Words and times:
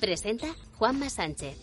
Presenta 0.00 0.46
Juanma 0.78 1.10
Sánchez. 1.10 1.58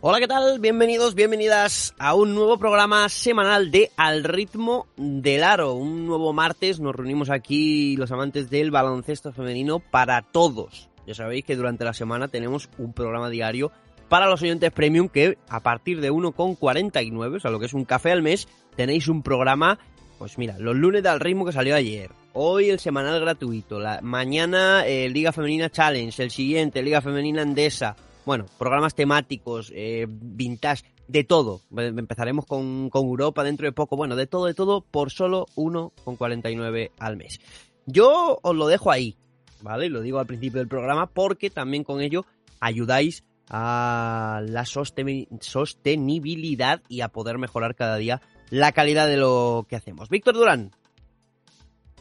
Hola, 0.00 0.18
¿qué 0.18 0.26
tal? 0.26 0.58
Bienvenidos, 0.58 1.14
bienvenidas 1.14 1.94
a 1.96 2.14
un 2.14 2.34
nuevo 2.34 2.58
programa 2.58 3.08
semanal 3.08 3.70
de 3.70 3.92
Al 3.96 4.24
ritmo 4.24 4.88
del 4.96 5.44
aro. 5.44 5.74
Un 5.74 6.06
nuevo 6.06 6.32
martes 6.32 6.80
nos 6.80 6.96
reunimos 6.96 7.30
aquí 7.30 7.96
los 7.96 8.10
amantes 8.10 8.50
del 8.50 8.72
baloncesto 8.72 9.32
femenino 9.32 9.78
para 9.78 10.22
todos. 10.22 10.88
Ya 11.06 11.14
sabéis 11.14 11.44
que 11.44 11.54
durante 11.54 11.84
la 11.84 11.94
semana 11.94 12.26
tenemos 12.26 12.68
un 12.78 12.92
programa 12.92 13.30
diario 13.30 13.70
para 14.08 14.26
los 14.26 14.42
oyentes 14.42 14.72
premium 14.72 15.08
que 15.08 15.38
a 15.48 15.60
partir 15.60 16.00
de 16.00 16.10
1,49, 16.10 17.36
o 17.36 17.40
sea, 17.40 17.50
lo 17.50 17.60
que 17.60 17.66
es 17.66 17.74
un 17.74 17.84
café 17.84 18.12
al 18.12 18.22
mes, 18.22 18.48
tenéis 18.76 19.08
un 19.08 19.22
programa, 19.22 19.78
pues 20.18 20.38
mira, 20.38 20.58
los 20.58 20.76
lunes 20.76 21.02
del 21.02 21.20
ritmo 21.20 21.44
que 21.44 21.52
salió 21.52 21.74
ayer. 21.74 22.10
Hoy 22.32 22.70
el 22.70 22.78
semanal 22.78 23.20
gratuito, 23.20 23.80
la, 23.80 24.00
mañana 24.02 24.86
eh, 24.86 25.08
Liga 25.08 25.32
Femenina 25.32 25.70
Challenge, 25.70 26.22
el 26.22 26.30
siguiente 26.30 26.82
Liga 26.82 27.00
Femenina 27.00 27.42
Andesa, 27.42 27.96
bueno, 28.24 28.46
programas 28.58 28.94
temáticos, 28.94 29.72
eh, 29.74 30.06
vintage, 30.08 30.84
de 31.08 31.24
todo. 31.24 31.62
Empezaremos 31.74 32.44
con, 32.44 32.90
con, 32.90 33.06
Europa 33.06 33.42
dentro 33.42 33.66
de 33.66 33.72
poco. 33.72 33.96
Bueno, 33.96 34.14
de 34.14 34.26
todo, 34.26 34.44
de 34.44 34.52
todo, 34.52 34.82
por 34.82 35.10
solo 35.10 35.46
1,49 35.56 36.90
al 36.98 37.16
mes. 37.16 37.40
Yo 37.86 38.38
os 38.42 38.54
lo 38.54 38.66
dejo 38.66 38.90
ahí, 38.90 39.16
¿vale? 39.62 39.86
Y 39.86 39.88
lo 39.88 40.02
digo 40.02 40.18
al 40.18 40.26
principio 40.26 40.58
del 40.58 40.68
programa 40.68 41.06
porque 41.06 41.48
también 41.48 41.82
con 41.82 42.02
ello 42.02 42.26
ayudáis 42.60 43.24
a 43.50 44.42
la 44.46 44.64
sostenibilidad 44.64 46.82
y 46.88 47.00
a 47.00 47.08
poder 47.08 47.38
mejorar 47.38 47.74
cada 47.74 47.96
día 47.96 48.20
la 48.50 48.72
calidad 48.72 49.06
de 49.06 49.16
lo 49.16 49.66
que 49.68 49.76
hacemos. 49.76 50.08
Víctor 50.08 50.34
Durán. 50.34 50.72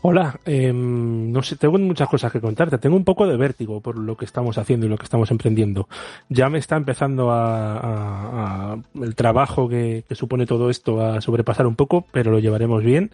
Hola, 0.01 0.39
eh, 0.45 0.71
no 0.73 1.41
sé, 1.41 1.55
tengo 1.55 1.77
muchas 1.79 2.07
cosas 2.07 2.31
que 2.31 2.39
contarte. 2.39 2.77
Tengo 2.77 2.95
un 2.95 3.03
poco 3.03 3.25
de 3.25 3.35
vértigo 3.35 3.81
por 3.81 3.97
lo 3.97 4.15
que 4.15 4.25
estamos 4.25 4.57
haciendo 4.57 4.85
y 4.85 4.89
lo 4.89 4.97
que 4.97 5.05
estamos 5.05 5.31
emprendiendo. 5.31 5.89
Ya 6.29 6.49
me 6.49 6.59
está 6.59 6.77
empezando 6.77 7.29
a 7.31 8.77
el 8.93 9.15
trabajo 9.15 9.67
que, 9.67 10.03
que, 10.07 10.15
supone 10.15 10.45
todo 10.45 10.69
esto 10.69 11.03
a 11.03 11.19
sobrepasar 11.19 11.65
un 11.65 11.75
poco, 11.75 12.05
pero 12.11 12.31
lo 12.31 12.39
llevaremos 12.39 12.83
bien. 12.83 13.11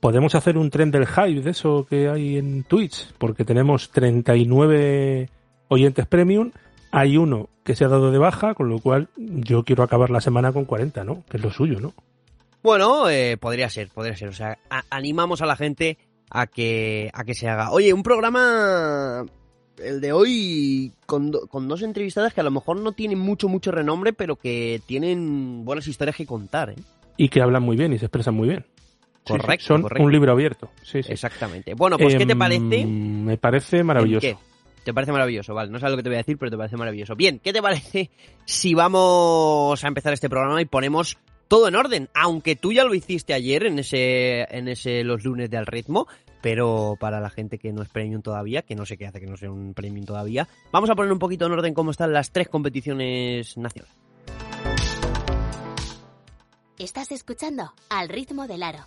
Podemos 0.00 0.34
hacer 0.34 0.58
un 0.58 0.70
tren 0.70 0.90
del 0.90 1.06
hype 1.06 1.40
de 1.40 1.50
eso 1.50 1.86
que 1.88 2.08
hay 2.08 2.36
en 2.36 2.62
Twitch, 2.62 3.12
porque 3.18 3.44
tenemos 3.44 3.90
39 3.90 5.30
oyentes 5.68 6.06
premium. 6.06 6.52
Hay 6.90 7.16
uno 7.16 7.48
que 7.64 7.76
se 7.76 7.84
ha 7.84 7.88
dado 7.88 8.10
de 8.10 8.18
baja, 8.18 8.54
con 8.54 8.68
lo 8.68 8.78
cual 8.78 9.08
yo 9.16 9.62
quiero 9.64 9.82
acabar 9.82 10.10
la 10.10 10.20
semana 10.20 10.52
con 10.52 10.64
40, 10.64 11.04
¿no? 11.04 11.24
Que 11.28 11.36
es 11.36 11.42
lo 11.42 11.50
suyo, 11.50 11.80
¿no? 11.80 11.92
Bueno, 12.62 13.08
eh, 13.08 13.36
podría 13.36 13.68
ser, 13.68 13.88
podría 13.88 14.16
ser. 14.16 14.28
O 14.28 14.32
sea, 14.32 14.58
a, 14.70 14.82
animamos 14.90 15.42
a 15.42 15.46
la 15.46 15.56
gente 15.56 15.98
a 16.30 16.46
que, 16.46 17.10
a 17.12 17.24
que 17.24 17.34
se 17.34 17.48
haga. 17.48 17.70
Oye, 17.70 17.92
un 17.92 18.02
programa, 18.02 19.24
el 19.82 20.00
de 20.00 20.12
hoy, 20.12 20.92
con, 21.06 21.30
do, 21.30 21.46
con 21.46 21.68
dos 21.68 21.82
entrevistadas 21.82 22.34
que 22.34 22.40
a 22.40 22.44
lo 22.44 22.50
mejor 22.50 22.80
no 22.80 22.92
tienen 22.92 23.18
mucho, 23.18 23.48
mucho 23.48 23.70
renombre, 23.70 24.12
pero 24.12 24.36
que 24.36 24.80
tienen 24.86 25.64
buenas 25.64 25.86
historias 25.86 26.16
que 26.16 26.26
contar, 26.26 26.70
¿eh? 26.70 26.76
Y 27.16 27.28
que 27.28 27.42
hablan 27.42 27.62
muy 27.62 27.76
bien 27.76 27.92
y 27.92 27.98
se 27.98 28.06
expresan 28.06 28.34
muy 28.34 28.48
bien. 28.48 28.64
Correcto. 29.24 29.62
Sí, 29.62 29.66
son 29.66 29.82
correcto. 29.82 30.04
un 30.04 30.12
libro 30.12 30.32
abierto. 30.32 30.70
Sí, 30.82 31.02
sí. 31.02 31.12
Exactamente. 31.12 31.74
Bueno, 31.74 31.98
pues, 31.98 32.14
¿qué 32.14 32.24
te 32.24 32.36
parece? 32.36 32.80
Eh, 32.80 32.86
me 32.86 33.36
parece 33.36 33.82
maravilloso. 33.82 34.22
¿Qué? 34.22 34.36
Te 34.88 34.94
parece 34.94 35.12
maravilloso, 35.12 35.52
vale. 35.52 35.70
No 35.70 35.78
sabes 35.78 35.90
lo 35.90 35.96
que 35.98 36.02
te 36.02 36.08
voy 36.08 36.14
a 36.14 36.20
decir, 36.20 36.38
pero 36.38 36.50
te 36.50 36.56
parece 36.56 36.78
maravilloso. 36.78 37.14
Bien, 37.14 37.40
¿qué 37.40 37.52
te 37.52 37.60
parece 37.60 38.10
si 38.46 38.72
vamos 38.72 39.84
a 39.84 39.86
empezar 39.86 40.14
este 40.14 40.30
programa 40.30 40.62
y 40.62 40.64
ponemos 40.64 41.18
todo 41.46 41.68
en 41.68 41.76
orden? 41.76 42.08
Aunque 42.14 42.56
tú 42.56 42.72
ya 42.72 42.84
lo 42.84 42.94
hiciste 42.94 43.34
ayer 43.34 43.66
en 43.66 43.80
ese, 43.80 44.46
en 44.48 44.66
ese 44.66 45.04
los 45.04 45.24
lunes 45.24 45.50
de 45.50 45.58
Al 45.58 45.66
Ritmo, 45.66 46.06
pero 46.40 46.94
para 46.98 47.20
la 47.20 47.28
gente 47.28 47.58
que 47.58 47.70
no 47.70 47.82
es 47.82 47.90
premium 47.90 48.22
todavía, 48.22 48.62
que 48.62 48.76
no 48.76 48.86
sé 48.86 48.96
qué 48.96 49.06
hace 49.06 49.20
que 49.20 49.26
no 49.26 49.36
sea 49.36 49.50
un 49.50 49.74
premium 49.74 50.06
todavía, 50.06 50.48
vamos 50.72 50.88
a 50.88 50.94
poner 50.94 51.12
un 51.12 51.18
poquito 51.18 51.44
en 51.44 51.52
orden 51.52 51.74
cómo 51.74 51.90
están 51.90 52.14
las 52.14 52.32
tres 52.32 52.48
competiciones 52.48 53.58
nacionales. 53.58 53.94
Estás 56.78 57.12
escuchando 57.12 57.74
Al 57.90 58.08
Ritmo 58.08 58.46
del 58.46 58.62
Aro. 58.62 58.86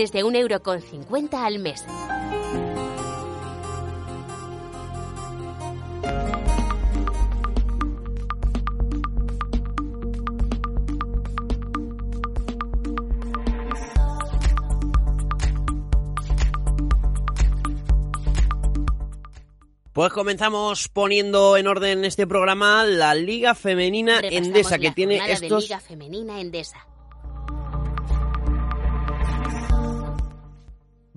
Desde 0.00 0.24
un 0.24 0.34
euro 0.34 0.62
con 0.62 0.80
50 0.80 1.44
al 1.44 1.58
mes. 1.58 1.84
Pues 19.92 20.12
comenzamos 20.14 20.88
poniendo 20.88 21.58
en 21.58 21.66
orden 21.66 22.06
este 22.06 22.26
programa 22.26 22.86
la 22.86 23.14
Liga 23.14 23.54
Femenina 23.54 24.20
Endesa 24.22 24.78
que 24.78 24.92
tiene 24.92 25.16
estos 25.30 25.40
de 25.40 25.66
Liga 25.66 25.80
Femenina 25.80 26.40
Endesa. 26.40 26.89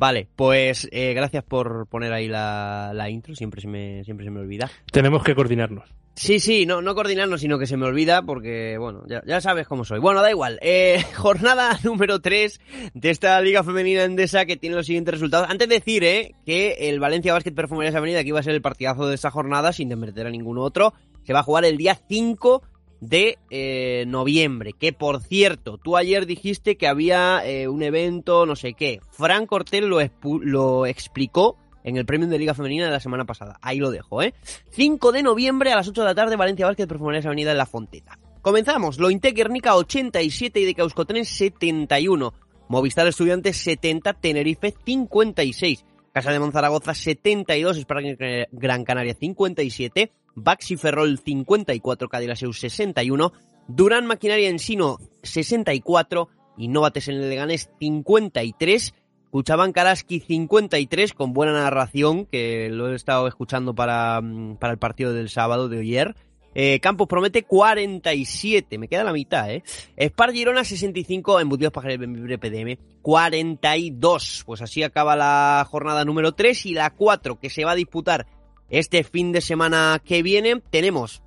Vale, 0.03 0.27
pues 0.35 0.89
eh, 0.91 1.13
gracias 1.13 1.45
por 1.45 1.87
poner 1.87 2.11
ahí 2.11 2.27
la, 2.27 2.91
la 2.93 3.09
intro, 3.09 3.35
siempre 3.35 3.61
se, 3.61 3.69
me, 3.69 4.03
siempre 4.03 4.25
se 4.25 4.31
me 4.31 4.41
olvida. 4.41 4.69
Tenemos 4.91 5.23
que 5.23 5.33
coordinarnos. 5.33 5.89
Sí, 6.13 6.41
sí, 6.41 6.65
no, 6.65 6.81
no 6.81 6.93
coordinarnos, 6.93 7.39
sino 7.39 7.57
que 7.57 7.67
se 7.67 7.77
me 7.77 7.85
olvida 7.85 8.21
porque, 8.23 8.77
bueno, 8.77 9.03
ya, 9.07 9.23
ya 9.25 9.39
sabes 9.39 9.65
cómo 9.65 9.85
soy. 9.85 9.99
Bueno, 9.99 10.21
da 10.21 10.29
igual. 10.29 10.59
Eh, 10.61 11.01
jornada 11.15 11.79
número 11.85 12.19
3 12.19 12.59
de 12.93 13.09
esta 13.11 13.39
Liga 13.39 13.63
Femenina 13.63 14.03
Endesa 14.03 14.45
que 14.45 14.57
tiene 14.57 14.75
los 14.75 14.87
siguientes 14.87 15.13
resultados. 15.13 15.49
Antes 15.49 15.69
de 15.69 15.75
decir, 15.75 16.03
eh, 16.03 16.35
que 16.45 16.89
el 16.89 16.99
Valencia 16.99 17.31
Basket 17.31 17.55
Perfumerías 17.55 17.95
Avenida, 17.95 18.23
que 18.23 18.27
iba 18.27 18.41
a 18.41 18.43
ser 18.43 18.55
el 18.55 18.61
partidazo 18.61 19.07
de 19.07 19.15
esta 19.15 19.31
jornada, 19.31 19.71
sin 19.71 19.87
desmerecer 19.87 20.27
a 20.27 20.31
ningún 20.31 20.57
otro, 20.57 20.93
se 21.23 21.31
va 21.31 21.39
a 21.39 21.43
jugar 21.43 21.63
el 21.63 21.77
día 21.77 21.97
5 22.09 22.61
de 23.03 23.37
eh, 23.49 24.05
noviembre. 24.07 24.73
Que 24.73 24.93
por 24.93 25.21
cierto, 25.21 25.77
tú 25.77 25.97
ayer 25.97 26.25
dijiste 26.25 26.77
que 26.77 26.87
había 26.87 27.45
eh, 27.45 27.67
un 27.67 27.83
evento, 27.83 28.45
no 28.45 28.55
sé 28.55 28.73
qué. 28.73 28.99
Frank 29.11 29.47
Cortel 29.47 29.87
lo, 29.87 29.99
lo 30.41 30.85
explicó 30.85 31.57
en 31.83 31.97
el 31.97 32.05
premio 32.05 32.27
de 32.27 32.39
Liga 32.39 32.53
Femenina 32.53 32.85
de 32.85 32.91
la 32.91 32.99
semana 32.99 33.25
pasada. 33.25 33.59
Ahí 33.61 33.77
lo 33.77 33.91
dejo, 33.91 34.21
¿eh? 34.21 34.33
5 34.71 35.11
de 35.11 35.23
noviembre 35.23 35.71
a 35.73 35.75
las 35.75 35.87
8 35.87 36.01
de 36.01 36.07
la 36.07 36.15
tarde, 36.15 36.37
Valencia 36.37 36.65
Vázquez, 36.65 36.87
Perfumerías 36.87 37.25
Avenida 37.25 37.51
en 37.51 37.57
La 37.57 37.65
Fonteta. 37.65 38.17
Comenzamos. 38.41 38.99
Lointec 38.99 39.35
Guernica 39.35 39.75
87 39.75 40.59
y 40.59 40.65
de 40.65 40.75
Causcotren 40.75 41.25
71. 41.25 42.33
Movistar 42.69 43.07
Estudiantes 43.07 43.57
70, 43.57 44.13
Tenerife 44.13 44.73
56. 44.85 45.85
Casa 46.13 46.31
de 46.31 46.39
Monzaragoza 46.39 46.93
72, 46.93 47.75
España 47.75 48.15
Gran 48.51 48.83
Canaria 48.83 49.15
57. 49.15 50.11
Baxi 50.35 50.77
Ferrol 50.77 51.17
54, 51.17 52.07
Cadillaceu 52.07 52.53
61. 52.53 53.33
Durán 53.67 54.05
Maquinaria 54.05 54.49
Ensino 54.49 54.99
64 55.23 56.29
y 56.57 56.67
Novates 56.67 57.07
en 57.07 57.15
el 57.15 57.29
Leganés 57.29 57.71
53. 57.79 58.93
Cuchaban 59.31 59.71
Karaski 59.71 60.19
53 60.19 61.13
con 61.13 61.33
buena 61.33 61.53
narración, 61.53 62.27
que 62.27 62.69
lo 62.69 62.91
he 62.91 62.95
estado 62.95 63.27
escuchando 63.27 63.73
para, 63.73 64.21
mm, 64.21 64.57
para 64.57 64.73
el 64.73 64.77
partido 64.77 65.13
del 65.13 65.29
sábado 65.29 65.67
de 65.67 65.79
ayer. 65.79 66.15
Eh, 66.55 66.79
Campos 66.79 67.07
promete 67.07 67.43
47, 67.43 68.77
me 68.77 68.87
queda 68.87 69.03
la 69.03 69.13
mitad, 69.13 69.51
¿eh? 69.51 69.63
Spar 69.97 70.31
Girona 70.31 70.63
65, 70.63 71.39
Embutidos 71.39 71.73
Pajares 71.73 71.99
Benvibre 71.99 72.37
PDM 72.37 72.77
42. 73.01 74.43
Pues 74.45 74.61
así 74.61 74.83
acaba 74.83 75.15
la 75.15 75.65
jornada 75.69 76.05
número 76.05 76.33
3 76.33 76.65
y 76.67 76.73
la 76.73 76.91
4 76.91 77.39
que 77.39 77.49
se 77.49 77.65
va 77.65 77.71
a 77.71 77.75
disputar 77.75 78.27
este 78.69 79.03
fin 79.03 79.31
de 79.31 79.41
semana 79.41 80.01
que 80.03 80.21
viene. 80.21 80.61
Tenemos 80.69 81.23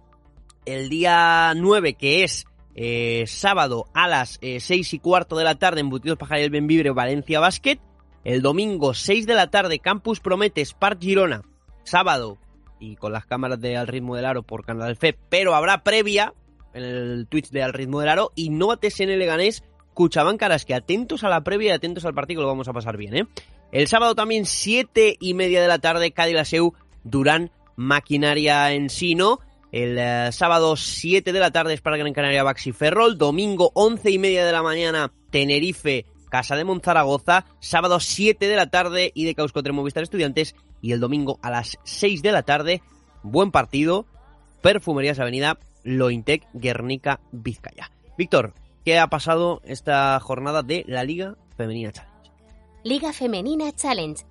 el 0.64 0.88
día 0.88 1.52
9 1.56 1.94
que 1.94 2.24
es 2.24 2.46
eh, 2.74 3.24
sábado 3.26 3.86
a 3.94 4.06
las 4.06 4.38
eh, 4.42 4.60
6 4.60 4.94
y 4.94 4.98
cuarto 4.98 5.36
de 5.36 5.44
la 5.44 5.54
tarde, 5.54 5.80
Embutidos 5.80 6.18
Pajares 6.18 6.50
Benvibre 6.50 6.90
Valencia 6.90 7.40
Basket. 7.40 7.78
El 8.24 8.42
domingo, 8.42 8.92
6 8.92 9.26
de 9.26 9.34
la 9.34 9.50
tarde, 9.50 9.78
Campus 9.78 10.18
Promete, 10.18 10.64
Spark 10.64 11.00
Girona. 11.00 11.42
Sábado, 11.84 12.38
y 12.78 12.96
con 12.96 13.12
las 13.12 13.26
cámaras 13.26 13.60
de 13.60 13.76
Al 13.76 13.86
Ritmo 13.86 14.16
del 14.16 14.26
Aro 14.26 14.42
por 14.42 14.64
Canal 14.64 14.96
Fe, 14.96 15.16
pero 15.28 15.54
habrá 15.54 15.82
previa 15.82 16.34
en 16.74 16.84
el 16.84 17.26
Twitch 17.28 17.50
de 17.50 17.62
Al 17.62 17.72
Ritmo 17.72 18.00
del 18.00 18.10
Aro 18.10 18.32
y 18.34 18.50
no 18.50 18.72
en 18.72 19.10
el 19.10 19.18
Leganés, 19.18 19.62
Cuchaban 19.94 20.36
Caras, 20.36 20.64
que 20.64 20.74
atentos 20.74 21.24
a 21.24 21.28
la 21.28 21.42
previa 21.42 21.70
y 21.70 21.72
atentos 21.72 22.04
al 22.04 22.14
partido, 22.14 22.42
lo 22.42 22.48
vamos 22.48 22.68
a 22.68 22.72
pasar 22.72 22.96
bien, 22.96 23.16
¿eh? 23.16 23.26
El 23.72 23.88
sábado 23.88 24.14
también, 24.14 24.46
7 24.46 25.16
y 25.18 25.34
media 25.34 25.60
de 25.60 25.68
la 25.68 25.78
tarde, 25.78 26.12
Cádiz 26.12 26.48
Seu, 26.48 26.74
Durán, 27.02 27.50
Maquinaria 27.76 28.72
Ensino. 28.72 29.40
El 29.72 29.98
eh, 29.98 30.30
sábado 30.32 30.76
7 30.76 31.32
de 31.32 31.40
la 31.40 31.50
tarde 31.50 31.74
es 31.74 31.80
para 31.80 31.96
Gran 31.96 32.12
Canaria 32.12 32.44
Baxi 32.44 32.72
Ferrol. 32.72 33.18
Domingo 33.18 33.72
11 33.74 34.10
y 34.10 34.18
media 34.18 34.46
de 34.46 34.52
la 34.52 34.62
mañana 34.62 35.12
Tenerife 35.30 36.06
Casa 36.36 36.54
de 36.54 36.64
Monzaragoza, 36.64 37.46
sábado 37.60 37.98
7 37.98 38.46
de 38.46 38.56
la 38.56 38.66
tarde 38.66 39.10
y 39.14 39.24
de 39.24 39.34
Causcotre 39.34 39.72
Movistar 39.72 40.02
Estudiantes 40.02 40.54
y 40.82 40.92
el 40.92 41.00
domingo 41.00 41.38
a 41.40 41.48
las 41.48 41.78
6 41.84 42.20
de 42.20 42.30
la 42.30 42.42
tarde, 42.42 42.82
buen 43.22 43.50
partido, 43.50 44.04
Perfumerías 44.60 45.18
Avenida, 45.18 45.58
Lointec, 45.82 46.46
Guernica, 46.52 47.20
Vizcaya. 47.32 47.90
Víctor, 48.18 48.52
¿qué 48.84 48.98
ha 48.98 49.06
pasado 49.06 49.62
esta 49.64 50.20
jornada 50.20 50.62
de 50.62 50.84
la 50.86 51.04
Liga 51.04 51.38
Femenina 51.56 51.90
Challenge? 51.90 52.30
Liga 52.84 53.14
Femenina 53.14 53.72
Challenge 53.72 54.22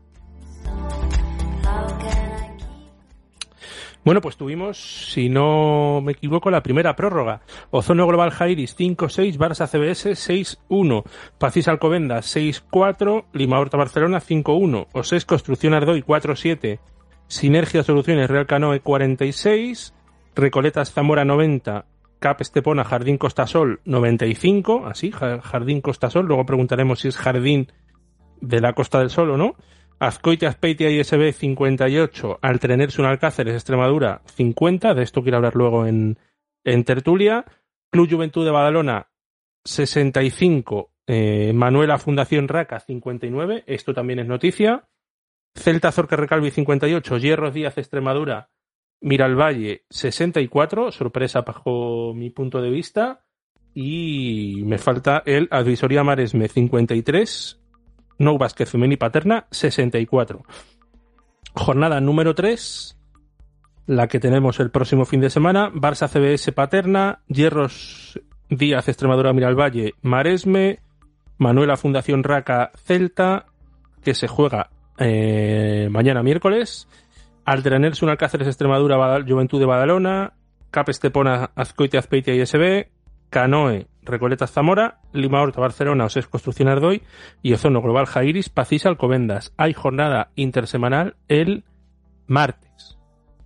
Bueno, 4.06 4.22
pues 4.22 4.38
tuvimos, 4.38 5.10
si 5.12 5.30
no 5.30 6.00
me 6.00 6.12
equivoco, 6.12 6.52
la 6.52 6.62
primera 6.62 6.96
prórroga. 6.96 7.42
Ozono 7.72 8.06
Global 8.06 8.30
Jairis 8.30 8.78
5-6, 8.78 9.36
Barça 9.36 9.68
CBS 9.68 10.12
6-1, 10.12 11.04
Pacis 11.40 11.68
Alcobendas 11.68 12.36
6-4, 12.36 13.26
Lima 13.34 13.60
Horta 13.60 13.78
Barcelona 13.78 14.22
5-1, 14.22 14.90
Oses 14.94 15.26
Construcción 15.26 15.74
Ardoy 15.74 16.04
4-7, 16.04 16.78
Sinergia 17.28 17.82
Soluciones 17.82 18.30
Real 18.30 18.46
Canoe 18.46 18.80
46, 18.80 19.96
Recoletas 20.36 20.94
Zamora 20.94 21.26
90, 21.26 21.86
Cap 22.20 22.42
Estepona 22.42 22.84
Jardín 22.84 23.18
Costasol 23.18 23.82
95, 23.86 24.86
así, 24.86 25.12
Jardín 25.12 25.82
Costasol, 25.82 26.28
luego 26.28 26.46
preguntaremos 26.46 27.00
si 27.00 27.08
es 27.08 27.18
Jardín 27.18 27.72
de 28.40 28.62
la 28.62 28.74
Costa 28.74 29.00
del 29.00 29.10
Sol 29.10 29.32
o 29.32 29.38
no. 29.38 29.56
Azcoitia, 30.00 30.50
Aspeitia 30.50 30.90
y 30.90 31.04
SB 31.04 31.32
58, 31.32 32.40
un 33.00 33.06
Alcáceres, 33.06 33.54
Extremadura 33.56 34.22
50, 34.26 34.94
de 34.94 35.04
esto 35.04 35.22
quiero 35.22 35.38
hablar 35.38 35.56
luego 35.56 35.86
en, 35.86 36.18
en 36.64 36.84
tertulia. 36.84 37.46
Club 37.92 38.10
Juventud 38.10 38.44
de 38.44 38.52
Badalona 38.52 39.08
65, 39.64 40.92
eh, 41.08 41.54
Manuela 41.54 41.98
Fundación 41.98 42.48
Raca 42.48 42.80
59, 42.80 43.64
esto 43.68 43.94
también 43.94 44.20
es 44.20 44.28
noticia. 44.28 44.88
Celta 45.56 45.92
Zorca 45.92 46.18
Recalvi 46.18 46.52
58, 46.52 47.18
Hierros 47.18 47.54
Díaz 47.54 47.78
Extremadura, 47.78 48.50
Miralvalle 49.02 49.86
64, 49.90 50.92
sorpresa 50.92 51.42
bajo 51.42 52.14
mi 52.14 52.30
punto 52.30 52.62
de 52.62 52.70
vista. 52.70 53.26
Y 53.74 54.64
me 54.66 54.78
falta 54.78 55.22
el 55.26 55.48
Advisoría 55.52 56.04
Maresme 56.04 56.48
53, 56.48 57.65
no 58.18 58.38
Vázquez 58.38 58.70
Femení 58.70 58.98
Paterna 58.98 59.48
64. 59.52 60.44
Jornada 61.54 62.02
número 62.02 62.36
3, 62.36 62.98
la 63.88 64.08
que 64.08 64.20
tenemos 64.20 64.60
el 64.60 64.72
próximo 64.72 65.06
fin 65.06 65.22
de 65.22 65.30
semana. 65.30 65.72
Barça 65.72 66.08
CBS 66.08 66.52
Paterna, 66.52 67.20
Hierros 67.28 68.20
Díaz 68.50 68.88
Extremadura 68.88 69.34
Miralvalle 69.34 69.94
Maresme, 70.02 70.80
Manuela 71.38 71.78
Fundación 71.78 72.24
Raca 72.24 72.72
Celta, 72.76 73.46
que 74.04 74.14
se 74.14 74.28
juega 74.28 74.70
eh, 74.98 75.88
mañana 75.92 76.24
miércoles. 76.24 76.88
un 78.02 78.10
Alcáceres 78.10 78.48
Extremadura 78.48 78.98
Juventud 79.28 79.60
de 79.60 79.66
Badalona, 79.66 80.34
Cap 80.72 80.90
Estepona 80.90 81.52
Azcoite 81.56 81.98
Azpeitia 81.98 82.34
y 82.34 82.42
Canoe, 83.30 83.88
Recoletas 84.06 84.52
Zamora, 84.52 85.00
Lima 85.14 85.42
Horta 85.42 85.62
Barcelona, 85.62 86.06
Oses 86.06 86.28
Construcción 86.28 86.68
Ardoy 86.68 87.02
y 87.42 87.54
Ozono 87.54 87.82
Global 87.82 88.06
Jairis, 88.06 88.50
Pacís 88.50 88.86
Alcobendas. 88.86 89.54
Hay 89.58 89.74
jornada 89.74 90.30
intersemanal 90.36 91.16
el 91.28 91.64
martes. 92.28 92.98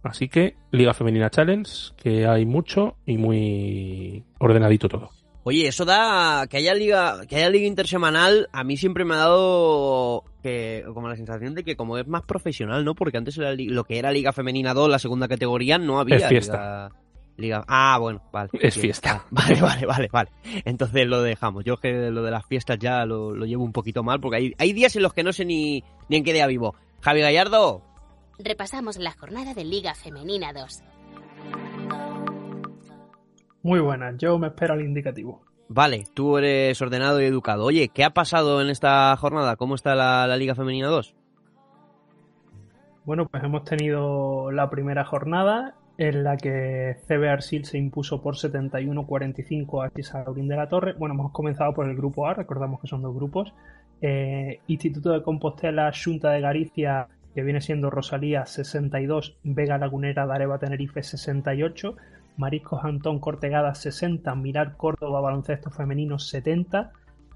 Así 0.04 0.30
que 0.30 0.56
Liga 0.72 0.94
Femenina 0.94 1.30
Challenge, 1.30 1.72
que 1.98 2.26
hay 2.26 2.46
mucho 2.46 2.96
y 3.06 3.18
muy 3.18 4.24
ordenadito 4.40 4.88
todo. 4.88 5.10
Oye, 5.44 5.68
eso 5.68 5.86
da 5.86 6.48
que 6.48 6.58
haya 6.58 6.74
liga, 6.74 7.26
que 7.28 7.38
haya 7.38 7.50
liga 7.50 7.66
intersemanal, 7.66 8.50
a 8.52 8.64
mí 8.64 8.78
siempre 8.78 9.06
me 9.06 9.16
ha 9.16 9.20
dado 9.20 10.24
que 10.44 10.84
como 10.94 11.08
la 11.10 11.16
sensación 11.16 11.56
de 11.56 11.64
que 11.64 11.76
como 11.76 11.98
es 11.98 12.08
más 12.08 12.24
profesional, 12.24 12.86
¿no? 12.86 12.94
Porque 12.94 13.18
antes 13.18 13.38
lo 13.38 13.84
que 13.84 13.98
era 13.98 14.12
Liga 14.12 14.32
Femenina 14.32 14.74
2, 14.74 14.90
la 14.90 15.00
segunda 15.00 15.28
categoría, 15.28 15.78
no 15.78 16.00
había 16.00 16.28
fiesta. 16.28 16.92
Ah, 17.68 17.98
bueno, 18.00 18.22
vale. 18.32 18.50
Es 18.54 18.78
fiesta. 18.78 19.26
Vale, 19.32 19.62
vale, 19.62 19.86
vale, 19.86 20.10
vale. 20.12 20.30
Entonces 20.66 21.08
lo 21.08 21.22
dejamos. 21.22 21.64
Yo 21.64 21.78
que 21.78 22.10
lo 22.12 22.24
de 22.24 22.32
las 22.32 22.46
fiestas 22.46 22.78
ya 22.80 23.06
lo, 23.06 23.34
llevo 23.46 23.64
un 23.64 23.72
poquito 23.72 24.04
mal 24.04 24.20
porque 24.20 24.38
hay, 24.38 24.56
hay 24.58 24.74
días 24.74 24.96
en 24.96 25.04
los 25.04 25.14
que 25.14 25.24
no 25.24 25.32
sé 25.32 25.46
ni, 25.46 25.84
ni 26.10 26.18
en 26.18 26.24
qué 26.24 26.34
día 26.34 26.48
vivo. 26.48 26.76
Javi 27.02 27.22
Gallardo. 27.22 27.82
Repasamos 28.38 28.98
la 28.98 29.12
jornada 29.12 29.54
de 29.54 29.64
Liga 29.64 29.94
Femenina 29.96 30.54
2. 30.54 30.84
Muy 33.64 33.80
buenas, 33.80 34.16
yo 34.18 34.38
me 34.38 34.48
espero 34.48 34.74
al 34.74 34.82
indicativo. 34.82 35.42
Vale, 35.68 36.06
tú 36.14 36.38
eres 36.38 36.82
ordenado 36.82 37.22
y 37.22 37.26
educado. 37.26 37.66
Oye, 37.66 37.90
¿qué 37.90 38.04
ha 38.04 38.10
pasado 38.12 38.62
en 38.62 38.70
esta 38.70 39.16
jornada? 39.18 39.56
¿Cómo 39.56 39.76
está 39.76 39.94
la, 39.96 40.26
la 40.26 40.38
Liga 40.38 40.56
Femenina 40.56 40.88
2? 40.88 41.16
Bueno, 43.06 43.28
pues 43.28 43.44
hemos 43.44 43.64
tenido 43.64 44.52
la 44.52 44.70
primera 44.70 45.04
jornada 45.04 45.76
en 46.00 46.24
la 46.24 46.38
que 46.38 46.96
CB 47.08 47.28
Arsil 47.28 47.66
se 47.66 47.78
impuso 47.78 48.22
por 48.22 48.36
71-45 48.36 49.86
a 49.86 49.90
Chisaurín 49.94 50.48
de 50.48 50.56
la 50.56 50.70
Torre. 50.70 50.94
Bueno, 50.94 51.14
hemos 51.14 51.34
comenzado 51.34 51.74
por 51.74 51.90
el 51.90 51.98
grupo 51.98 52.26
A, 52.26 52.34
recordamos 52.34 52.80
que 52.80 52.88
son 52.88 53.02
dos 53.02 53.14
grupos. 53.14 53.54
Eh, 54.02 54.62
Instituto 54.68 55.12
de 55.12 55.22
Compostela, 55.22 55.92
Junta 55.92 56.32
de 56.32 56.40
Galicia, 56.40 57.10
que 57.36 57.44
viene 57.44 57.60
siendo 57.60 57.90
Rosalía 57.90 58.46
62, 58.46 59.36
Vega 59.44 59.78
Lagunera, 59.78 60.26
Dareva 60.26 60.58
Tenerife 60.58 61.04
68, 61.04 61.98
Mariscos 62.38 62.86
Antón 62.86 63.20
Cortegada 63.20 63.76
60, 63.76 64.34
Mirar 64.36 64.78
Córdoba 64.78 65.20
Baloncesto 65.20 65.70
Femenino 65.70 66.18
70, 66.18 66.94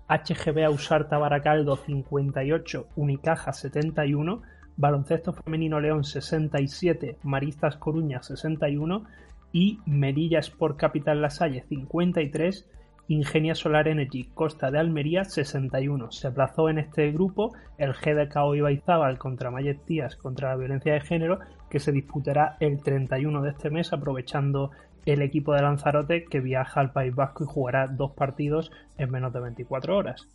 HGB 0.08 0.64
Ausarta 0.64 1.18
Baracaldo 1.18 1.76
58, 1.76 2.88
Unicaja 2.96 3.52
71, 3.52 4.42
Baloncesto 4.78 5.34
Femenino 5.34 5.80
León 5.80 6.04
67, 6.04 7.18
Maristas 7.24 7.78
Coruña 7.78 8.24
61 8.24 9.06
y 9.52 9.80
Merilla 9.86 10.40
Sport 10.40 10.78
Capital 10.78 11.22
Lasalle 11.22 11.64
53, 11.70 12.68
Ingenia 13.08 13.54
Solar 13.54 13.88
Energy 13.88 14.24
Costa 14.34 14.72
de 14.72 14.80
Almería 14.80 15.26
61. 15.26 16.12
Se 16.12 16.28
aplazó 16.28 16.70
en 16.70 16.80
este 16.80 17.12
grupo 17.12 17.54
el 17.78 17.94
GDK 17.94 18.56
Ibaizábal 18.56 19.20
contra 19.20 19.52
Mayetías 19.52 20.16
contra 20.16 20.50
la 20.50 20.56
violencia 20.56 20.94
de 20.94 21.02
género 21.02 21.40
que 21.70 21.80
se 21.80 21.92
disputará 21.92 22.58
el 22.60 22.82
31 22.82 23.42
de 23.42 23.50
este 23.50 23.70
mes, 23.70 23.94
aprovechando 23.94 24.72
el 25.06 25.22
equipo 25.22 25.54
de 25.54 25.62
Lanzarote 25.62 26.26
que 26.26 26.40
viaja 26.40 26.80
al 26.80 26.94
País 26.94 27.14
Vasco 27.14 27.44
y 27.44 27.48
jugará 27.48 27.88
dos 27.88 28.12
partidos 28.14 28.72
en 28.98 29.12
menos 29.12 29.34
de 29.34 29.42
24 29.42 29.98
horas. 29.98 30.28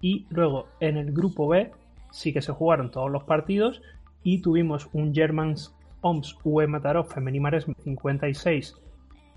Y 0.00 0.26
luego 0.30 0.66
en 0.80 0.96
el 0.96 1.12
grupo 1.12 1.48
B 1.48 1.70
sí 2.10 2.32
que 2.32 2.42
se 2.42 2.52
jugaron 2.52 2.90
todos 2.90 3.10
los 3.10 3.24
partidos 3.24 3.82
y 4.22 4.42
tuvimos 4.42 4.88
un 4.92 5.14
Germans 5.14 5.74
OMS 6.00 6.36
UE 6.44 6.66
Mataró 6.66 7.04
Femení 7.04 7.40
Maresme 7.40 7.74
56 7.82 8.76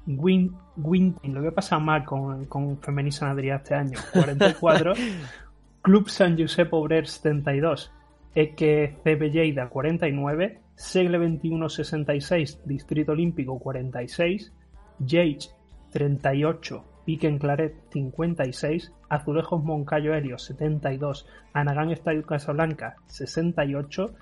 Win, 0.06 0.54
Win, 0.78 1.16
lo 1.24 1.42
que 1.42 1.52
pasa 1.52 1.80
mal 1.80 2.04
con, 2.04 2.46
con 2.46 2.78
Femení 2.80 3.12
San 3.12 3.30
Adrià 3.30 3.56
este 3.58 3.76
año 3.76 3.98
44 4.12 4.94
Club 5.82 6.10
San 6.10 6.38
Josep 6.38 6.74
Obrer 6.74 7.08
72 7.08 7.92
Eque 8.36 8.98
CB 9.04 9.32
Lleida 9.32 9.70
49 9.70 10.60
Segle 10.76 11.18
21 11.18 11.70
66 11.70 12.62
Distrito 12.66 13.12
Olímpico 13.14 13.58
46 13.60 14.52
Jage 15.00 15.50
38 15.92 16.93
Piquen 17.06 17.38
Claret 17.38 17.76
56 17.92 18.92
Azulejos 19.10 19.64
Moncayo 19.64 20.14
Helio 20.14 20.38
72 20.38 21.28
Anagán 21.54 21.92
Estadio 21.92 22.26
Casablanca 22.26 22.96
68 23.08 24.16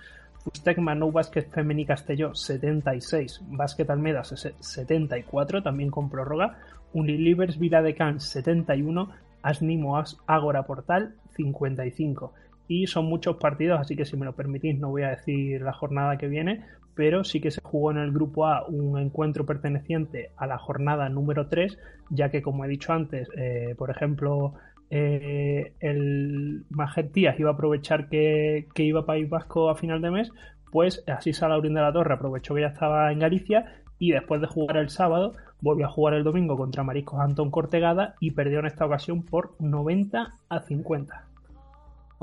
Fustec 0.43 0.79
Manou 0.79 1.11
Básquet 1.11 1.47
Femení 1.51 1.85
Castelló 1.85 2.33
76, 2.33 3.41
Básquet 3.45 3.87
Almeda 3.89 4.23
74, 4.23 5.61
también 5.61 5.91
con 5.91 6.09
prórroga, 6.09 6.57
Unilivers 6.93 7.59
Vila 7.59 7.83
de 7.83 7.93
Can 7.93 8.19
71, 8.19 9.09
Asnimo 9.43 10.01
Ágora 10.25 10.63
Portal 10.63 11.13
55. 11.35 12.33
Y 12.67 12.87
son 12.87 13.05
muchos 13.05 13.37
partidos, 13.37 13.79
así 13.79 13.95
que 13.95 14.05
si 14.05 14.17
me 14.17 14.25
lo 14.25 14.33
permitís 14.33 14.79
no 14.79 14.89
voy 14.89 15.03
a 15.03 15.09
decir 15.09 15.61
la 15.61 15.73
jornada 15.73 16.17
que 16.17 16.27
viene, 16.27 16.65
pero 16.95 17.23
sí 17.23 17.39
que 17.39 17.51
se 17.51 17.61
jugó 17.61 17.91
en 17.91 17.97
el 17.97 18.11
grupo 18.11 18.47
A 18.47 18.65
un 18.67 18.99
encuentro 18.99 19.45
perteneciente 19.45 20.31
a 20.37 20.47
la 20.47 20.57
jornada 20.57 21.09
número 21.09 21.47
3, 21.47 21.77
ya 22.09 22.29
que 22.29 22.41
como 22.41 22.65
he 22.65 22.67
dicho 22.67 22.93
antes, 22.93 23.29
eh, 23.37 23.75
por 23.77 23.89
ejemplo, 23.89 24.53
eh, 24.89 25.73
el 25.79 26.65
Majet 26.69 27.13
Díaz 27.13 27.39
iba 27.39 27.51
a 27.51 27.53
aprovechar 27.53 28.09
que, 28.09 28.67
iba 28.75 29.01
a 29.01 29.05
País 29.05 29.29
Vasco 29.29 29.69
a 29.69 29.75
final 29.75 30.01
de 30.01 30.11
mes, 30.11 30.31
pues 30.71 31.03
así 31.07 31.33
Salaurín 31.33 31.73
de 31.73 31.81
la 31.81 31.93
Torre 31.93 32.13
aprovechó 32.13 32.55
que 32.55 32.61
ya 32.61 32.67
estaba 32.67 33.11
en 33.11 33.19
Galicia 33.19 33.81
y 33.99 34.11
después 34.11 34.41
de 34.41 34.47
jugar 34.47 34.77
el 34.77 34.89
sábado 34.89 35.35
volvió 35.61 35.85
a 35.85 35.91
jugar 35.91 36.15
el 36.15 36.23
domingo 36.23 36.57
contra 36.57 36.83
Mariscos 36.83 37.19
Antón 37.19 37.51
Cortegada 37.51 38.15
y 38.19 38.31
perdió 38.31 38.59
en 38.59 38.65
esta 38.65 38.85
ocasión 38.85 39.23
por 39.23 39.55
90 39.59 40.33
a 40.49 40.59
50. 40.59 41.30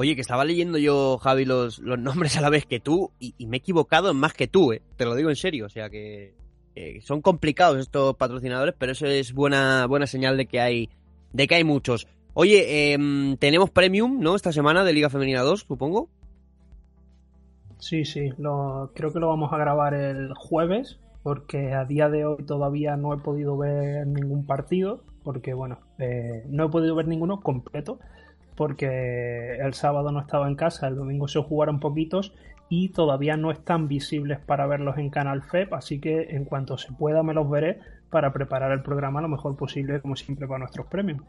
Oye, 0.01 0.15
que 0.15 0.21
estaba 0.21 0.45
leyendo 0.45 0.79
yo, 0.79 1.19
Javi, 1.19 1.45
los, 1.45 1.81
nombres 1.81 2.37
a 2.37 2.41
la 2.41 2.51
vez 2.51 2.65
que 2.67 2.79
tú 2.79 3.11
y, 3.19 3.35
me 3.49 3.57
he 3.57 3.59
equivocado 3.59 4.13
en 4.13 4.17
más 4.17 4.33
que 4.33 4.47
tú, 4.47 4.73
¿eh? 4.73 4.81
te 4.97 5.05
lo 5.05 5.17
digo 5.17 5.29
en 5.29 5.35
serio, 5.35 5.67
o 5.67 5.69
sea 5.69 5.91
que 5.91 6.35
son 7.01 7.21
complicados 7.21 7.81
estos 7.81 8.15
patrocinadores, 8.15 8.77
pero 8.79 8.93
eso 8.93 9.07
es 9.07 9.33
buena, 9.33 9.87
buena 9.87 10.07
señal 10.07 10.37
de 10.37 10.47
que 10.47 10.61
hay, 10.61 10.89
de 11.33 11.49
que 11.49 11.57
hay 11.57 11.65
muchos. 11.65 12.07
Oye, 12.33 12.93
em, 12.93 13.37
tenemos 13.39 13.71
Premium, 13.71 14.21
¿no? 14.21 14.37
Esta 14.37 14.53
semana 14.53 14.85
de 14.85 14.93
Liga 14.93 15.11
Femenina 15.11 15.43
2, 15.43 15.65
supongo. 15.67 16.09
Sí, 17.81 18.05
sí, 18.05 18.31
lo, 18.39 18.93
creo 18.95 19.13
que 19.13 19.19
lo 19.19 19.27
vamos 19.27 19.53
a 19.53 19.59
grabar 19.59 19.95
el 19.95 20.33
jueves, 20.35 21.01
porque 21.25 21.73
a 21.73 21.85
día 21.85 22.09
de 22.09 22.25
hoy 22.25 22.45
todavía 22.45 22.97
no 22.97 23.15
he 23.15 23.19
podido 23.19 23.57
ver 23.57 24.07
ningún 24.07 24.47
partido, 24.47 25.03
porque 25.25 25.55
bueno, 25.55 25.81
eh, 25.99 26.45
no 26.49 26.67
he 26.67 26.69
podido 26.69 26.95
ver 26.95 27.09
ninguno 27.09 27.41
completo, 27.41 27.99
porque 28.59 29.57
el 29.61 29.73
sábado 29.73 30.11
no 30.11 30.19
estaba 30.19 30.49
en 30.49 30.57
casa, 30.57 30.89
el 30.89 30.97
domingo 30.97 31.29
se 31.29 31.41
jugaron 31.41 31.79
poquitos 31.79 32.33
y 32.69 32.89
todavía 32.89 33.37
no 33.37 33.53
están 33.53 33.87
visibles 33.87 34.41
para 34.41 34.67
verlos 34.67 34.99
en 34.99 35.11
Canal 35.11 35.45
FEP, 35.45 35.73
así 35.73 36.01
que 36.01 36.31
en 36.31 36.45
cuanto 36.45 36.77
se 36.77 36.93
pueda 36.93 37.23
me 37.23 37.35
los 37.35 37.49
veré 37.49 37.79
para 38.11 38.33
preparar 38.33 38.73
el 38.73 38.83
programa 38.83 39.21
lo 39.21 39.29
mejor 39.29 39.57
posible, 39.57 40.01
como 40.01 40.17
siempre, 40.17 40.49
para 40.49 40.59
nuestros 40.59 40.89
premios. 40.89 41.23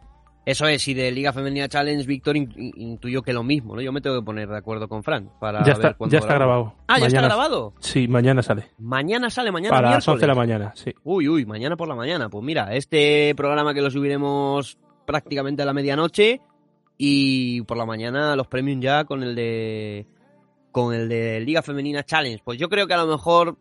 Eso 0.43 0.67
es, 0.67 0.87
y 0.87 0.95
de 0.95 1.11
Liga 1.11 1.31
Femenina 1.31 1.67
Challenge, 1.67 2.03
Víctor 2.07 2.35
intuyó 2.35 3.21
que 3.21 3.31
lo 3.31 3.43
mismo, 3.43 3.75
¿no? 3.75 3.81
Yo 3.83 3.91
me 3.91 4.01
tengo 4.01 4.19
que 4.19 4.25
poner 4.25 4.49
de 4.49 4.57
acuerdo 4.57 4.87
con 4.87 5.03
Fran 5.03 5.29
para 5.39 5.59
ya 5.59 5.75
ver 5.75 5.91
está, 5.91 6.07
Ya 6.07 6.17
está 6.17 6.33
grabado. 6.33 6.73
Ah, 6.87 6.97
¿ya 6.97 7.05
está 7.05 7.21
grabado? 7.21 7.73
Sí, 7.79 8.07
mañana 8.07 8.41
sale. 8.41 8.71
Mañana 8.79 9.29
sale, 9.29 9.51
mañana 9.51 9.75
Para 9.75 9.91
las 9.91 10.07
11 10.07 10.21
de 10.21 10.27
la 10.27 10.33
mañana, 10.33 10.71
sí. 10.73 10.95
Uy, 11.03 11.29
uy, 11.29 11.45
mañana 11.45 11.77
por 11.77 11.87
la 11.87 11.93
mañana. 11.93 12.27
Pues 12.27 12.43
mira, 12.43 12.73
este 12.73 13.35
programa 13.35 13.75
que 13.75 13.81
lo 13.81 13.91
subiremos 13.91 14.79
prácticamente 15.05 15.61
a 15.61 15.65
la 15.65 15.73
medianoche 15.73 16.41
y 16.99 17.61
por 17.61 17.77
la 17.77 17.85
mañana 17.85 18.35
los 18.35 18.47
premios 18.47 18.77
ya 18.81 19.05
con 19.05 19.23
el 19.23 19.33
de 19.33 20.05
con 20.71 20.93
el 20.93 21.09
de 21.09 21.39
Liga 21.39 21.63
Femenina 21.63 22.03
Challenge. 22.03 22.41
Pues 22.43 22.59
yo 22.59 22.69
creo 22.69 22.85
que 22.85 22.93
a 22.93 22.97
lo 22.97 23.07
mejor 23.07 23.57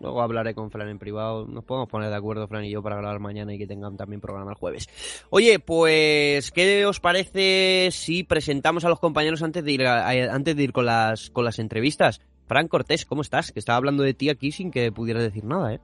Luego 0.00 0.22
hablaré 0.22 0.54
con 0.54 0.70
Fran 0.70 0.88
en 0.88 0.98
privado. 0.98 1.46
Nos 1.46 1.62
podemos 1.64 1.88
poner 1.88 2.08
de 2.08 2.16
acuerdo, 2.16 2.48
Fran 2.48 2.64
y 2.64 2.70
yo, 2.70 2.82
para 2.82 2.96
grabar 2.96 3.20
mañana 3.20 3.52
y 3.52 3.58
que 3.58 3.66
tengan 3.66 3.98
también 3.98 4.20
programa 4.20 4.52
el 4.52 4.56
jueves. 4.56 4.88
Oye, 5.28 5.58
pues, 5.58 6.50
¿qué 6.50 6.86
os 6.86 7.00
parece 7.00 7.90
si 7.92 8.24
presentamos 8.24 8.86
a 8.86 8.88
los 8.88 8.98
compañeros 8.98 9.42
antes 9.42 9.62
de 9.62 9.72
ir, 9.72 9.86
antes 9.86 10.56
de 10.56 10.62
ir 10.62 10.72
con, 10.72 10.86
las, 10.86 11.28
con 11.28 11.44
las 11.44 11.58
entrevistas? 11.58 12.22
Fran 12.46 12.66
Cortés, 12.66 13.04
¿cómo 13.04 13.20
estás? 13.20 13.52
Que 13.52 13.58
estaba 13.58 13.76
hablando 13.76 14.02
de 14.02 14.14
ti 14.14 14.30
aquí 14.30 14.52
sin 14.52 14.70
que 14.70 14.90
pudieras 14.90 15.22
decir 15.22 15.44
nada, 15.44 15.74
¿eh? 15.74 15.80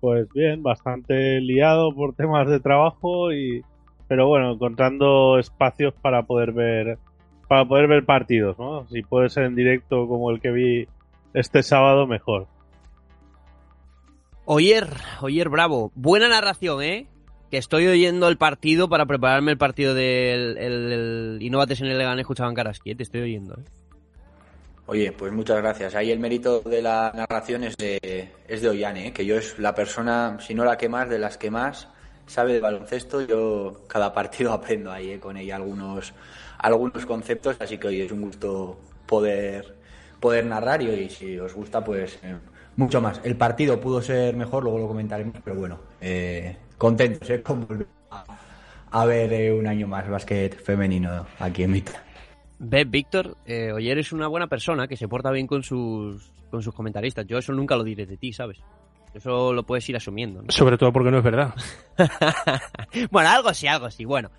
Pues 0.00 0.28
bien, 0.34 0.62
bastante 0.62 1.40
liado 1.40 1.94
por 1.94 2.14
temas 2.14 2.46
de 2.48 2.60
trabajo 2.60 3.32
y... 3.32 3.62
Pero 4.12 4.26
bueno, 4.26 4.52
encontrando 4.52 5.38
espacios 5.38 5.94
para 5.94 6.24
poder 6.24 6.52
ver 6.52 6.98
para 7.48 7.64
poder 7.64 7.88
ver 7.88 8.04
partidos, 8.04 8.58
¿no? 8.58 8.86
Si 8.88 9.00
puede 9.00 9.30
ser 9.30 9.44
en 9.44 9.54
directo 9.54 10.06
como 10.06 10.30
el 10.30 10.38
que 10.38 10.50
vi 10.50 10.86
este 11.32 11.62
sábado, 11.62 12.06
mejor. 12.06 12.46
Oyer, 14.44 14.86
Oyer 15.22 15.48
Bravo, 15.48 15.92
buena 15.94 16.28
narración, 16.28 16.82
¿eh? 16.82 17.06
Que 17.50 17.56
estoy 17.56 17.86
oyendo 17.86 18.28
el 18.28 18.36
partido 18.36 18.90
para 18.90 19.06
prepararme 19.06 19.50
el 19.50 19.56
partido 19.56 19.94
del 19.94 20.58
el, 20.58 20.92
el 20.92 21.38
Innovates 21.40 21.80
en 21.80 21.86
el 21.86 21.96
Leganés 21.96 22.24
escuchaban 22.24 22.54
Karaski, 22.54 22.90
¿eh? 22.90 22.94
te 22.94 23.04
estoy 23.04 23.22
oyendo, 23.22 23.54
¿eh? 23.54 23.64
Oye, 24.84 25.12
pues 25.12 25.32
muchas 25.32 25.56
gracias. 25.56 25.94
Ahí 25.94 26.10
el 26.10 26.18
mérito 26.18 26.60
de 26.60 26.82
la 26.82 27.12
narración 27.14 27.64
es 27.64 27.78
de, 27.78 28.30
es 28.46 28.60
de 28.60 28.68
Ollane, 28.68 29.06
¿eh? 29.06 29.12
que 29.14 29.24
yo 29.24 29.38
es 29.38 29.58
la 29.58 29.74
persona, 29.74 30.36
si 30.38 30.52
no 30.52 30.66
la 30.66 30.76
que 30.76 30.90
más, 30.90 31.08
de 31.08 31.18
las 31.18 31.38
que 31.38 31.50
más 31.50 31.88
sabe 32.26 32.54
de 32.54 32.60
baloncesto. 32.60 33.22
Yo 33.22 33.82
cada 33.86 34.12
partido 34.12 34.52
aprendo 34.54 34.90
ahí 34.92 35.10
¿eh? 35.10 35.20
con 35.20 35.36
ella 35.36 35.56
algunos, 35.56 36.12
algunos 36.58 37.06
conceptos, 37.06 37.56
así 37.60 37.78
que 37.78 37.88
hoy 37.88 38.00
es 38.00 38.12
un 38.12 38.22
gusto 38.22 38.78
poder, 39.06 39.76
poder 40.20 40.46
narrar 40.46 40.82
y, 40.82 41.08
si 41.10 41.38
os 41.38 41.54
gusta, 41.54 41.84
pues 41.84 42.18
eh, 42.22 42.36
mucho 42.76 43.00
más. 43.00 43.20
El 43.24 43.36
partido 43.36 43.80
pudo 43.80 44.00
ser 44.00 44.36
mejor, 44.36 44.62
luego 44.62 44.78
lo 44.78 44.88
comentaremos, 44.88 45.36
pero 45.44 45.56
bueno, 45.56 45.78
eh, 46.00 46.56
contentos 46.78 47.28
¿eh? 47.30 47.42
con 47.42 47.66
volver 47.66 47.86
a, 48.90 49.04
ver 49.04 49.52
un 49.52 49.66
año 49.66 49.86
más 49.86 50.08
básquet 50.08 50.58
femenino 50.58 51.26
aquí 51.38 51.64
en 51.64 51.72
Mita. 51.72 52.02
Ve, 52.58 52.84
Víctor, 52.84 53.36
eh, 53.44 53.72
Oyer 53.72 53.98
es 53.98 54.12
una 54.12 54.28
buena 54.28 54.46
persona 54.46 54.86
que 54.86 54.96
se 54.96 55.08
porta 55.08 55.30
bien 55.30 55.46
con 55.46 55.62
sus, 55.62 56.30
con 56.50 56.62
sus 56.62 56.74
comentaristas. 56.74 57.26
Yo 57.26 57.38
eso 57.38 57.52
nunca 57.52 57.76
lo 57.76 57.84
diré 57.84 58.06
de 58.06 58.16
ti, 58.16 58.32
¿sabes? 58.32 58.58
Eso 59.14 59.52
lo 59.52 59.62
puedes 59.64 59.88
ir 59.88 59.96
asumiendo. 59.96 60.42
Sobre 60.48 60.78
todo 60.78 60.92
porque 60.92 61.10
no 61.10 61.18
es 61.18 61.24
verdad. 61.24 61.54
bueno, 63.10 63.28
algo 63.28 63.48
así, 63.48 63.66
algo 63.66 63.86
así. 63.86 64.04
Bueno, 64.04 64.30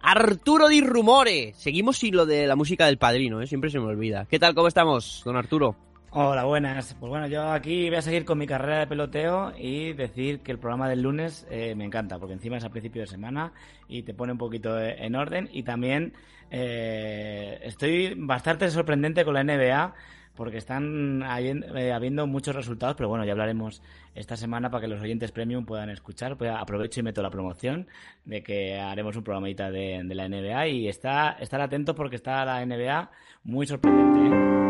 Arturo 0.00 0.68
Di 0.68 0.80
Rumore. 0.80 1.52
Seguimos 1.54 1.98
sin 1.98 2.16
lo 2.16 2.26
de 2.26 2.46
la 2.46 2.56
música 2.56 2.86
del 2.86 2.98
padrino, 2.98 3.40
¿eh? 3.40 3.46
siempre 3.46 3.70
se 3.70 3.78
me 3.78 3.86
olvida. 3.86 4.26
¿Qué 4.30 4.38
tal? 4.38 4.54
¿Cómo 4.54 4.68
estamos, 4.68 5.22
don 5.24 5.36
Arturo? 5.36 5.76
Hola, 6.14 6.44
buenas. 6.44 6.94
Pues 7.00 7.08
bueno, 7.08 7.26
yo 7.26 7.50
aquí 7.50 7.88
voy 7.88 7.96
a 7.96 8.02
seguir 8.02 8.26
con 8.26 8.36
mi 8.36 8.46
carrera 8.46 8.80
de 8.80 8.86
peloteo 8.86 9.52
y 9.56 9.94
decir 9.94 10.40
que 10.40 10.52
el 10.52 10.58
programa 10.58 10.88
del 10.88 11.00
lunes 11.00 11.46
eh, 11.50 11.74
me 11.74 11.84
encanta, 11.86 12.18
porque 12.18 12.34
encima 12.34 12.58
es 12.58 12.64
a 12.64 12.68
principio 12.68 13.00
de 13.00 13.06
semana 13.06 13.54
y 13.88 14.02
te 14.02 14.12
pone 14.12 14.32
un 14.32 14.38
poquito 14.38 14.78
en 14.78 15.14
orden. 15.14 15.48
Y 15.52 15.62
también 15.62 16.12
eh, 16.50 17.58
estoy 17.62 18.12
bastante 18.14 18.70
sorprendente 18.70 19.24
con 19.24 19.32
la 19.32 19.42
NBA, 19.42 19.94
porque 20.34 20.58
están 20.58 21.22
eh, 21.22 21.92
habiendo 21.92 22.26
muchos 22.26 22.54
resultados, 22.54 22.96
pero 22.96 23.08
bueno, 23.08 23.24
ya 23.24 23.32
hablaremos 23.32 23.82
esta 24.14 24.36
semana 24.36 24.70
para 24.70 24.82
que 24.82 24.88
los 24.88 25.00
oyentes 25.00 25.32
premium 25.32 25.64
puedan 25.64 25.90
escuchar. 25.90 26.36
Pues 26.36 26.50
aprovecho 26.50 27.00
y 27.00 27.02
meto 27.02 27.22
la 27.22 27.30
promoción 27.30 27.86
de 28.24 28.42
que 28.42 28.78
haremos 28.78 29.16
un 29.16 29.24
programita 29.24 29.70
de, 29.70 30.02
la 30.04 30.28
NBA 30.28 30.68
y 30.68 30.88
está, 30.88 31.32
estar 31.32 31.60
atentos 31.60 31.94
porque 31.94 32.16
está 32.16 32.44
la 32.44 32.64
NBA 32.64 33.10
muy 33.44 33.66
sorprendente. 33.66 34.18
¿eh? 34.20 34.62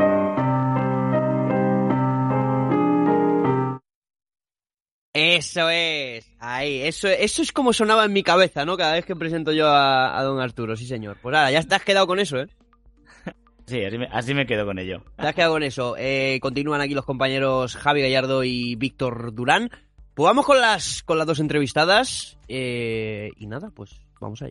Eso 5.14 5.68
es, 5.68 6.26
ahí, 6.38 6.80
eso, 6.80 7.06
eso 7.06 7.42
es 7.42 7.52
como 7.52 7.74
sonaba 7.74 8.06
en 8.06 8.14
mi 8.14 8.22
cabeza, 8.22 8.64
¿no? 8.64 8.78
Cada 8.78 8.94
vez 8.94 9.04
que 9.04 9.14
presento 9.14 9.52
yo 9.52 9.68
a, 9.68 10.22
don 10.22 10.40
Arturo, 10.40 10.74
sí 10.74 10.86
señor. 10.86 11.18
Pues 11.20 11.34
nada, 11.34 11.50
ya 11.50 11.62
te 11.62 11.74
has 11.74 11.84
quedado 11.84 12.06
con 12.06 12.18
eso, 12.18 12.38
¿eh? 12.38 12.48
Sí, 13.66 13.82
así 14.10 14.34
me, 14.34 14.46
quedo 14.46 14.66
con 14.66 14.78
ello. 14.78 15.02
Te 15.16 15.26
has 15.26 15.34
quedado 15.34 15.52
con 15.52 15.62
eso. 15.62 15.94
Eh, 15.98 16.38
continúan 16.40 16.80
aquí 16.80 16.94
los 16.94 17.04
compañeros 17.04 17.76
Javi 17.76 18.02
Gallardo 18.02 18.44
y 18.44 18.74
Víctor 18.76 19.34
Durán. 19.34 19.70
Pues 20.14 20.26
vamos 20.26 20.44
con 20.44 20.60
las, 20.60 21.02
con 21.02 21.18
las 21.18 21.26
dos 21.26 21.40
entrevistadas. 21.40 22.38
Eh, 22.48 23.30
y 23.36 23.46
nada, 23.46 23.70
pues 23.74 24.00
vamos 24.20 24.42
ahí. 24.42 24.50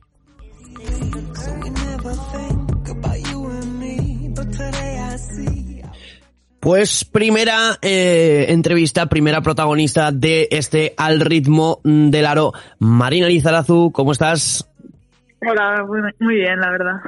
Pues 6.61 7.05
primera 7.05 7.79
eh, 7.81 8.45
entrevista, 8.49 9.07
primera 9.07 9.41
protagonista 9.41 10.11
de 10.11 10.47
este 10.51 10.93
Al 10.95 11.19
ritmo 11.19 11.81
del 11.83 12.25
aro. 12.27 12.53
Marina 12.77 13.27
Lizarazu, 13.27 13.91
¿cómo 13.91 14.11
estás? 14.11 14.69
Hola, 15.41 15.83
muy, 16.19 16.35
bien, 16.35 16.59
la 16.59 16.69
verdad. 16.69 17.01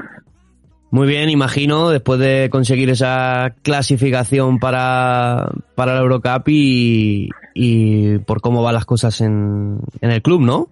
Muy 0.93 1.07
bien, 1.07 1.31
imagino, 1.31 1.89
después 1.89 2.19
de 2.19 2.51
conseguir 2.51 2.91
esa 2.91 3.55
clasificación 3.63 4.59
para, 4.59 5.49
para 5.73 5.95
la 5.95 6.01
Eurocup 6.01 6.47
y, 6.49 7.31
y 7.55 8.19
por 8.19 8.41
cómo 8.41 8.61
van 8.61 8.75
las 8.75 8.85
cosas 8.85 9.19
en, 9.21 9.79
en 10.01 10.11
el 10.11 10.21
club, 10.21 10.41
¿no? 10.41 10.67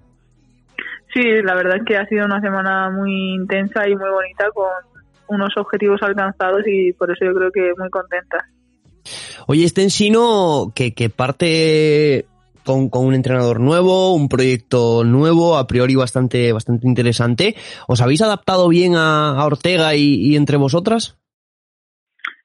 Sí, 1.12 1.24
la 1.44 1.56
verdad 1.56 1.78
es 1.78 1.86
que 1.88 1.98
ha 1.98 2.06
sido 2.06 2.26
una 2.26 2.40
semana 2.40 2.92
muy 2.92 3.34
intensa 3.34 3.90
y 3.90 3.96
muy 3.96 4.12
bonita 4.12 4.46
con 4.54 4.68
unos 5.36 5.58
objetivos 5.58 6.00
alcanzados 6.04 6.62
y 6.68 6.94
por 6.94 7.10
eso 7.10 7.26
yo 7.26 7.34
creo 7.34 7.52
que 7.52 7.74
muy 7.76 7.90
contenta. 7.90 8.46
Oye, 9.48 9.66
este 9.66 9.82
ensino 9.82 10.72
que, 10.76 10.94
que 10.94 11.10
parte 11.10 12.28
con, 12.64 12.90
con, 12.90 13.06
un 13.06 13.14
entrenador 13.14 13.60
nuevo, 13.60 14.14
un 14.14 14.30
proyecto 14.30 15.04
nuevo, 15.04 15.58
a 15.58 15.68
priori 15.68 15.96
bastante, 15.96 16.52
bastante 16.54 16.88
interesante. 16.88 17.56
¿Os 17.88 18.02
habéis 18.02 18.22
adaptado 18.22 18.68
bien 18.70 18.96
a, 18.96 19.32
a 19.32 19.46
Ortega 19.46 19.96
y, 19.96 20.16
y, 20.16 20.36
entre 20.36 20.58
vosotras? 20.58 21.18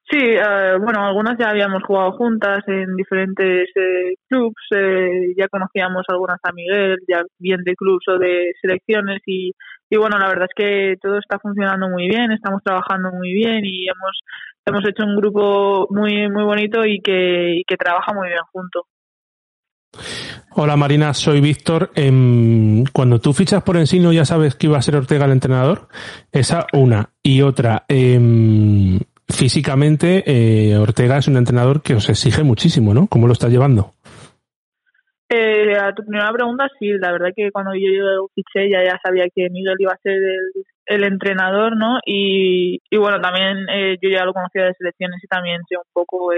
Sí, 0.09 0.19
uh, 0.19 0.79
bueno, 0.81 1.05
algunas 1.05 1.37
ya 1.37 1.51
habíamos 1.51 1.83
jugado 1.83 2.13
juntas 2.13 2.63
en 2.69 2.95
diferentes 2.95 3.69
eh, 3.75 4.15
clubs, 4.29 4.63
eh, 4.71 5.35
ya 5.37 5.49
conocíamos 5.49 6.05
algunas 6.09 6.39
a 6.45 6.53
Miguel, 6.53 6.99
ya 7.09 7.25
bien 7.41 7.65
de 7.65 7.75
clubs 7.75 8.07
o 8.07 8.17
de 8.17 8.53
selecciones 8.61 9.21
y, 9.27 9.51
y 9.91 9.97
bueno, 9.97 10.17
la 10.17 10.29
verdad 10.29 10.47
es 10.49 10.55
que 10.55 10.95
todo 11.03 11.19
está 11.19 11.41
funcionando 11.41 11.89
muy 11.89 12.07
bien, 12.07 12.31
estamos 12.31 12.63
trabajando 12.63 13.11
muy 13.11 13.35
bien 13.35 13.65
y 13.65 13.89
hemos 13.89 14.21
hemos 14.65 14.89
hecho 14.89 15.05
un 15.05 15.17
grupo 15.17 15.89
muy 15.91 16.29
muy 16.29 16.45
bonito 16.45 16.85
y 16.85 17.01
que, 17.01 17.57
y 17.57 17.65
que 17.65 17.77
trabaja 17.77 18.13
muy 18.15 18.29
bien 18.29 18.43
junto. 18.53 18.87
Hola 20.51 20.77
Marina, 20.77 21.13
soy 21.15 21.41
Víctor. 21.41 21.91
Eh, 21.95 22.85
cuando 22.93 23.19
tú 23.19 23.33
fichas 23.33 23.63
por 23.63 23.77
Ensino 23.77 24.13
ya 24.13 24.25
sabes 24.25 24.55
que 24.55 24.67
iba 24.67 24.79
a 24.79 24.83
ser 24.83 24.97
Ortega 24.97 25.27
el 25.27 25.33
entrenador. 25.33 25.89
Esa 26.33 26.67
una. 26.73 27.11
Y 27.23 27.43
otra, 27.43 27.85
eh, 27.89 28.19
físicamente 29.29 30.23
eh, 30.27 30.77
Ortega 30.77 31.19
es 31.19 31.29
un 31.29 31.37
entrenador 31.37 31.83
que 31.83 31.95
os 31.95 32.09
exige 32.09 32.43
muchísimo, 32.43 32.95
¿no? 32.95 33.07
¿Cómo 33.09 33.27
lo 33.27 33.33
está 33.33 33.49
llevando? 33.49 33.93
Eh, 35.29 35.77
a 35.77 35.93
tu 35.93 36.05
primera 36.05 36.33
pregunta, 36.33 36.69
sí, 36.79 36.87
la 37.01 37.11
verdad 37.11 37.31
que 37.35 37.51
cuando 37.51 37.75
yo 37.75 38.29
fiché 38.35 38.71
ya, 38.71 38.85
ya 38.85 39.01
sabía 39.05 39.25
que 39.35 39.51
Miguel 39.51 39.75
iba 39.79 39.93
a 39.93 39.99
ser 39.99 40.15
el, 40.15 40.53
el 40.87 41.05
entrenador, 41.05 41.77
¿no? 41.77 41.99
Y, 42.07 42.79
y 42.89 42.97
bueno, 42.97 43.21
también 43.21 43.67
eh, 43.69 43.97
yo 44.01 44.09
ya 44.09 44.25
lo 44.25 44.33
conocía 44.33 44.67
de 44.67 44.75
selecciones 44.75 45.23
y 45.23 45.27
también 45.27 45.63
sé 45.69 45.77
un 45.77 45.83
poco 45.93 46.31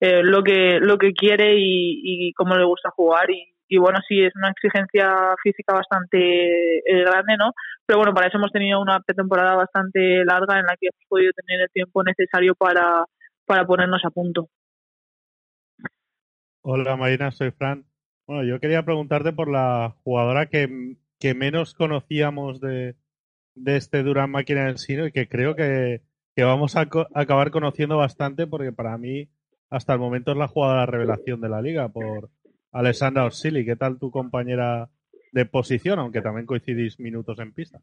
eh, 0.00 0.22
lo 0.22 0.42
que 0.42 0.78
lo 0.80 0.98
que 0.98 1.12
quiere 1.12 1.56
y, 1.56 2.28
y 2.28 2.32
cómo 2.32 2.56
le 2.56 2.64
gusta 2.64 2.90
jugar 2.90 3.30
y, 3.30 3.54
y, 3.70 3.78
bueno, 3.78 3.98
sí, 4.08 4.22
es 4.22 4.34
una 4.34 4.50
exigencia 4.50 5.34
física 5.42 5.74
bastante 5.74 6.78
eh, 6.78 7.04
grande, 7.04 7.36
¿no? 7.36 7.52
Pero 7.84 7.98
bueno, 7.98 8.14
para 8.14 8.28
eso 8.28 8.38
hemos 8.38 8.50
tenido 8.50 8.80
una 8.80 9.00
pretemporada 9.00 9.56
bastante 9.56 10.24
larga 10.24 10.58
en 10.58 10.66
la 10.66 10.76
que 10.80 10.86
hemos 10.86 11.04
podido 11.08 11.32
tener 11.32 11.60
el 11.62 11.70
tiempo 11.70 12.02
necesario 12.02 12.54
para, 12.54 13.04
para 13.44 13.66
ponernos 13.66 14.02
a 14.04 14.10
punto. 14.10 14.48
Hola 16.62 16.96
Marina, 16.96 17.30
soy 17.30 17.50
Fran. 17.50 17.84
Bueno, 18.26 18.44
yo 18.44 18.60
quería 18.60 18.84
preguntarte 18.84 19.32
por 19.32 19.50
la 19.50 19.96
jugadora 20.04 20.46
que, 20.46 20.96
que 21.18 21.34
menos 21.34 21.74
conocíamos 21.74 22.60
de, 22.60 22.94
de 23.54 23.76
este 23.76 24.02
Durán 24.02 24.30
Máquina 24.30 24.66
del 24.66 24.78
Sino 24.78 25.06
y 25.06 25.12
que 25.12 25.28
creo 25.28 25.54
que, 25.54 26.02
que 26.34 26.44
vamos 26.44 26.76
a 26.76 26.86
co 26.88 27.06
acabar 27.14 27.50
conociendo 27.50 27.96
bastante 27.96 28.46
porque 28.46 28.72
para 28.72 28.98
mí 28.98 29.28
hasta 29.70 29.92
el 29.92 29.98
momento 29.98 30.32
es 30.32 30.38
la 30.38 30.48
jugadora 30.48 30.86
revelación 30.86 31.40
de 31.40 31.48
la 31.48 31.60
liga 31.60 31.88
por 31.88 32.30
Alessandra 32.72 33.24
Orsili. 33.24 33.64
¿Qué 33.64 33.76
tal 33.76 33.98
tu 33.98 34.10
compañera 34.10 34.88
de 35.32 35.46
posición, 35.46 35.98
aunque 35.98 36.22
también 36.22 36.46
coincidís 36.46 36.98
minutos 36.98 37.38
en 37.38 37.52
pista? 37.52 37.78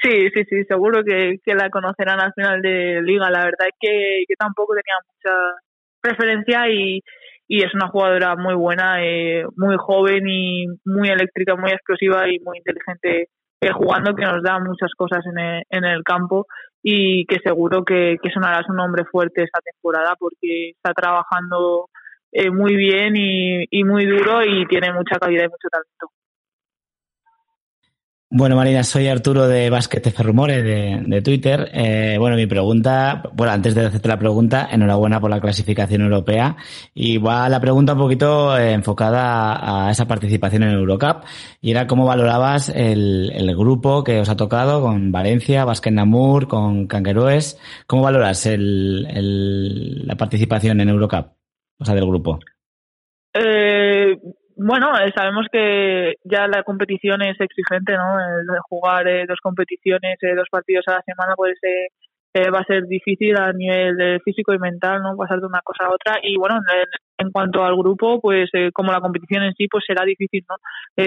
Sí, 0.00 0.30
sí, 0.32 0.44
sí, 0.48 0.64
seguro 0.64 1.02
que, 1.04 1.38
la 1.54 1.70
conocerán 1.70 2.20
al 2.20 2.32
final 2.32 2.62
de 2.62 3.02
liga. 3.02 3.30
La 3.30 3.44
verdad 3.44 3.68
es 3.68 3.74
que, 3.80 4.34
tampoco 4.38 4.74
tenía 4.74 4.94
mucha 5.06 5.36
preferencia 6.00 6.68
y, 6.70 7.02
y 7.48 7.64
es 7.64 7.74
una 7.74 7.88
jugadora 7.88 8.36
muy 8.36 8.54
buena, 8.54 9.04
eh, 9.04 9.44
muy 9.56 9.76
joven 9.76 10.28
y 10.28 10.66
muy 10.84 11.08
eléctrica, 11.08 11.56
muy 11.56 11.72
explosiva 11.72 12.28
y 12.28 12.38
muy 12.38 12.58
inteligente 12.58 13.28
eh, 13.60 13.72
jugando, 13.72 14.14
que 14.14 14.24
nos 14.24 14.42
da 14.42 14.60
muchas 14.60 14.92
cosas 14.96 15.24
en 15.26 15.38
el, 15.38 15.62
en 15.70 15.84
el 15.84 16.04
campo 16.04 16.46
y 16.90 17.26
que 17.26 17.38
seguro 17.44 17.84
que, 17.84 18.16
que 18.22 18.30
sonarás 18.30 18.66
un 18.70 18.80
hombre 18.80 19.04
fuerte 19.04 19.42
esta 19.42 19.60
temporada 19.60 20.14
porque 20.18 20.70
está 20.70 20.94
trabajando 20.94 21.90
eh, 22.32 22.50
muy 22.50 22.76
bien 22.76 23.14
y, 23.14 23.64
y 23.70 23.84
muy 23.84 24.06
duro 24.06 24.42
y 24.42 24.66
tiene 24.66 24.92
mucha 24.94 25.18
calidad 25.18 25.44
y 25.44 25.48
mucho 25.48 25.68
talento. 25.70 26.10
Bueno, 28.30 28.56
Marina, 28.56 28.84
soy 28.84 29.06
Arturo 29.08 29.48
de 29.48 29.70
Básquet 29.70 30.06
F 30.06 30.22
Rumores 30.22 30.62
de, 30.62 31.22
Twitter. 31.22 31.70
Eh, 31.72 32.16
bueno, 32.18 32.36
mi 32.36 32.46
pregunta, 32.46 33.22
bueno, 33.32 33.54
antes 33.54 33.74
de 33.74 33.86
hacerte 33.86 34.06
la 34.06 34.18
pregunta, 34.18 34.68
enhorabuena 34.70 35.18
por 35.18 35.30
la 35.30 35.40
clasificación 35.40 36.02
europea. 36.02 36.54
Y 36.92 37.16
va 37.16 37.48
la 37.48 37.58
pregunta 37.58 37.94
un 37.94 38.00
poquito 38.00 38.58
eh, 38.58 38.72
enfocada 38.72 39.86
a, 39.86 39.90
esa 39.90 40.06
participación 40.06 40.64
en 40.64 40.72
Eurocup. 40.72 41.24
Y 41.62 41.70
era 41.70 41.86
cómo 41.86 42.04
valorabas 42.04 42.68
el, 42.68 43.32
el 43.34 43.56
grupo 43.56 44.04
que 44.04 44.20
os 44.20 44.28
ha 44.28 44.36
tocado 44.36 44.82
con 44.82 45.10
Valencia, 45.10 45.64
Basket 45.64 45.92
Namur, 45.92 46.48
con 46.48 46.86
Canqueroes. 46.86 47.58
¿Cómo 47.86 48.02
valoras 48.02 48.44
el, 48.44 49.06
el, 49.08 50.06
la 50.06 50.16
participación 50.16 50.82
en 50.82 50.90
Eurocup? 50.90 51.28
O 51.78 51.84
sea, 51.86 51.94
del 51.94 52.06
grupo. 52.06 52.40
Eh 53.32 54.18
bueno, 54.58 54.92
eh, 54.98 55.12
sabemos 55.14 55.46
que 55.52 56.14
ya 56.24 56.48
la 56.48 56.64
competición 56.64 57.22
es 57.22 57.40
exigente, 57.40 57.94
¿no? 57.94 58.18
El 58.18 58.46
jugar 58.68 59.06
eh, 59.06 59.24
dos 59.26 59.38
competiciones, 59.40 60.18
eh, 60.20 60.34
dos 60.34 60.48
partidos 60.50 60.84
a 60.88 60.94
la 60.94 61.02
semana, 61.02 61.34
pues 61.36 61.56
eh, 61.62 61.86
eh, 62.34 62.50
va 62.50 62.58
a 62.58 62.64
ser 62.64 62.84
difícil 62.86 63.36
a 63.36 63.52
nivel 63.52 64.20
físico 64.24 64.52
y 64.52 64.58
mental, 64.58 65.00
¿no? 65.00 65.16
Pasar 65.16 65.38
de 65.38 65.46
una 65.46 65.60
cosa 65.62 65.84
a 65.84 65.94
otra. 65.94 66.18
Y 66.24 66.36
bueno, 66.36 66.56
en, 66.56 67.26
en 67.26 67.30
cuanto 67.30 67.62
al 67.62 67.76
grupo, 67.76 68.20
pues 68.20 68.50
como 68.74 68.90
la 68.90 69.00
competición 69.00 69.44
en 69.44 69.54
sí, 69.54 69.68
pues 69.68 69.84
será 69.86 70.04
difícil, 70.04 70.44
¿no? 70.48 70.56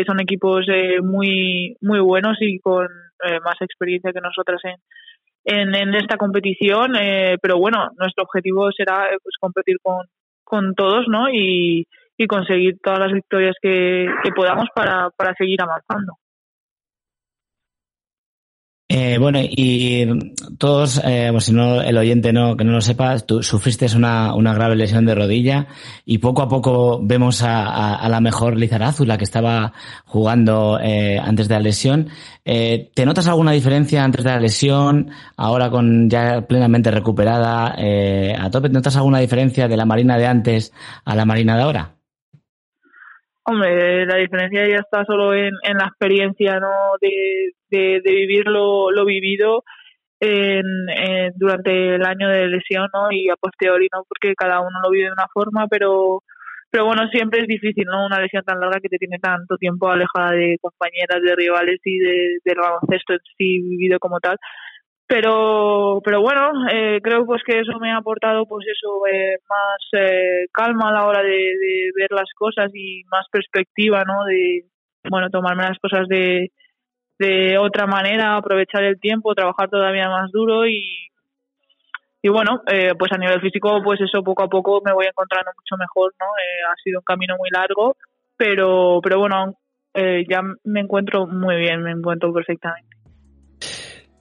son 0.06 0.22
equipos 0.22 0.66
muy 1.04 1.76
muy 1.82 2.00
buenos 2.00 2.38
y 2.40 2.60
con 2.60 2.88
más 3.44 3.56
experiencia 3.62 4.12
que 4.14 4.22
nosotras 4.22 4.62
en, 4.64 4.76
en, 5.46 5.76
en 5.76 5.96
esta 5.96 6.18
competición, 6.18 6.94
pero 7.42 7.58
bueno, 7.60 7.90
nuestro 7.98 8.24
objetivo 8.24 8.72
será 8.72 9.10
pues 9.24 9.36
competir 9.40 9.78
con, 9.82 10.06
con 10.44 10.74
todos, 10.76 11.08
¿no? 11.08 11.30
Y, 11.30 11.86
y 12.22 12.28
conseguir 12.28 12.78
todas 12.84 13.00
las 13.00 13.14
victorias 13.14 13.56
que, 13.62 14.08
podamos 14.36 14.68
para, 14.76 15.10
para 15.18 15.34
seguir 15.34 15.62
avanzando. 15.62 16.14
Eh, 18.94 19.18
bueno, 19.18 19.40
y 19.42 20.06
todos, 20.58 21.02
eh, 21.06 21.30
pues 21.32 21.46
si 21.46 21.54
no 21.54 21.82
el 21.82 21.98
oyente 21.98 22.34
no 22.34 22.58
que 22.58 22.66
no 22.66 22.74
lo 22.74 22.82
sepa, 22.82 23.18
tú 23.20 23.42
sufriste 23.42 23.88
una, 23.96 24.36
una 24.36 24.54
grave 24.54 24.76
lesión 24.76 25.06
de 25.06 25.16
rodilla 25.16 25.68
y 26.06 26.18
poco 26.18 26.42
a 26.42 26.50
poco 26.50 27.00
vemos 27.02 27.42
a 27.42 28.06
la 28.10 28.20
mejor 28.20 28.58
Lizarazu, 28.58 29.06
la 29.06 29.18
que 29.18 29.24
estaba 29.24 29.72
jugando 30.04 30.78
eh, 30.82 31.18
antes 31.18 31.48
de 31.48 31.56
la 31.56 31.62
lesión. 31.62 32.10
Eh, 32.44 32.92
¿Te 32.94 33.06
notas 33.06 33.28
alguna 33.28 33.52
diferencia 33.52 34.04
antes 34.04 34.24
de 34.24 34.32
la 34.32 34.40
lesión, 34.40 35.12
ahora 35.38 35.70
con 35.70 36.10
ya 36.10 36.46
plenamente 36.48 36.92
recuperada 36.92 37.76
eh, 37.78 38.36
a 38.38 38.50
tope? 38.50 38.70
¿Te 38.70 38.74
notas 38.74 38.98
alguna 38.98 39.20
diferencia 39.20 39.68
de 39.68 39.78
la 39.78 39.86
Marina 39.86 40.18
de 40.18 40.28
antes 40.28 40.74
a 41.06 41.16
la 41.16 41.26
Marina 41.26 41.56
de 41.56 41.64
ahora? 41.64 42.01
La 43.60 44.16
diferencia 44.16 44.68
ya 44.68 44.78
está 44.78 45.06
solo 45.06 45.34
en, 45.34 45.54
la 45.64 45.86
experiencia, 45.86 46.60
¿no? 46.60 46.70
De, 47.00 48.02
vivir 48.04 48.48
lo, 48.48 49.06
vivido 49.06 49.64
en, 50.20 50.64
durante 51.36 51.96
el 51.96 52.06
año 52.06 52.30
de 52.30 52.48
lesión, 52.48 52.88
¿no? 52.94 53.12
Y 53.12 53.30
a 53.30 53.36
posteriori, 53.36 53.88
¿no? 53.94 54.04
Porque 54.08 54.34
cada 54.36 54.60
uno 54.62 54.80
lo 54.84 54.90
vive 54.90 55.06
de 55.06 55.14
una 55.14 55.28
forma, 55.34 55.68
pero 55.68 56.24
pero 56.72 56.86
bueno, 56.86 57.06
siempre 57.10 57.42
es 57.42 57.48
difícil, 57.48 57.84
¿no? 57.86 58.06
Una 58.06 58.22
lesión 58.22 58.44
tan 58.46 58.60
larga 58.62 58.80
que 58.80 58.88
te 58.88 58.98
tiene 58.98 59.20
tanto 59.20 59.58
tiempo 59.58 59.90
alejada 59.90 60.32
de 60.32 60.58
compañeras, 60.62 61.22
de 61.22 61.36
rivales 61.36 61.82
y 61.84 62.00
de, 62.00 62.38
del 62.46 62.60
baloncesto 62.62 63.14
en 63.14 63.20
sí 63.38 63.62
vivido 63.62 64.00
como 64.00 64.22
tal 64.22 64.38
pero 65.12 66.00
pero 66.06 66.22
bueno 66.22 66.70
eh, 66.72 67.02
creo 67.04 67.26
pues 67.26 67.44
que 67.44 67.60
eso 67.60 67.78
me 67.82 67.92
ha 67.92 67.98
aportado 67.98 68.46
pues 68.46 68.66
eso 68.66 69.06
eh, 69.12 69.40
más 69.50 70.02
eh, 70.02 70.46
calma 70.54 70.88
a 70.88 70.94
la 70.94 71.06
hora 71.06 71.22
de, 71.22 71.32
de, 71.32 71.92
ver 71.94 72.12
las 72.12 72.30
cosas 72.34 72.72
y 72.74 73.04
más 73.12 73.26
perspectiva 73.30 74.06
no 74.06 74.24
de 74.24 74.64
bueno 75.10 75.30
tomarme 75.30 75.64
las 75.64 75.78
cosas 75.80 76.08
de 76.08 76.54
de 77.20 77.58
otra 77.58 77.88
manera 77.88 78.38
aprovechar 78.38 78.84
el 78.84 79.02
tiempo 79.02 79.36
trabajar 79.36 79.70
todavía 79.70 80.08
más 80.08 80.32
duro 80.32 80.66
y 80.66 80.82
y 82.22 82.30
bueno 82.30 82.62
eh, 82.68 82.94
pues 82.98 83.12
a 83.12 83.18
nivel 83.18 83.42
físico 83.42 83.82
pues 83.84 84.00
eso 84.00 84.24
poco 84.24 84.44
a 84.44 84.48
poco 84.48 84.82
me 84.86 84.94
voy 84.94 85.08
encontrando 85.08 85.52
mucho 85.58 85.76
mejor 85.78 86.14
no 86.22 86.26
eh, 86.26 86.64
ha 86.72 86.76
sido 86.82 87.00
un 87.00 87.04
camino 87.04 87.36
muy 87.38 87.50
largo 87.52 87.98
pero 88.38 89.02
pero 89.04 89.20
bueno 89.20 89.56
eh, 89.94 90.24
ya 90.30 90.42
me 90.64 90.80
encuentro 90.80 91.28
muy 91.28 91.58
bien 91.58 91.84
me 91.84 91.92
encuentro 91.92 92.32
perfectamente 92.32 92.91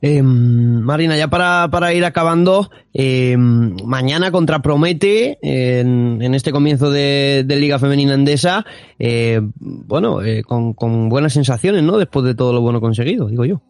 Eh, 0.03 0.23
Marina, 0.23 1.17
ya 1.17 1.29
para, 1.29 1.69
para 1.71 1.93
ir 1.93 2.05
acabando, 2.07 2.71
eh, 2.95 3.37
mañana 3.37 4.31
contra 4.31 4.61
Promete 4.61 5.39
en, 5.43 6.23
en 6.23 6.35
este 6.35 6.53
comienzo 6.53 6.91
de, 6.91 7.45
Liga 7.47 7.79
Femenina 7.79 8.15
Endesa, 8.15 8.65
eh, 8.99 9.41
bueno, 9.61 10.23
eh, 10.23 10.43
con, 10.43 10.73
con 10.73 11.11
buenas 11.11 11.35
sensaciones, 11.35 11.83
¿no? 11.83 11.99
Después 11.99 12.25
de 12.25 12.35
todo 12.35 12.55
lo 12.55 12.63
bueno 12.63 12.81
conseguido, 12.81 13.29
digo 13.29 13.45
yo. 13.45 13.61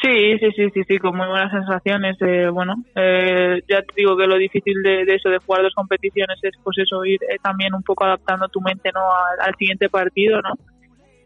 Sí, 0.00 0.38
sí, 0.38 0.50
sí, 0.56 0.70
sí, 0.74 0.82
sí, 0.86 0.98
con 0.98 1.16
muy 1.16 1.28
buenas 1.28 1.52
sensaciones. 1.52 2.16
Eh, 2.20 2.48
bueno, 2.52 2.74
ya 2.94 3.82
te 3.82 3.94
digo 3.96 4.16
que 4.16 4.26
lo 4.26 4.36
difícil 4.36 4.82
de, 4.82 5.02
eso, 5.02 5.28
de 5.30 5.38
jugar 5.38 5.62
dos 5.62 5.74
competiciones, 5.74 6.38
es 6.42 6.54
pues 6.62 6.78
eso, 6.78 7.04
ir 7.04 7.20
también 7.42 7.74
un 7.74 7.82
poco 7.82 8.04
adaptando 8.04 8.48
tu 8.48 8.60
mente 8.60 8.90
no 8.94 9.00
al, 9.00 9.48
al, 9.48 9.54
siguiente 9.56 9.88
partido, 9.88 10.40
¿no? 10.42 10.54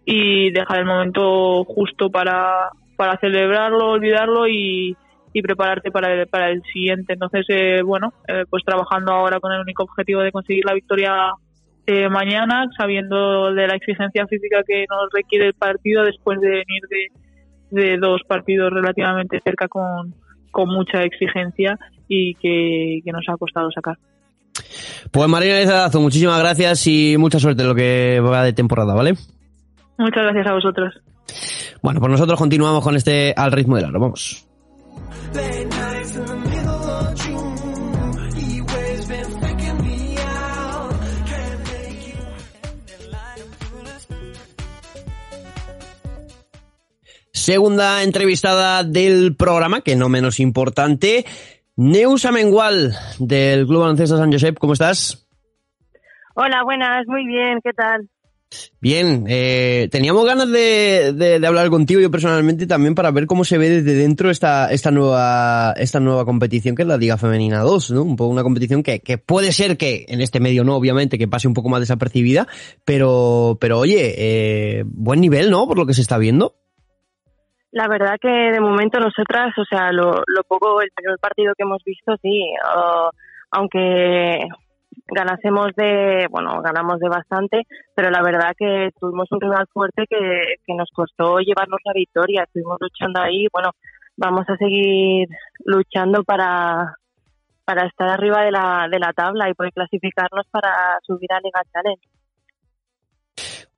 Y 0.04 0.50
dejar 0.50 0.80
el 0.80 0.84
momento 0.86 1.64
justo 1.64 2.10
para, 2.10 2.70
para 2.96 3.18
celebrarlo, 3.18 3.90
olvidarlo 3.90 4.48
y, 4.48 4.96
y 5.32 5.42
prepararte 5.42 5.90
para 5.90 6.12
el, 6.12 6.26
para 6.28 6.50
el 6.50 6.62
siguiente. 6.72 7.12
Entonces, 7.12 7.44
eh, 7.48 7.82
bueno, 7.84 8.12
eh, 8.26 8.44
pues 8.48 8.64
trabajando 8.64 9.12
ahora 9.12 9.38
con 9.38 9.52
el 9.52 9.60
único 9.60 9.82
objetivo 9.82 10.22
de 10.22 10.32
conseguir 10.32 10.64
la 10.64 10.74
victoria 10.74 11.30
eh, 11.86 12.08
mañana, 12.08 12.66
sabiendo 12.76 13.52
de 13.52 13.66
la 13.66 13.76
exigencia 13.76 14.26
física 14.26 14.62
que 14.66 14.86
nos 14.88 15.08
requiere 15.12 15.46
el 15.46 15.54
partido 15.54 16.04
después 16.04 16.40
de 16.40 16.48
venir 16.48 16.82
de, 16.90 17.82
de 17.82 17.98
dos 17.98 18.22
partidos 18.26 18.72
relativamente 18.72 19.40
cerca 19.44 19.68
con, 19.68 20.14
con 20.50 20.68
mucha 20.68 21.02
exigencia 21.02 21.78
y 22.08 22.34
que, 22.36 23.00
que, 23.04 23.12
nos 23.12 23.24
ha 23.28 23.36
costado 23.36 23.70
sacar. 23.70 23.98
Pues 25.12 25.28
Marina 25.28 25.60
Lizarazo, 25.60 26.00
muchísimas 26.00 26.40
gracias 26.40 26.86
y 26.86 27.16
mucha 27.18 27.38
suerte 27.38 27.62
en 27.62 27.68
lo 27.68 27.74
que 27.74 28.20
va 28.20 28.42
de 28.42 28.52
temporada, 28.52 28.94
¿vale? 28.94 29.12
Muchas 29.98 30.22
gracias 30.22 30.46
a 30.46 30.54
vosotros. 30.54 30.94
Bueno, 31.86 32.00
pues 32.00 32.10
nosotros 32.10 32.36
continuamos 32.36 32.82
con 32.82 32.96
este 32.96 33.32
al 33.36 33.52
ritmo 33.52 33.76
del 33.76 33.84
aro. 33.84 34.00
Vamos. 34.00 34.44
Segunda 47.30 48.02
entrevistada 48.02 48.82
del 48.82 49.36
programa, 49.36 49.82
que 49.82 49.94
no 49.94 50.08
menos 50.08 50.40
importante, 50.40 51.24
Neus 51.76 52.24
Amengual, 52.24 52.96
del 53.20 53.64
Club 53.64 53.82
Baloncesto 53.82 54.18
San 54.18 54.32
Josep. 54.32 54.58
¿Cómo 54.58 54.72
estás? 54.72 55.24
Hola, 56.34 56.64
buenas, 56.64 57.06
muy 57.06 57.24
bien, 57.24 57.60
¿qué 57.62 57.72
tal? 57.72 58.08
Bien, 58.80 59.24
eh, 59.28 59.88
teníamos 59.90 60.24
ganas 60.24 60.50
de, 60.50 61.40
hablar 61.46 61.68
contigo 61.68 62.00
yo 62.00 62.10
personalmente 62.10 62.66
también 62.66 62.94
para 62.94 63.10
ver 63.10 63.26
cómo 63.26 63.44
se 63.44 63.58
ve 63.58 63.68
desde 63.68 63.94
dentro 63.94 64.30
esta, 64.30 64.70
esta 64.70 64.90
nueva, 64.92 65.72
esta 65.76 65.98
nueva 65.98 66.24
competición 66.24 66.76
que 66.76 66.82
es 66.82 66.88
la 66.88 66.96
Liga 66.96 67.16
Femenina 67.16 67.60
2, 67.60 67.90
¿no? 67.90 68.02
Un 68.02 68.16
poco 68.16 68.30
una 68.30 68.44
competición 68.44 68.82
que, 68.82 69.00
puede 69.18 69.50
ser 69.50 69.76
que 69.76 70.06
en 70.08 70.20
este 70.20 70.38
medio 70.38 70.62
no, 70.62 70.76
obviamente, 70.76 71.18
que 71.18 71.26
pase 71.26 71.48
un 71.48 71.54
poco 71.54 71.68
más 71.68 71.80
desapercibida, 71.80 72.46
pero, 72.84 73.58
pero 73.60 73.78
oye, 73.80 74.14
eh, 74.16 74.84
buen 74.86 75.20
nivel, 75.20 75.50
¿no? 75.50 75.66
Por 75.66 75.78
lo 75.78 75.86
que 75.86 75.94
se 75.94 76.02
está 76.02 76.16
viendo. 76.16 76.54
La 77.72 77.88
verdad 77.88 78.16
que 78.20 78.28
de 78.28 78.60
momento 78.60 79.00
nosotras, 79.00 79.52
o 79.58 79.64
sea, 79.64 79.90
lo, 79.90 80.22
poco, 80.48 80.80
el 80.80 80.90
primer 80.94 81.18
partido 81.18 81.52
que 81.56 81.64
hemos 81.64 81.82
visto, 81.84 82.14
sí, 82.22 82.40
aunque 83.50 84.38
ganásemos 85.08 85.68
de, 85.76 86.26
bueno, 86.30 86.60
ganamos 86.62 86.98
de 86.98 87.08
bastante, 87.08 87.62
pero 87.94 88.10
la 88.10 88.22
verdad 88.22 88.54
que 88.58 88.90
tuvimos 88.98 89.30
un 89.30 89.40
rival 89.40 89.66
fuerte 89.72 90.04
que, 90.08 90.56
que 90.66 90.74
nos 90.74 90.90
costó 90.92 91.38
llevarnos 91.38 91.80
la 91.84 91.92
victoria, 91.92 92.42
estuvimos 92.42 92.78
luchando 92.80 93.20
ahí, 93.20 93.46
bueno, 93.52 93.70
vamos 94.16 94.44
a 94.48 94.56
seguir 94.56 95.28
luchando 95.64 96.24
para, 96.24 96.94
para 97.64 97.86
estar 97.86 98.08
arriba 98.08 98.42
de 98.42 98.50
la, 98.50 98.88
de 98.90 98.98
la 98.98 99.12
tabla 99.12 99.48
y 99.48 99.54
poder 99.54 99.72
clasificarnos 99.72 100.46
para 100.50 100.98
subir 101.02 101.32
a 101.32 101.40
Liga 101.40 101.62
Challenge. 101.72 102.08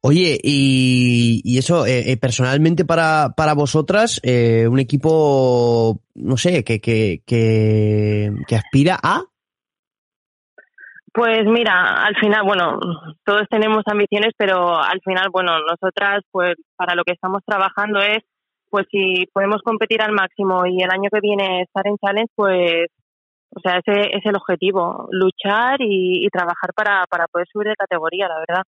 Oye, 0.00 0.38
y, 0.42 1.42
y 1.44 1.58
eso, 1.58 1.84
eh, 1.84 2.16
personalmente 2.16 2.84
para, 2.84 3.34
para 3.36 3.54
vosotras, 3.54 4.20
eh, 4.22 4.68
un 4.68 4.78
equipo, 4.78 6.00
no 6.14 6.36
sé, 6.36 6.62
que, 6.62 6.80
que, 6.80 7.20
que 7.26 8.56
aspira 8.56 8.96
a 9.02 9.24
pues 11.18 11.44
mira, 11.46 12.04
al 12.07 12.14
final, 12.14 12.42
bueno, 12.44 12.78
todos 13.24 13.42
tenemos 13.50 13.83
ambiciones, 13.87 14.35
pero 14.38 14.81
al 14.81 15.00
final, 15.04 15.31
bueno, 15.33 15.50
nosotras, 15.68 16.22
pues 16.31 16.54
para 16.76 16.94
lo 16.94 17.02
que 17.02 17.14
estamos 17.14 17.42
trabajando 17.44 17.98
es, 17.98 18.18
pues 18.70 18.87
si 18.88 19.26
podemos 19.33 19.61
competir 19.64 20.00
al 20.00 20.12
máximo 20.12 20.64
y 20.64 20.81
el 20.81 20.90
año 20.92 21.11
que 21.12 21.18
viene 21.20 21.62
estar 21.62 21.85
en 21.88 21.96
Challenge, 21.98 22.31
pues, 22.37 22.87
o 23.50 23.61
sea, 23.61 23.81
ese 23.85 24.16
es 24.16 24.24
el 24.26 24.37
objetivo, 24.37 25.09
luchar 25.11 25.81
y, 25.81 26.24
y 26.24 26.28
trabajar 26.28 26.72
para, 26.72 27.04
para 27.11 27.26
poder 27.26 27.48
subir 27.52 27.66
de 27.66 27.74
categoría, 27.74 28.28
la 28.28 28.38
verdad. 28.38 28.62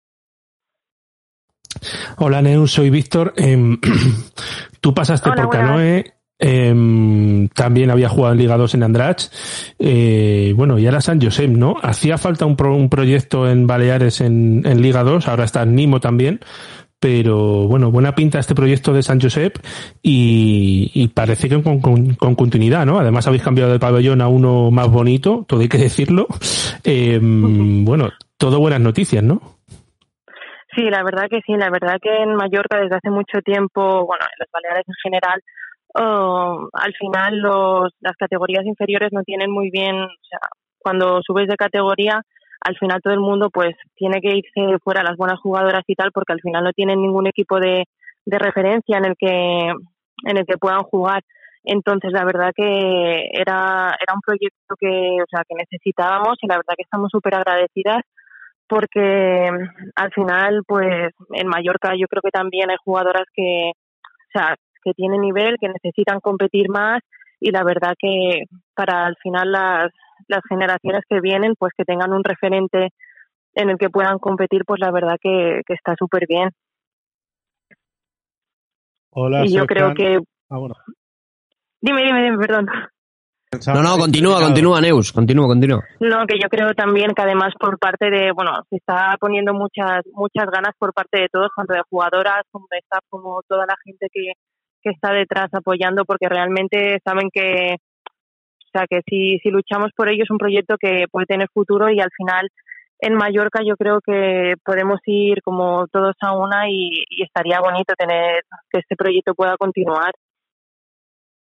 Hola, 2.20 2.42
Neus, 2.42 2.72
soy 2.72 2.90
Víctor. 2.90 3.34
Eh, 3.36 3.58
tú 4.80 4.94
pasaste 4.94 5.30
Hola, 5.32 5.44
por. 5.44 5.52
Canoe, 5.52 6.17
eh, 6.40 7.48
también 7.54 7.90
había 7.90 8.10
jugado 8.10 8.34
en 8.34 8.40
Liga 8.40 8.58
2 8.58 8.76
en 8.76 8.84
Andrach. 8.84 9.22
Eh, 9.80 10.54
bueno, 10.56 10.78
y 10.78 10.86
ahora 10.86 11.02
San 11.02 11.22
Josep, 11.22 11.50
¿no? 11.50 11.76
Hacía 11.82 12.18
falta 12.18 12.46
un, 12.46 12.56
pro, 12.56 12.76
un 12.76 12.90
proyecto 12.90 13.50
en 13.50 13.68
Baleares 13.68 14.22
en, 14.22 14.62
en, 14.66 14.82
Liga 14.82 15.04
2, 15.04 15.28
ahora 15.28 15.46
está 15.46 15.64
en 15.64 15.76
Nimo 15.76 16.00
también. 16.00 16.40
Pero 17.00 17.68
bueno, 17.68 17.92
buena 17.92 18.16
pinta 18.16 18.40
este 18.40 18.56
proyecto 18.56 18.92
de 18.92 19.04
San 19.04 19.22
Josep 19.22 19.60
y, 20.02 20.90
y 20.96 21.10
parece 21.10 21.48
que 21.48 21.62
con, 21.62 21.80
con, 21.80 22.16
con, 22.16 22.34
continuidad, 22.34 22.88
¿no? 22.88 23.00
Además 23.00 23.28
habéis 23.28 23.44
cambiado 23.44 23.72
de 23.72 23.78
pabellón 23.78 24.20
a 24.20 24.28
uno 24.28 24.72
más 24.72 24.90
bonito, 24.90 25.46
todo 25.48 25.62
hay 25.62 25.70
que 25.70 25.78
decirlo. 25.78 26.26
Eh, 26.84 27.20
bueno, 27.22 28.10
todo 28.38 28.60
buenas 28.60 28.82
noticias, 28.82 29.24
¿no? 29.24 29.42
Sí, 30.76 30.84
la 30.90 31.04
verdad 31.04 31.28
que 31.30 31.42
sí, 31.46 31.54
la 31.56 31.70
verdad 31.70 31.98
que 32.02 32.10
en 32.10 32.34
Mallorca 32.36 32.80
desde 32.80 32.96
hace 32.96 33.12
mucho 33.12 33.42
tiempo, 33.44 34.06
bueno, 34.06 34.26
en 34.26 34.40
las 34.40 34.50
Baleares 34.52 34.86
en 34.88 34.96
general, 35.04 35.42
uh, 36.00 36.70
al 36.74 36.94
final 37.00 37.40
los, 37.40 37.94
las 38.00 38.16
categorías 38.18 38.66
inferiores 38.66 39.12
no 39.12 39.24
tienen 39.24 39.52
muy 39.52 39.70
bien, 39.72 39.96
o 39.96 40.26
sea, 40.30 40.40
cuando 40.80 41.22
subes 41.22 41.48
de 41.48 41.56
categoría, 41.56 42.22
al 42.62 42.78
final 42.78 43.02
todo 43.02 43.14
el 43.14 43.20
mundo 43.20 43.50
pues 43.52 43.76
tiene 43.96 44.20
que 44.22 44.38
irse 44.38 44.80
fuera 44.84 45.04
las 45.04 45.18
buenas 45.18 45.40
jugadoras 45.40 45.84
y 45.88 45.96
tal, 45.96 46.12
porque 46.12 46.34
al 46.34 46.42
final 46.42 46.64
no 46.64 46.74
tienen 46.74 47.02
ningún 47.02 47.28
equipo 47.28 47.60
de, 47.60 47.84
de 48.26 48.40
referencia 48.40 48.98
en 48.98 49.06
el 49.06 49.16
que 49.18 49.72
en 50.26 50.38
el 50.38 50.46
que 50.46 50.58
puedan 50.58 50.82
jugar. 50.84 51.22
Entonces, 51.64 52.12
la 52.12 52.26
verdad 52.26 52.52
que 52.56 53.30
era, 53.34 53.96
era 54.02 54.14
un 54.16 54.22
proyecto 54.26 54.76
que, 54.80 55.18
o 55.22 55.26
sea, 55.30 55.44
que 55.48 55.56
necesitábamos 55.56 56.38
y 56.42 56.48
la 56.48 56.56
verdad 56.56 56.74
que 56.76 56.84
estamos 56.84 57.10
súper 57.12 57.36
agradecidas 57.36 58.04
porque 58.68 59.50
al 59.96 60.12
final, 60.14 60.62
pues 60.68 61.14
en 61.34 61.48
Mallorca 61.48 61.94
yo 61.98 62.08
creo 62.08 62.22
que 62.22 62.32
también 62.32 62.70
hay 62.70 62.78
jugadoras 62.84 63.24
que, 63.34 63.72
o 63.72 64.32
sea, 64.34 64.56
que 64.88 64.94
tienen 64.94 65.20
nivel, 65.20 65.58
que 65.60 65.68
necesitan 65.68 66.22
competir 66.22 66.70
más 66.70 67.02
y 67.42 67.52
la 67.52 67.64
verdad 67.64 67.94
que 68.00 68.44
para 68.74 69.06
al 69.06 69.18
final 69.22 69.52
las, 69.52 69.92
las 70.28 70.42
generaciones 70.48 71.02
que 71.10 71.20
vienen, 71.20 71.56
pues 71.60 71.74
que 71.78 71.84
tengan 71.84 72.14
un 72.14 72.24
referente 72.24 72.90
en 73.54 73.70
el 73.70 73.78
que 73.78 73.90
puedan 73.90 74.18
competir, 74.18 74.64
pues 74.66 74.80
la 74.80 74.92
verdad 74.92 75.18
que, 75.22 75.62
que 75.66 75.74
está 75.74 75.94
súper 76.00 76.26
bien. 76.28 76.52
Hola, 79.12 79.44
y 79.46 79.54
yo 79.54 79.66
creo 79.66 79.94
que... 79.94 80.20
Ah, 80.50 80.58
bueno. 80.58 80.76
Dime, 81.82 82.04
dime, 82.04 82.24
dime, 82.24 82.38
perdón. 82.38 82.68
No, 83.74 83.82
no, 83.82 83.98
continúa, 83.98 84.40
continúa, 84.42 84.82
Neus, 84.82 85.12
continúa, 85.12 85.48
continúa. 85.48 85.82
No, 86.00 86.28
que 86.28 86.38
yo 86.42 86.50
creo 86.50 86.74
también 86.74 87.12
que 87.16 87.22
además 87.22 87.54
por 87.60 87.80
parte 87.80 88.10
de, 88.12 88.32
bueno, 88.32 88.52
se 88.70 88.76
está 88.76 89.16
poniendo 89.20 89.54
muchas 89.54 90.04
muchas 90.14 90.52
ganas 90.52 90.76
por 90.78 90.94
parte 90.94 91.22
de 91.22 91.30
todos, 91.32 91.50
tanto 91.56 91.74
de 91.74 91.82
jugadoras 91.90 92.44
como 92.52 92.68
de 92.70 92.80
staff, 92.80 93.04
como 93.10 93.42
toda 93.48 93.66
la 93.66 93.76
gente 93.86 94.08
que, 94.12 94.34
que 94.82 94.92
está 94.92 95.12
detrás 95.12 95.50
apoyando, 95.54 96.06
porque 96.06 96.30
realmente 96.30 97.00
saben 97.04 97.30
que, 97.32 97.76
o 97.76 98.70
sea, 98.72 98.86
que 98.90 99.02
si, 99.08 99.40
si 99.40 99.50
luchamos 99.50 99.92
por 99.96 100.10
ello 100.10 100.24
es 100.24 100.32
un 100.32 100.38
proyecto 100.38 100.78
que 100.80 101.06
puede 101.12 101.26
tener 101.26 101.50
futuro 101.54 101.90
y 101.90 102.00
al 102.00 102.12
final 102.16 102.50
en 103.00 103.14
Mallorca 103.14 103.62
yo 103.66 103.76
creo 103.76 104.00
que 104.02 104.56
podemos 104.64 105.00
ir 105.06 105.42
como 105.44 105.88
todos 105.88 106.16
a 106.22 106.36
una 106.36 106.70
y, 106.70 107.06
estaría 107.24 107.60
bonito 107.60 107.94
tener 107.98 108.44
que 108.72 108.80
este 108.80 108.96
proyecto 108.96 109.36
pueda 109.36 109.58
continuar 109.58 110.14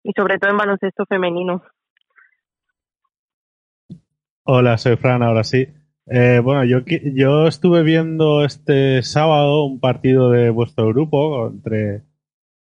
y 0.04 0.12
sobre 0.16 0.38
todo 0.38 0.52
en 0.52 0.58
baloncesto 0.58 1.06
femenino. 1.06 1.64
Hola, 4.46 4.78
soy 4.78 4.98
Fran, 4.98 5.24
ahora 5.24 5.44
sí. 5.44 5.68
Eh, 6.06 6.42
bueno, 6.44 6.66
yo, 6.66 6.80
yo 6.86 7.48
estuve 7.48 7.82
viendo 7.84 8.44
este 8.44 9.02
sábado 9.04 9.64
un 9.64 9.80
partido 9.80 10.30
de 10.32 10.50
vuestro 10.50 10.88
grupo 10.88 11.48
entre, 11.48 12.04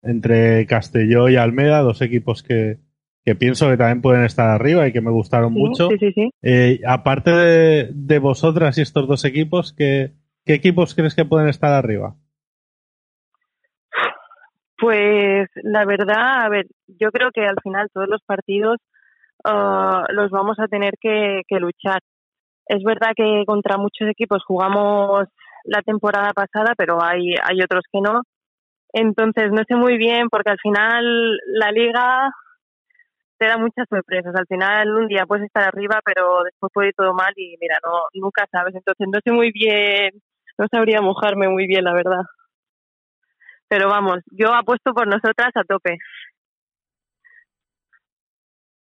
entre 0.02 0.66
Castelló 0.66 1.30
y 1.30 1.36
Almeda, 1.36 1.82
dos 1.82 2.02
equipos 2.02 2.44
que, 2.44 2.78
que 3.26 3.36
pienso 3.36 3.70
que 3.70 3.78
también 3.78 4.02
pueden 4.02 4.24
estar 4.24 4.50
arriba 4.50 4.88
y 4.88 4.94
que 4.94 5.02
me 5.02 5.12
gustaron 5.12 5.54
sí, 5.54 5.60
mucho. 5.60 5.90
Sí, 5.90 5.98
sí, 6.00 6.12
sí. 6.14 6.30
Eh, 6.42 6.80
aparte 6.88 7.32
de, 7.32 7.90
de, 7.94 8.20
vosotras 8.20 8.78
y 8.78 8.82
estos 8.82 9.08
dos 9.08 9.26
equipos, 9.26 9.74
¿qué, 9.74 10.14
¿qué 10.46 10.54
equipos 10.54 10.96
crees 10.96 11.16
que 11.16 11.26
pueden 11.26 11.48
estar 11.48 11.72
arriba? 11.74 12.16
Pues 14.80 15.50
la 15.56 15.84
verdad, 15.86 16.46
a 16.46 16.50
ver, 16.50 16.68
yo 16.88 17.12
creo 17.12 17.32
que 17.34 17.46
al 17.46 17.58
final 17.62 17.90
todos 17.94 18.08
los 18.08 18.24
partidos 18.24 18.78
uh, 19.44 20.12
los 20.14 20.32
vamos 20.32 20.58
a 20.60 20.68
tener 20.68 20.94
que, 21.02 21.44
luchar. 21.60 22.02
Es 22.66 22.84
verdad 22.84 23.12
que 23.16 23.44
contra 23.46 23.78
muchos 23.78 24.08
equipos 24.08 24.44
jugamos 24.46 25.28
la 25.66 25.82
temporada 25.82 26.32
pasada, 26.34 26.74
pero 26.78 27.04
hay, 27.04 27.36
hay 27.44 27.62
otros 27.62 27.84
que 27.92 28.00
no. 28.00 28.22
Entonces 28.94 29.52
no 29.52 29.64
sé 29.68 29.76
muy 29.76 29.98
bien 29.98 30.30
porque 30.30 30.52
al 30.52 30.60
final 30.60 31.38
la 31.48 31.72
liga 31.72 32.32
te 33.38 33.48
da 33.48 33.58
muchas 33.58 33.88
sorpresas. 33.90 34.36
Al 34.36 34.48
final 34.48 34.90
un 34.96 35.08
día 35.08 35.26
puedes 35.26 35.46
estar 35.46 35.64
arriba, 35.64 36.02
pero 36.04 36.44
después 36.44 36.72
puede 36.74 36.90
ir 36.90 36.94
todo 36.96 37.14
mal 37.14 37.34
y 37.36 37.56
mira, 37.60 37.78
no 37.86 38.02
nunca 38.14 38.46
sabes. 38.52 38.76
Entonces 38.76 39.08
no 39.12 39.20
sé 39.24 39.32
muy 39.32 39.52
bien, 39.52 40.12
no 40.58 40.68
sabría 40.70 41.02
mojarme 41.02 41.48
muy 41.48 41.68
bien, 41.68 41.86
la 41.86 41.94
verdad. 41.94 42.22
Pero 43.70 43.88
vamos, 43.88 44.18
yo 44.32 44.54
apuesto 44.54 44.94
por 44.94 45.08
nosotras 45.08 45.52
a 45.56 45.64
tope. 45.64 45.98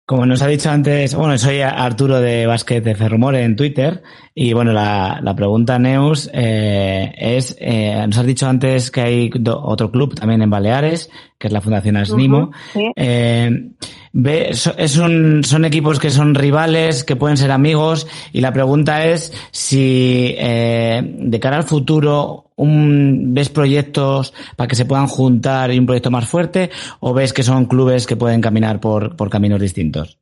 Como 0.05 0.25
nos 0.25 0.41
ha 0.41 0.47
dicho 0.47 0.69
antes, 0.69 1.15
bueno, 1.15 1.37
soy 1.37 1.61
Arturo 1.61 2.19
de 2.19 2.45
Básquet 2.45 2.83
de 2.83 2.93
Ferromore 2.93 3.41
en 3.43 3.55
Twitter 3.55 4.03
y 4.35 4.51
bueno, 4.51 4.73
la, 4.73 5.19
la 5.23 5.33
pregunta 5.33 5.79
Neus 5.79 6.29
eh, 6.33 7.13
es, 7.17 7.55
eh, 7.57 8.03
nos 8.05 8.17
has 8.17 8.25
dicho 8.25 8.45
antes 8.47 8.91
que 8.91 8.99
hay 8.99 9.31
otro 9.47 9.91
club 9.91 10.13
también 10.13 10.41
en 10.41 10.49
Baleares, 10.49 11.09
que 11.39 11.47
es 11.47 11.53
la 11.53 11.61
Fundación 11.61 11.95
Asnimo. 11.95 12.51
eh, 12.97 13.69
ve, 14.13 14.53
son, 14.53 15.43
son 15.43 15.65
equipos 15.65 15.99
que 15.99 16.09
son 16.09 16.35
rivales, 16.35 17.03
que 17.03 17.15
pueden 17.15 17.35
ser 17.35 17.51
amigos 17.51 18.07
y 18.31 18.41
la 18.41 18.53
pregunta 18.53 19.05
es 19.05 19.33
si 19.51 20.35
eh, 20.37 21.01
de 21.03 21.39
cara 21.39 21.57
al 21.57 21.63
futuro 21.63 22.51
un, 22.55 23.33
ves 23.33 23.49
proyectos 23.49 24.33
para 24.55 24.67
que 24.67 24.75
se 24.75 24.85
puedan 24.85 25.07
juntar 25.07 25.71
y 25.71 25.79
un 25.79 25.87
proyecto 25.87 26.11
más 26.11 26.29
fuerte 26.29 26.69
o 26.99 27.13
ves 27.13 27.33
que 27.33 27.43
son 27.43 27.65
clubes 27.65 28.07
que 28.07 28.15
pueden 28.15 28.41
caminar 28.41 28.79
por, 28.79 29.15
por 29.17 29.29
caminos 29.29 29.59
distintos? 29.59 30.19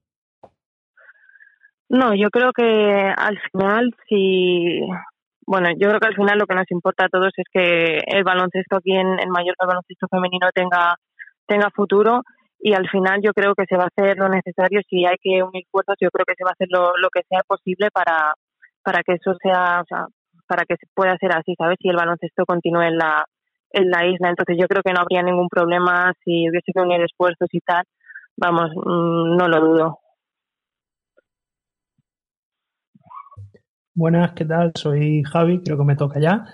No, 1.89 2.15
yo 2.15 2.29
creo 2.29 2.53
que 2.53 2.63
al 2.63 3.37
final, 3.51 3.93
si. 4.07 4.79
Bueno, 5.45 5.67
yo 5.77 5.89
creo 5.89 5.99
que 5.99 6.07
al 6.07 6.15
final 6.15 6.37
lo 6.37 6.45
que 6.45 6.55
nos 6.55 6.71
importa 6.71 7.05
a 7.05 7.09
todos 7.09 7.33
es 7.35 7.43
que 7.51 7.99
el 8.07 8.23
baloncesto 8.23 8.77
aquí 8.77 8.93
en, 8.93 9.19
en 9.19 9.29
Mallorca, 9.29 9.65
el 9.65 9.67
baloncesto 9.67 10.07
femenino, 10.09 10.47
tenga, 10.55 10.95
tenga 11.45 11.69
futuro 11.71 12.21
y 12.61 12.73
al 12.73 12.87
final 12.89 13.21
yo 13.23 13.33
creo 13.33 13.55
que 13.55 13.65
se 13.65 13.75
va 13.75 13.85
a 13.85 13.91
hacer 13.95 14.17
lo 14.17 14.29
necesario. 14.29 14.81
Si 14.89 15.05
hay 15.05 15.17
que 15.21 15.41
unir 15.43 15.65
fuerzas, 15.71 15.95
yo 15.99 16.09
creo 16.11 16.25
que 16.25 16.35
se 16.35 16.43
va 16.43 16.51
a 16.51 16.53
hacer 16.53 16.67
lo, 16.69 16.95
lo 16.97 17.09
que 17.09 17.21
sea 17.27 17.41
posible 17.47 17.89
para, 17.91 18.33
para 18.83 19.01
que 19.03 19.13
eso 19.13 19.33
sea, 19.41 19.81
o 19.81 19.85
sea, 19.85 20.05
para 20.47 20.65
que 20.65 20.75
se 20.75 20.87
pueda 20.93 21.13
hacer 21.13 21.31
así, 21.31 21.55
¿sabes? 21.57 21.77
Si 21.81 21.89
el 21.89 21.95
baloncesto 21.95 22.45
continúe 22.45 22.81
en 22.83 22.97
la, 22.97 23.25
en 23.71 23.89
la 23.89 24.05
isla. 24.05 24.29
Entonces 24.29 24.57
yo 24.59 24.67
creo 24.67 24.83
que 24.83 24.93
no 24.93 25.01
habría 25.01 25.23
ningún 25.23 25.47
problema 25.49 26.13
si 26.23 26.49
hubiese 26.49 26.71
que 26.73 26.81
unir 26.81 27.01
esfuerzos 27.01 27.49
y 27.51 27.59
tal. 27.61 27.83
Vamos, 28.37 28.69
mm, 28.75 29.37
no 29.37 29.47
lo 29.47 29.59
dudo. 29.61 29.99
Buenas, 33.93 34.31
¿qué 34.33 34.45
tal? 34.45 34.71
Soy 34.75 35.23
Javi, 35.23 35.61
creo 35.63 35.77
que 35.77 35.83
me 35.83 35.95
toca 35.95 36.19
ya. 36.19 36.45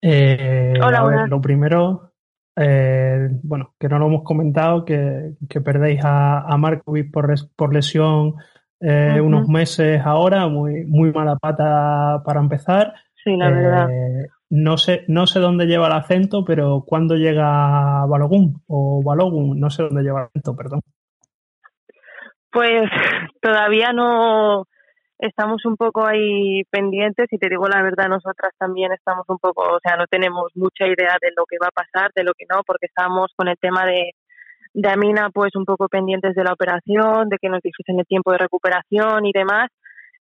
Eh, 0.00 0.74
Hola, 0.80 0.98
a 0.98 1.02
ver, 1.02 1.02
buenas. 1.02 1.30
lo 1.30 1.40
primero, 1.40 2.13
eh, 2.56 3.28
bueno, 3.42 3.74
que 3.78 3.88
no 3.88 3.98
lo 3.98 4.06
hemos 4.06 4.22
comentado, 4.22 4.84
que, 4.84 5.32
que 5.48 5.60
perdéis 5.60 6.00
a, 6.04 6.40
a 6.40 6.56
Markovic 6.56 7.10
por, 7.12 7.28
res- 7.28 7.50
por 7.56 7.72
lesión 7.74 8.34
eh, 8.80 9.20
unos 9.20 9.48
meses 9.48 10.00
ahora, 10.04 10.46
muy, 10.48 10.84
muy 10.84 11.12
mala 11.12 11.36
pata 11.36 12.22
para 12.24 12.40
empezar. 12.40 12.94
Sí, 13.22 13.36
la 13.36 13.50
verdad. 13.50 13.88
Eh, 13.90 14.26
no 14.50 14.76
sé, 14.76 15.04
no 15.08 15.26
sé 15.26 15.40
dónde 15.40 15.66
lleva 15.66 15.86
el 15.86 15.94
acento, 15.94 16.44
pero 16.44 16.84
¿cuándo 16.86 17.16
llega 17.16 18.04
Balogun? 18.06 18.62
O 18.66 19.02
Balogun, 19.02 19.58
no 19.58 19.70
sé 19.70 19.82
dónde 19.84 20.02
lleva 20.02 20.20
el 20.20 20.26
acento, 20.26 20.54
perdón. 20.54 20.80
Pues 22.52 22.88
todavía 23.40 23.92
no 23.92 24.64
estamos 25.18 25.64
un 25.64 25.76
poco 25.76 26.06
ahí 26.06 26.62
pendientes 26.70 27.26
y 27.30 27.38
te 27.38 27.48
digo 27.48 27.66
la 27.68 27.82
verdad, 27.82 28.08
nosotras 28.08 28.52
también 28.58 28.92
estamos 28.92 29.24
un 29.28 29.38
poco, 29.38 29.62
o 29.62 29.78
sea, 29.82 29.96
no 29.96 30.06
tenemos 30.06 30.52
mucha 30.54 30.86
idea 30.86 31.16
de 31.20 31.30
lo 31.36 31.44
que 31.48 31.58
va 31.62 31.68
a 31.68 31.82
pasar, 31.82 32.10
de 32.14 32.24
lo 32.24 32.32
que 32.36 32.46
no, 32.48 32.62
porque 32.66 32.86
estamos 32.86 33.32
con 33.36 33.48
el 33.48 33.56
tema 33.58 33.86
de, 33.86 34.12
de 34.74 34.88
Amina 34.88 35.30
pues 35.32 35.54
un 35.54 35.64
poco 35.64 35.88
pendientes 35.88 36.34
de 36.34 36.44
la 36.44 36.52
operación, 36.52 37.28
de 37.28 37.38
que 37.40 37.48
nos 37.48 37.62
dijesen 37.62 38.00
el 38.00 38.06
tiempo 38.06 38.32
de 38.32 38.38
recuperación 38.38 39.26
y 39.26 39.32
demás. 39.32 39.68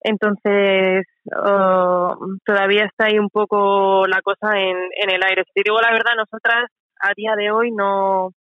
Entonces, 0.06 1.08
oh, 1.34 2.18
todavía 2.46 2.86
está 2.86 3.06
ahí 3.06 3.18
un 3.18 3.30
poco 3.30 4.06
la 4.06 4.22
cosa 4.22 4.60
en, 4.60 4.78
en 5.02 5.10
el 5.10 5.24
aire. 5.24 5.44
Si 5.46 5.54
te 5.54 5.62
digo 5.64 5.80
la 5.82 5.92
verdad, 5.92 6.12
nosotras 6.18 6.70
a 7.00 7.14
día 7.16 7.36
de 7.36 7.52
hoy 7.52 7.72
no, 7.72 8.32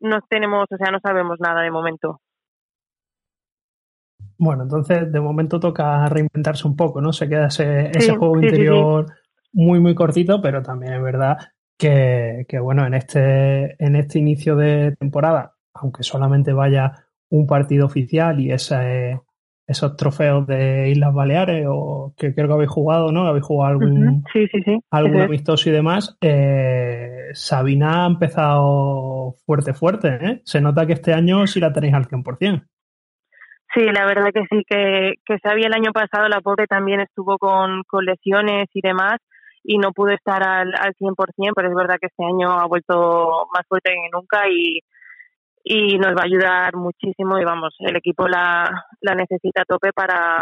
no 0.00 0.18
tenemos, 0.28 0.66
o 0.70 0.76
sea, 0.76 0.90
no 0.90 1.00
sabemos 1.00 1.38
nada 1.40 1.62
de 1.62 1.70
momento. 1.70 2.20
Bueno, 4.40 4.62
entonces 4.62 5.12
de 5.12 5.20
momento 5.20 5.60
toca 5.60 6.08
reinventarse 6.08 6.66
un 6.66 6.74
poco, 6.74 7.02
¿no? 7.02 7.12
Se 7.12 7.28
queda 7.28 7.48
ese, 7.48 7.90
juego 8.16 8.36
sí, 8.36 8.40
sí, 8.40 8.48
sí. 8.48 8.56
interior 8.56 9.06
muy, 9.52 9.80
muy 9.80 9.94
cortito, 9.94 10.40
pero 10.40 10.62
también 10.62 10.94
es 10.94 11.02
verdad 11.02 11.36
que, 11.76 12.46
que, 12.48 12.58
bueno, 12.58 12.86
en 12.86 12.94
este, 12.94 13.76
en 13.84 13.96
este 13.96 14.18
inicio 14.18 14.56
de 14.56 14.96
temporada, 14.98 15.56
aunque 15.74 16.02
solamente 16.04 16.54
vaya 16.54 17.04
un 17.28 17.46
partido 17.46 17.84
oficial 17.84 18.40
y 18.40 18.50
ese, 18.50 19.20
esos 19.66 19.94
trofeos 19.96 20.46
de 20.46 20.88
Islas 20.88 21.12
Baleares, 21.12 21.66
o 21.68 22.14
que 22.16 22.34
creo 22.34 22.48
que 22.48 22.54
habéis 22.54 22.70
jugado, 22.70 23.12
¿no? 23.12 23.26
Habéis 23.26 23.44
jugado 23.44 23.72
algún, 23.72 24.24
algún 24.90 25.20
amistoso 25.20 25.68
y 25.68 25.72
demás. 25.72 26.16
Eh, 26.22 27.28
Sabina 27.34 28.04
ha 28.04 28.06
empezado 28.06 29.34
fuerte, 29.44 29.74
fuerte, 29.74 30.18
¿eh? 30.22 30.40
Se 30.46 30.62
nota 30.62 30.86
que 30.86 30.94
este 30.94 31.12
año 31.12 31.46
sí 31.46 31.60
la 31.60 31.74
tenéis 31.74 31.92
al 31.92 32.08
100%. 32.08 32.64
Sí, 33.74 33.82
la 33.82 34.04
verdad 34.04 34.30
que 34.34 34.44
sí, 34.50 34.64
que, 34.68 35.14
que 35.24 35.38
Xavi 35.38 35.62
el 35.62 35.74
año 35.74 35.92
pasado, 35.92 36.28
la 36.28 36.40
pobre 36.40 36.66
también 36.66 37.00
estuvo 37.00 37.38
con, 37.38 37.82
con 37.84 38.04
lesiones 38.04 38.68
y 38.74 38.80
demás 38.80 39.18
y 39.62 39.78
no 39.78 39.92
pudo 39.92 40.10
estar 40.10 40.42
al, 40.42 40.72
al 40.74 40.94
100%, 40.94 41.52
pero 41.54 41.68
es 41.68 41.74
verdad 41.74 41.96
que 42.00 42.06
este 42.06 42.24
año 42.24 42.50
ha 42.50 42.66
vuelto 42.66 43.46
más 43.54 43.66
fuerte 43.68 43.90
que 43.90 44.08
nunca 44.12 44.48
y, 44.48 44.80
y 45.62 45.98
nos 45.98 46.16
va 46.16 46.22
a 46.22 46.24
ayudar 46.24 46.74
muchísimo 46.74 47.38
y 47.38 47.44
vamos, 47.44 47.74
el 47.80 47.96
equipo 47.96 48.26
la, 48.26 48.86
la 49.02 49.14
necesita 49.14 49.62
a 49.62 49.66
tope 49.66 49.92
para, 49.92 50.38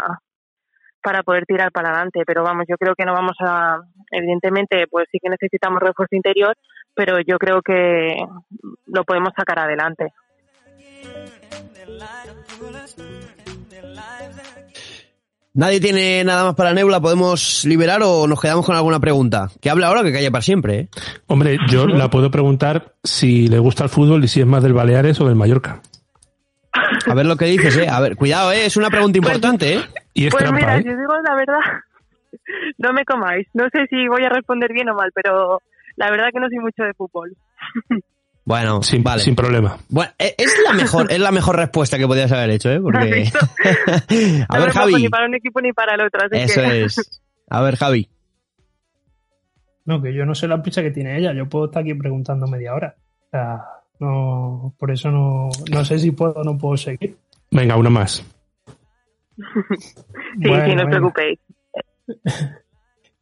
para 1.01 1.21
poder 1.23 1.45
tirar 1.45 1.71
para 1.71 1.89
adelante, 1.89 2.23
pero 2.25 2.43
vamos, 2.43 2.65
yo 2.67 2.77
creo 2.77 2.95
que 2.95 3.05
no 3.05 3.13
vamos 3.13 3.35
a, 3.41 3.79
evidentemente, 4.11 4.87
pues 4.89 5.07
sí 5.11 5.19
que 5.21 5.29
necesitamos 5.29 5.81
refuerzo 5.81 6.15
interior, 6.15 6.55
pero 6.95 7.19
yo 7.19 7.37
creo 7.37 7.61
que 7.61 8.15
lo 8.87 9.03
podemos 9.03 9.33
sacar 9.37 9.59
adelante. 9.59 10.13
Nadie 15.59 15.81
tiene 15.81 16.23
nada 16.23 16.45
más 16.45 16.55
para 16.55 16.71
Nebula, 16.71 17.01
¿podemos 17.01 17.65
liberar 17.65 17.99
o 18.01 18.27
nos 18.27 18.39
quedamos 18.39 18.65
con 18.65 18.77
alguna 18.77 19.01
pregunta? 19.01 19.49
Que 19.59 19.69
hable 19.69 19.83
ahora, 19.83 20.03
que 20.03 20.13
calle 20.13 20.31
para 20.31 20.41
siempre, 20.41 20.79
¿eh? 20.79 20.89
Hombre, 21.27 21.57
yo 21.67 21.85
la 21.85 22.09
puedo 22.09 22.31
preguntar 22.31 22.93
si 23.03 23.49
le 23.49 23.59
gusta 23.59 23.83
el 23.83 23.89
fútbol 23.89 24.23
y 24.23 24.29
si 24.29 24.39
es 24.39 24.47
más 24.47 24.63
del 24.63 24.71
Baleares 24.71 25.19
o 25.19 25.27
del 25.27 25.35
Mallorca. 25.35 25.81
A 27.05 27.13
ver 27.13 27.25
lo 27.25 27.35
que 27.35 27.43
dices, 27.43 27.75
¿eh? 27.75 27.89
A 27.89 27.99
ver, 27.99 28.15
cuidado, 28.15 28.53
¿eh? 28.53 28.67
Es 28.67 28.77
una 28.77 28.89
pregunta 28.89 29.17
importante, 29.17 29.73
¿eh? 29.73 29.81
Y 30.13 30.27
es 30.27 30.31
Pues 30.31 30.45
trampa, 30.45 30.59
mira, 30.61 30.77
¿eh? 30.77 30.83
yo 30.85 30.91
digo 30.91 31.13
la 31.27 31.35
verdad, 31.35 31.59
no 32.77 32.93
me 32.93 33.03
comáis. 33.03 33.45
No 33.53 33.65
sé 33.65 33.85
si 33.89 34.07
voy 34.07 34.23
a 34.23 34.29
responder 34.29 34.71
bien 34.71 34.87
o 34.87 34.93
mal, 34.95 35.11
pero 35.13 35.61
la 35.97 36.09
verdad 36.09 36.29
que 36.31 36.39
no 36.39 36.47
soy 36.47 36.59
mucho 36.59 36.83
de 36.83 36.93
fútbol. 36.93 37.35
Bueno, 38.49 38.81
Sin, 38.81 39.03
vale. 39.03 39.21
sin 39.21 39.35
problema. 39.35 39.77
Bueno, 39.89 40.11
e- 40.17 40.33
es 40.35 40.51
la 40.65 40.73
mejor, 40.73 41.11
es 41.11 41.19
la 41.19 41.31
mejor 41.31 41.55
respuesta 41.55 41.99
que 41.99 42.07
podías 42.07 42.31
haber 42.31 42.49
hecho, 42.49 42.71
¿eh? 42.71 42.77
¿Has 42.77 42.81
Porque... 42.81 43.29
A 44.49 44.57
no 44.57 44.63
ver, 44.65 44.71
Javi. 44.73 44.93
ni 44.95 45.07
para 45.07 45.27
un 45.27 45.35
equipo 45.35 45.61
ni 45.61 45.71
para 45.71 45.93
el 45.93 46.01
otro. 46.01 46.19
Así 46.25 46.35
Eso 46.35 46.61
que... 46.61 46.83
es. 46.85 47.21
A 47.47 47.61
ver, 47.61 47.75
Javi. 47.75 48.09
No, 49.85 50.01
que 50.01 50.15
yo 50.15 50.25
no 50.25 50.33
sé 50.33 50.47
la 50.47 50.63
prisa 50.63 50.81
que 50.81 50.89
tiene 50.89 51.15
ella. 51.19 51.31
Yo 51.31 51.47
puedo 51.47 51.65
estar 51.65 51.83
aquí 51.83 51.93
preguntando 51.93 52.47
media 52.47 52.73
hora. 52.73 52.95
O 53.27 53.29
sea, 53.29 53.59
no, 53.99 54.73
por 54.79 54.89
eso 54.89 55.11
no, 55.11 55.49
no 55.71 55.85
sé 55.85 55.99
si 55.99 56.09
puedo 56.09 56.33
o 56.33 56.43
no 56.43 56.57
puedo 56.57 56.75
seguir. 56.75 57.17
Venga, 57.51 57.75
una 57.77 57.91
más. 57.91 58.13
sí, 59.37 59.43
Bueno, 60.37 60.65
sí, 60.65 60.75
no 60.75 60.81
os 60.85 60.89
preocupéis. 60.89 61.39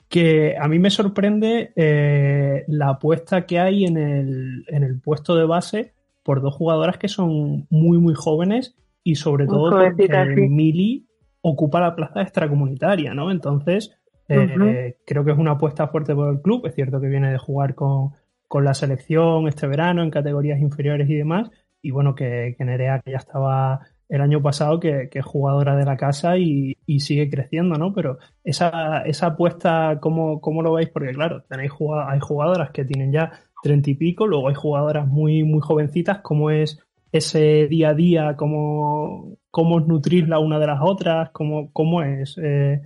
Que 0.10 0.56
a 0.58 0.68
mí 0.68 0.80
me 0.80 0.90
sorprende 0.90 1.74
eh, 1.76 2.64
la 2.68 2.90
apuesta 2.90 3.46
que 3.46 3.60
hay 3.60 3.86
en 3.86 3.98
el, 3.98 4.66
en 4.68 4.84
el 4.84 5.00
puesto 5.02 5.36
de 5.36 5.46
base 5.46 5.94
por 6.24 6.42
dos 6.42 6.56
jugadoras 6.56 6.98
que 6.98 7.08
son 7.08 7.68
muy, 7.70 7.98
muy 7.98 8.14
jóvenes 8.14 8.76
y 9.04 9.16
sobre 9.16 9.46
Muy 9.46 9.54
todo 9.54 9.72
porque 9.72 10.36
sí. 10.36 10.50
Mili 10.50 11.08
ocupa 11.42 11.80
la 11.80 11.96
plaza 11.96 12.22
extracomunitaria, 12.22 13.14
¿no? 13.14 13.32
Entonces, 13.32 13.98
eh, 14.28 14.98
creo 15.06 15.24
que 15.24 15.32
es 15.32 15.38
una 15.38 15.52
apuesta 15.52 15.88
fuerte 15.88 16.14
por 16.14 16.34
el 16.34 16.42
club. 16.42 16.66
Es 16.66 16.76
cierto 16.76 17.00
que 17.00 17.08
viene 17.08 17.32
de 17.32 17.38
jugar 17.38 17.76
con, 17.76 18.12
con 18.48 18.66
la 18.66 18.74
selección 18.74 19.48
este 19.48 19.68
verano 19.68 20.04
en 20.04 20.12
categorías 20.12 20.60
inferiores 20.60 21.10
y 21.10 21.16
demás. 21.16 21.50
Y 21.82 21.92
bueno, 21.92 22.16
que, 22.16 22.56
que 22.58 22.66
Nerea, 22.66 23.00
que 23.00 23.12
ya 23.12 23.18
estaba 23.18 23.82
el 24.10 24.22
año 24.22 24.42
pasado, 24.42 24.80
que, 24.80 25.10
que 25.12 25.20
es 25.20 25.26
jugadora 25.26 25.76
de 25.76 25.86
la 25.86 25.98
casa 25.98 26.38
y, 26.38 26.78
y 26.86 27.02
sigue 27.02 27.30
creciendo, 27.30 27.78
¿no? 27.78 27.94
Pero 27.94 28.20
esa, 28.44 29.02
esa 29.02 29.28
apuesta, 29.28 30.00
¿cómo, 30.02 30.40
¿cómo 30.40 30.62
lo 30.62 30.74
veis? 30.74 30.90
Porque 30.90 31.14
claro, 31.14 31.44
tenéis 31.50 31.72
hay 32.08 32.20
jugadoras 32.20 32.72
que 32.72 32.86
tienen 32.86 33.12
ya 33.12 33.32
treinta 33.62 33.90
y 33.90 33.96
pico, 33.96 34.28
luego 34.28 34.48
hay 34.48 34.56
jugadoras 34.56 35.08
muy, 35.08 35.44
muy 35.44 35.60
jovencitas, 35.60 36.20
cómo 36.20 36.52
es 36.52 36.80
ese 37.12 37.68
día 37.68 37.90
a 37.90 37.94
día, 37.94 38.36
cómo, 38.36 39.38
cómo 39.52 39.80
nutrir 39.80 40.28
la 40.30 40.40
una 40.40 40.60
de 40.60 40.68
las 40.68 40.80
otras, 40.82 41.30
cómo, 41.32 41.72
cómo 41.74 42.02
es 42.02 42.38
eh, 42.42 42.82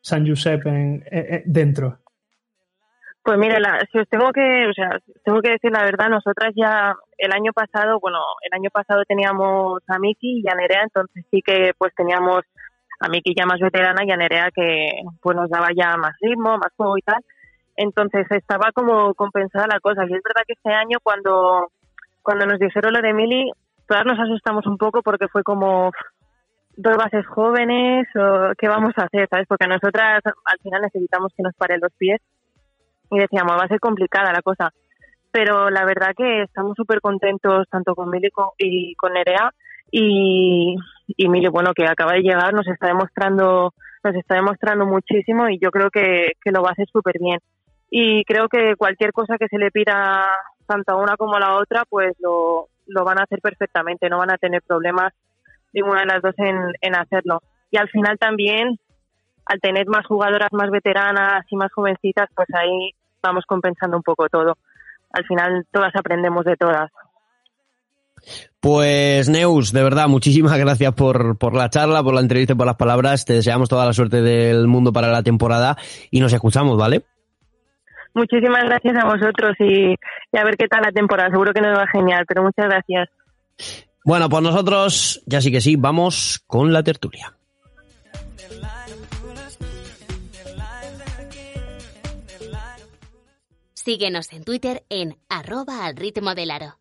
San 0.00 0.26
Josep 0.26 0.66
en, 0.66 1.04
eh, 1.10 1.26
eh, 1.30 1.42
dentro. 1.46 1.98
Pues 3.24 3.38
mira, 3.38 3.56
si 3.90 3.98
os 3.98 4.08
tengo 4.10 4.30
que, 4.32 4.66
o 4.68 4.74
sea, 4.74 5.00
tengo 5.24 5.40
que 5.40 5.52
decir 5.52 5.72
la 5.72 5.82
verdad, 5.82 6.10
nosotras 6.10 6.52
ya 6.54 6.94
el 7.16 7.32
año 7.32 7.54
pasado, 7.54 7.98
bueno, 7.98 8.18
el 8.42 8.52
año 8.52 8.68
pasado 8.70 9.02
teníamos 9.08 9.82
a 9.88 9.98
Miki 9.98 10.42
y 10.44 10.48
a 10.50 10.54
Nerea, 10.54 10.82
entonces 10.82 11.24
sí 11.30 11.40
que 11.40 11.72
pues 11.78 11.94
teníamos 11.94 12.42
a 13.00 13.08
Miki 13.08 13.34
ya 13.34 13.46
más 13.46 13.60
veterana 13.60 14.04
y 14.04 14.10
a 14.10 14.18
Nerea 14.18 14.50
que 14.54 14.90
pues 15.22 15.34
nos 15.34 15.48
daba 15.48 15.68
ya 15.74 15.96
más 15.96 16.12
ritmo, 16.20 16.58
más 16.58 16.70
juego 16.76 16.98
y 16.98 17.00
tal. 17.00 17.24
Entonces 17.76 18.26
estaba 18.30 18.72
como 18.74 19.14
compensada 19.14 19.68
la 19.72 19.80
cosa. 19.80 20.02
Y 20.02 20.12
es 20.14 20.22
verdad 20.22 20.44
que 20.46 20.52
este 20.52 20.74
año 20.74 20.98
cuando, 21.02 21.68
cuando 22.20 22.44
nos 22.44 22.58
dijeron 22.58 22.92
lo 22.92 23.00
de 23.00 23.14
Mili, 23.14 23.50
todas 23.88 24.04
nos 24.04 24.18
asustamos 24.18 24.66
un 24.66 24.76
poco 24.76 25.00
porque 25.00 25.28
fue 25.28 25.42
como 25.42 25.92
dos 26.76 26.96
bases 26.98 27.26
jóvenes 27.26 28.06
o 28.16 28.52
qué 28.58 28.68
vamos 28.68 28.92
a 28.98 29.04
hacer, 29.04 29.28
¿sabes? 29.30 29.46
Porque 29.48 29.66
nosotras 29.66 30.20
al 30.26 30.58
final 30.62 30.82
necesitamos 30.82 31.32
que 31.34 31.42
nos 31.42 31.54
paren 31.54 31.80
los 31.80 31.92
pies 31.96 32.20
y 33.10 33.18
decíamos, 33.18 33.58
va 33.58 33.64
a 33.64 33.68
ser 33.68 33.80
complicada 33.80 34.32
la 34.32 34.42
cosa. 34.42 34.72
Pero 35.30 35.70
la 35.70 35.84
verdad 35.84 36.14
que 36.16 36.42
estamos 36.42 36.74
súper 36.76 37.00
contentos 37.00 37.66
tanto 37.68 37.94
con 37.94 38.10
Mili 38.10 38.30
y 38.58 38.94
con 38.94 39.12
Nerea 39.12 39.52
y, 39.90 40.76
y 41.08 41.28
Mili, 41.28 41.48
bueno, 41.48 41.72
que 41.74 41.86
acaba 41.86 42.12
de 42.12 42.22
llegar, 42.22 42.54
nos 42.54 42.66
está 42.68 42.88
demostrando 42.88 43.74
nos 44.04 44.14
está 44.16 44.34
demostrando 44.34 44.84
muchísimo 44.84 45.48
y 45.48 45.58
yo 45.58 45.70
creo 45.70 45.90
que, 45.90 46.32
que 46.42 46.50
lo 46.50 46.62
va 46.62 46.68
a 46.68 46.72
hacer 46.72 46.86
súper 46.92 47.18
bien. 47.18 47.38
Y 47.90 48.24
creo 48.24 48.48
que 48.48 48.76
cualquier 48.76 49.12
cosa 49.12 49.38
que 49.38 49.48
se 49.48 49.58
le 49.58 49.70
pida 49.70 50.26
tanto 50.66 50.92
a 50.92 50.96
una 50.96 51.16
como 51.16 51.36
a 51.36 51.40
la 51.40 51.56
otra, 51.56 51.84
pues 51.88 52.14
lo, 52.20 52.68
lo 52.86 53.04
van 53.04 53.18
a 53.18 53.22
hacer 53.22 53.40
perfectamente, 53.40 54.08
no 54.08 54.18
van 54.18 54.32
a 54.32 54.38
tener 54.38 54.62
problemas 54.62 55.12
ninguna 55.72 56.00
de 56.00 56.06
las 56.06 56.22
dos 56.22 56.34
en, 56.38 56.56
en 56.80 56.94
hacerlo. 56.94 57.40
Y 57.70 57.78
al 57.78 57.88
final 57.88 58.18
también, 58.18 58.78
al 59.46 59.60
tener 59.60 59.86
más 59.86 60.06
jugadoras 60.06 60.48
más 60.52 60.70
veteranas 60.70 61.44
y 61.50 61.56
más 61.56 61.72
jovencitas, 61.72 62.28
pues 62.34 62.48
ahí 62.54 62.92
vamos 63.22 63.44
compensando 63.46 63.96
un 63.96 64.02
poco 64.02 64.28
todo. 64.28 64.56
Al 65.12 65.24
final 65.26 65.66
todas 65.70 65.94
aprendemos 65.94 66.44
de 66.44 66.56
todas. 66.56 66.90
Pues 68.60 69.28
Neus, 69.28 69.72
de 69.72 69.82
verdad, 69.82 70.08
muchísimas 70.08 70.56
gracias 70.58 70.94
por, 70.94 71.36
por 71.36 71.54
la 71.54 71.68
charla, 71.68 72.02
por 72.02 72.14
la 72.14 72.20
entrevista 72.20 72.54
y 72.54 72.56
por 72.56 72.66
las 72.66 72.76
palabras. 72.76 73.24
Te 73.24 73.34
deseamos 73.34 73.68
toda 73.68 73.84
la 73.84 73.92
suerte 73.92 74.22
del 74.22 74.66
mundo 74.66 74.92
para 74.92 75.08
la 75.08 75.22
temporada 75.22 75.76
y 76.10 76.20
nos 76.20 76.32
escuchamos, 76.32 76.78
¿vale? 76.78 77.02
Muchísimas 78.14 78.64
gracias 78.64 78.96
a 78.96 79.06
vosotros 79.06 79.54
y, 79.58 79.90
y 79.92 80.38
a 80.38 80.44
ver 80.44 80.56
qué 80.56 80.68
tal 80.68 80.82
la 80.82 80.92
temporada. 80.92 81.30
Seguro 81.30 81.52
que 81.52 81.60
nos 81.60 81.76
va 81.76 81.86
genial, 81.88 82.24
pero 82.26 82.42
muchas 82.42 82.66
gracias. 82.66 83.08
Bueno, 84.04 84.28
pues 84.28 84.42
nosotros, 84.42 85.22
ya 85.26 85.40
sí 85.40 85.50
que 85.50 85.60
sí, 85.60 85.76
vamos 85.76 86.42
con 86.46 86.72
la 86.72 86.82
tertulia. 86.82 87.34
Síguenos 93.84 94.32
en 94.32 94.44
Twitter 94.44 94.86
en 94.88 95.18
arroba 95.28 95.84
al 95.84 95.94
ritmo 95.94 96.34
del 96.34 96.50
aro. 96.50 96.78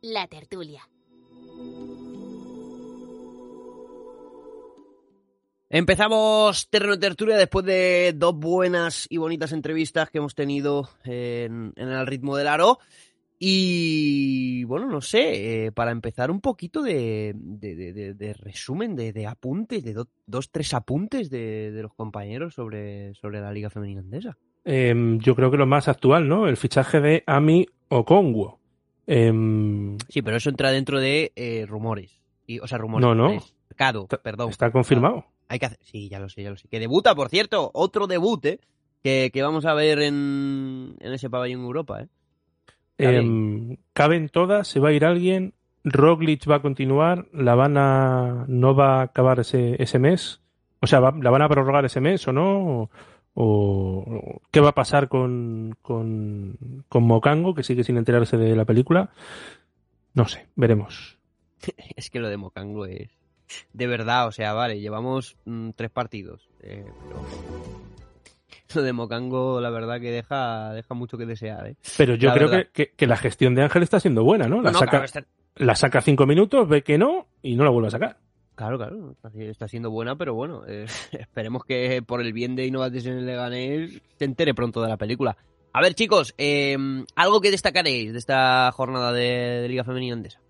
La 0.00 0.26
tertulia. 0.26 0.88
Empezamos 5.70 6.70
Terreno 6.70 6.98
Tertulia 6.98 7.36
después 7.36 7.64
de 7.66 8.14
dos 8.16 8.34
buenas 8.34 9.06
y 9.10 9.18
bonitas 9.18 9.52
entrevistas 9.52 10.08
que 10.08 10.16
hemos 10.16 10.34
tenido 10.34 10.88
en, 11.04 11.74
en 11.76 11.88
el 11.88 12.06
ritmo 12.06 12.36
del 12.36 12.48
aro. 12.48 12.78
Y 13.38 14.64
bueno, 14.64 14.86
no 14.86 15.02
sé, 15.02 15.66
eh, 15.66 15.72
para 15.72 15.90
empezar 15.90 16.30
un 16.30 16.40
poquito 16.40 16.82
de, 16.82 17.34
de, 17.36 17.92
de, 17.92 18.14
de 18.14 18.32
resumen, 18.32 18.96
de, 18.96 19.26
apuntes, 19.26 19.84
de 19.84 19.92
do, 19.92 20.08
dos, 20.26 20.50
tres 20.50 20.72
apuntes 20.72 21.28
de, 21.28 21.78
los 21.82 21.92
compañeros 21.92 22.54
sobre, 22.54 23.14
sobre 23.14 23.40
la 23.40 23.52
Liga 23.52 23.68
Femenina 23.68 24.00
Andesa. 24.00 24.38
Eh, 24.64 24.94
yo 25.18 25.36
creo 25.36 25.50
que 25.50 25.58
lo 25.58 25.66
más 25.66 25.86
actual, 25.86 26.26
¿no? 26.28 26.48
El 26.48 26.56
fichaje 26.56 27.00
de 27.00 27.22
Ami 27.26 27.66
Okongwo. 27.88 28.58
Eh, 29.06 29.32
sí, 30.08 30.22
pero 30.22 30.38
eso 30.38 30.50
entra 30.50 30.72
dentro 30.72 30.98
de 30.98 31.32
eh, 31.36 31.66
rumores. 31.68 32.20
Y, 32.46 32.58
o 32.58 32.66
sea, 32.66 32.78
rumores. 32.78 33.06
No, 33.06 33.14
no. 33.14 33.38
Mercado, 33.68 34.08
perdón. 34.22 34.50
Está 34.50 34.72
confirmado. 34.72 35.26
Hay 35.48 35.58
que 35.58 35.66
hacer... 35.66 35.78
Sí, 35.82 36.08
ya 36.08 36.18
lo 36.20 36.28
sé, 36.28 36.42
ya 36.42 36.50
lo 36.50 36.56
sé. 36.56 36.68
Que 36.68 36.78
debuta, 36.78 37.14
por 37.14 37.28
cierto, 37.28 37.70
otro 37.74 38.06
debut, 38.06 38.44
¿eh? 38.44 38.60
Que, 39.02 39.30
que 39.32 39.42
vamos 39.42 39.64
a 39.64 39.74
ver 39.74 40.00
en, 40.00 40.96
en 41.00 41.12
ese 41.12 41.30
pabellón 41.30 41.62
Europa, 41.62 42.02
¿eh? 42.02 42.08
Eh, 42.98 43.78
caben 43.92 44.28
todas, 44.28 44.66
se 44.66 44.80
va 44.80 44.88
a 44.88 44.92
ir 44.92 45.04
alguien, 45.04 45.54
Roglic 45.84 46.50
va 46.50 46.56
a 46.56 46.62
continuar, 46.62 47.26
la 47.32 47.54
van 47.54 47.76
a 47.78 48.44
no 48.48 48.74
va 48.74 48.98
a 48.98 49.02
acabar 49.02 49.38
ese, 49.38 49.80
ese 49.80 50.00
mes, 50.00 50.40
o 50.80 50.88
sea, 50.88 50.98
va, 50.98 51.14
la 51.16 51.30
van 51.30 51.42
a 51.42 51.48
prorrogar 51.48 51.84
ese 51.84 52.00
mes 52.00 52.26
o 52.26 52.32
no, 52.32 52.82
o, 52.82 52.90
o 53.34 54.42
qué 54.50 54.58
va 54.58 54.70
a 54.70 54.74
pasar 54.74 55.08
con, 55.08 55.76
con, 55.80 56.84
con 56.88 57.04
Mocango, 57.04 57.54
que 57.54 57.62
sigue 57.62 57.84
sin 57.84 57.98
enterarse 57.98 58.36
de 58.36 58.56
la 58.56 58.64
película, 58.64 59.10
no 60.14 60.26
sé, 60.26 60.48
veremos. 60.56 61.18
es 61.96 62.10
que 62.10 62.18
lo 62.18 62.28
de 62.28 62.36
Mocango 62.36 62.84
es 62.86 63.10
de 63.72 63.86
verdad, 63.86 64.26
o 64.26 64.32
sea, 64.32 64.52
vale, 64.52 64.80
llevamos 64.80 65.36
mmm, 65.44 65.70
tres 65.76 65.90
partidos, 65.90 66.48
eh, 66.60 66.84
pero 67.08 67.22
lo 68.74 68.82
de 68.82 68.92
Mocango, 68.92 69.60
la 69.60 69.70
verdad 69.70 70.00
que 70.00 70.10
deja, 70.10 70.72
deja 70.72 70.94
mucho 70.94 71.18
que 71.18 71.26
desear. 71.26 71.68
¿eh? 71.68 71.76
Pero 71.96 72.14
yo 72.14 72.28
la 72.28 72.34
creo 72.34 72.50
que, 72.50 72.68
que, 72.72 72.92
que, 72.94 73.06
la 73.06 73.16
gestión 73.16 73.54
de 73.54 73.62
Ángel 73.62 73.82
está 73.82 74.00
siendo 74.00 74.24
buena, 74.24 74.48
¿no? 74.48 74.60
La, 74.62 74.72
no, 74.72 74.78
saca, 74.78 74.90
claro, 74.90 75.04
está... 75.04 75.24
la 75.56 75.74
saca 75.74 76.00
cinco 76.00 76.26
minutos, 76.26 76.68
ve 76.68 76.82
que 76.82 76.98
no 76.98 77.28
y 77.42 77.56
no 77.56 77.64
la 77.64 77.70
vuelve 77.70 77.88
a 77.88 77.92
sacar. 77.92 78.18
Claro, 78.54 78.76
claro, 78.76 79.14
está 79.36 79.68
siendo 79.68 79.90
buena, 79.90 80.16
pero 80.16 80.34
bueno, 80.34 80.64
eh, 80.66 80.86
esperemos 81.12 81.64
que 81.64 82.02
por 82.02 82.20
el 82.20 82.32
bien 82.32 82.56
de 82.56 82.66
el 82.66 83.26
Leganés 83.26 84.02
se 84.18 84.24
entere 84.24 84.52
pronto 84.52 84.82
de 84.82 84.88
la 84.88 84.96
película. 84.96 85.36
A 85.72 85.80
ver, 85.80 85.94
chicos, 85.94 86.34
eh, 86.38 86.76
algo 87.14 87.40
que 87.40 87.52
destacaréis 87.52 88.12
de 88.12 88.18
esta 88.18 88.72
jornada 88.72 89.12
de, 89.12 89.60
de 89.60 89.68
Liga 89.68 89.84
Femenina 89.84 90.14
Andesa. 90.14 90.40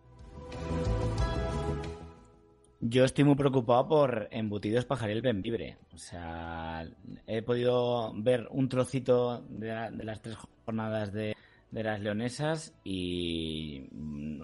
Yo 2.81 3.05
estoy 3.05 3.25
muy 3.25 3.35
preocupado 3.35 3.89
por 3.89 4.29
Embutidos 4.31 4.85
Pajaril 4.85 5.21
Benvibre. 5.21 5.79
O 5.93 5.99
sea, 5.99 6.87
he 7.27 7.43
podido 7.43 8.13
ver 8.15 8.47
un 8.51 8.69
trocito 8.69 9.45
de, 9.49 9.69
la, 9.69 9.91
de 9.91 10.05
las 10.05 10.23
tres 10.23 10.37
jornadas 10.65 11.13
de, 11.13 11.35
de, 11.73 11.83
las 11.83 12.01
leonesas 12.01 12.73
y 12.85 13.89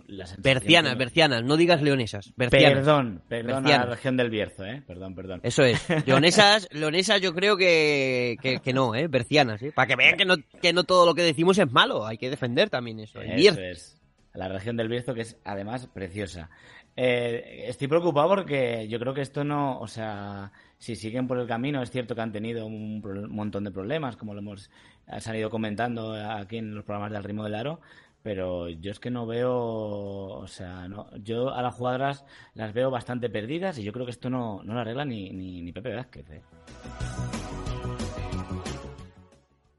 las 0.09 0.37
Bercianas, 0.43 0.99
bercianas, 0.99 1.45
no 1.45 1.57
digas 1.57 1.81
leonesas. 1.81 2.33
Bercianas. 2.37 2.79
Perdón, 2.79 3.23
perdón 3.29 3.63
bercianas. 3.63 3.87
a 3.87 3.89
la 3.89 3.95
región 3.95 4.17
del 4.17 4.31
Bierzo, 4.31 4.65
¿eh? 4.65 4.83
Perdón, 4.85 5.15
perdón. 5.15 5.41
Eso 5.45 5.63
es. 5.63 5.81
Leonesas, 6.07 6.67
leonesas 6.73 7.21
yo 7.21 7.35
creo 7.35 7.57
que, 7.57 8.37
que, 8.43 8.59
que 8.59 8.73
no, 8.73 8.97
¿eh? 8.97 9.07
Bercianas, 9.07 9.63
¿eh? 9.63 9.71
Para 9.73 9.87
que 9.87 9.95
vean 9.95 10.17
que 10.17 10.25
no, 10.25 10.35
que 10.61 10.73
no 10.73 10.83
todo 10.83 11.07
lo 11.07 11.15
que 11.15 11.23
decimos 11.23 11.57
es 11.59 11.71
malo, 11.71 12.05
hay 12.05 12.19
que 12.19 12.31
defender 12.31 12.69
también 12.69 12.99
eso. 12.99 13.21
El 13.21 13.31
eso 13.31 13.37
Bierzo. 13.37 13.61
es. 13.61 14.01
La 14.33 14.49
región 14.49 14.77
del 14.77 14.89
Bierzo 14.89 15.15
que 15.15 15.21
es 15.21 15.37
además 15.45 15.87
preciosa. 15.87 16.51
Eh, 16.97 17.65
estoy 17.67 17.89
preocupado 17.89 18.29
porque 18.29 18.87
yo 18.89 19.01
creo 19.01 19.15
que 19.15 19.23
esto 19.23 19.43
no, 19.43 19.81
o 19.81 19.89
sea, 19.89 20.53
si 20.79 20.95
siguen 20.95 21.27
por 21.27 21.39
el 21.39 21.47
camino, 21.49 21.83
es 21.83 21.91
cierto 21.91 22.15
que 22.15 22.21
han 22.21 22.33
tenido 22.33 22.67
un, 22.67 23.03
un 23.05 23.35
montón 23.35 23.65
de 23.65 23.73
problemas, 23.73 24.17
como 24.17 24.35
lo 24.35 24.41
hemos 24.41 24.71
salido 25.19 25.51
comentando 25.51 26.15
aquí 26.15 26.59
en 26.59 26.75
los 26.75 26.85
programas 26.85 27.13
del 27.13 27.25
ritmo 27.25 27.45
del 27.45 27.57
aro, 27.57 27.81
pero 28.25 28.71
yo 28.71 28.91
es 28.91 29.01
que 29.01 29.11
no 29.11 29.27
veo, 29.27 29.53
o 29.55 30.47
sea, 30.47 30.89
no, 30.89 31.15
yo 31.19 31.55
a 31.55 31.61
las 31.61 31.75
jugadoras 31.75 32.25
las 32.55 32.73
veo 32.73 32.91
bastante 32.91 33.29
perdidas 33.29 33.79
y 33.79 33.85
yo 33.85 33.93
creo 33.93 34.07
que 34.07 34.13
esto 34.13 34.31
no, 34.31 34.63
no 34.63 34.73
lo 34.73 34.81
arregla 34.81 35.05
ni, 35.05 35.31
ni, 35.31 35.71
Pepe 35.73 35.95
Vázquez. 35.95 36.31
¿eh? 36.31 36.41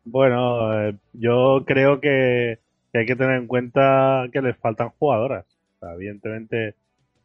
Bueno, 0.03 0.79
eh, 0.79 0.95
yo 1.13 1.63
creo 1.65 1.99
que, 1.99 2.59
que, 2.93 2.99
hay 2.99 3.05
que 3.07 3.15
tener 3.15 3.37
en 3.37 3.47
cuenta 3.47 4.25
que 4.31 4.43
les 4.43 4.55
faltan 4.57 4.89
jugadoras. 4.99 5.45
O 5.77 5.79
sea, 5.79 5.95
evidentemente 5.95 6.75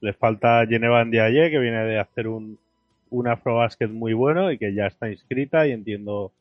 les 0.01 0.17
falta 0.17 0.67
Geneva 0.67 1.05
Ndiaye, 1.05 1.51
que 1.51 1.59
viene 1.59 1.85
de 1.85 1.99
hacer 1.99 2.29
un, 2.29 2.59
un 3.11 3.29
Afrobasket 3.29 3.91
muy 3.91 4.13
bueno 4.13 4.51
y 4.51 4.59
que 4.59 4.75
ya 4.75 4.87
está 4.87 5.11
inscrita 5.11 5.67
y 5.67 5.73
entiendo 5.73 6.33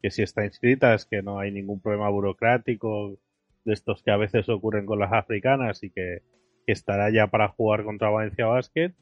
que 0.00 0.10
si 0.10 0.22
está 0.22 0.44
inscrita 0.44 0.94
es 0.94 1.06
que 1.06 1.22
no 1.22 1.38
hay 1.38 1.52
ningún 1.52 1.80
problema 1.80 2.08
burocrático 2.08 3.16
de 3.64 3.72
estos 3.72 4.02
que 4.02 4.10
a 4.10 4.16
veces 4.16 4.48
ocurren 4.48 4.86
con 4.86 4.98
las 4.98 5.12
africanas 5.12 5.82
y 5.82 5.90
que, 5.90 6.22
que 6.66 6.72
estará 6.72 7.10
ya 7.10 7.28
para 7.28 7.48
jugar 7.48 7.84
contra 7.84 8.10
Valencia 8.10 8.46
Basket. 8.46 8.92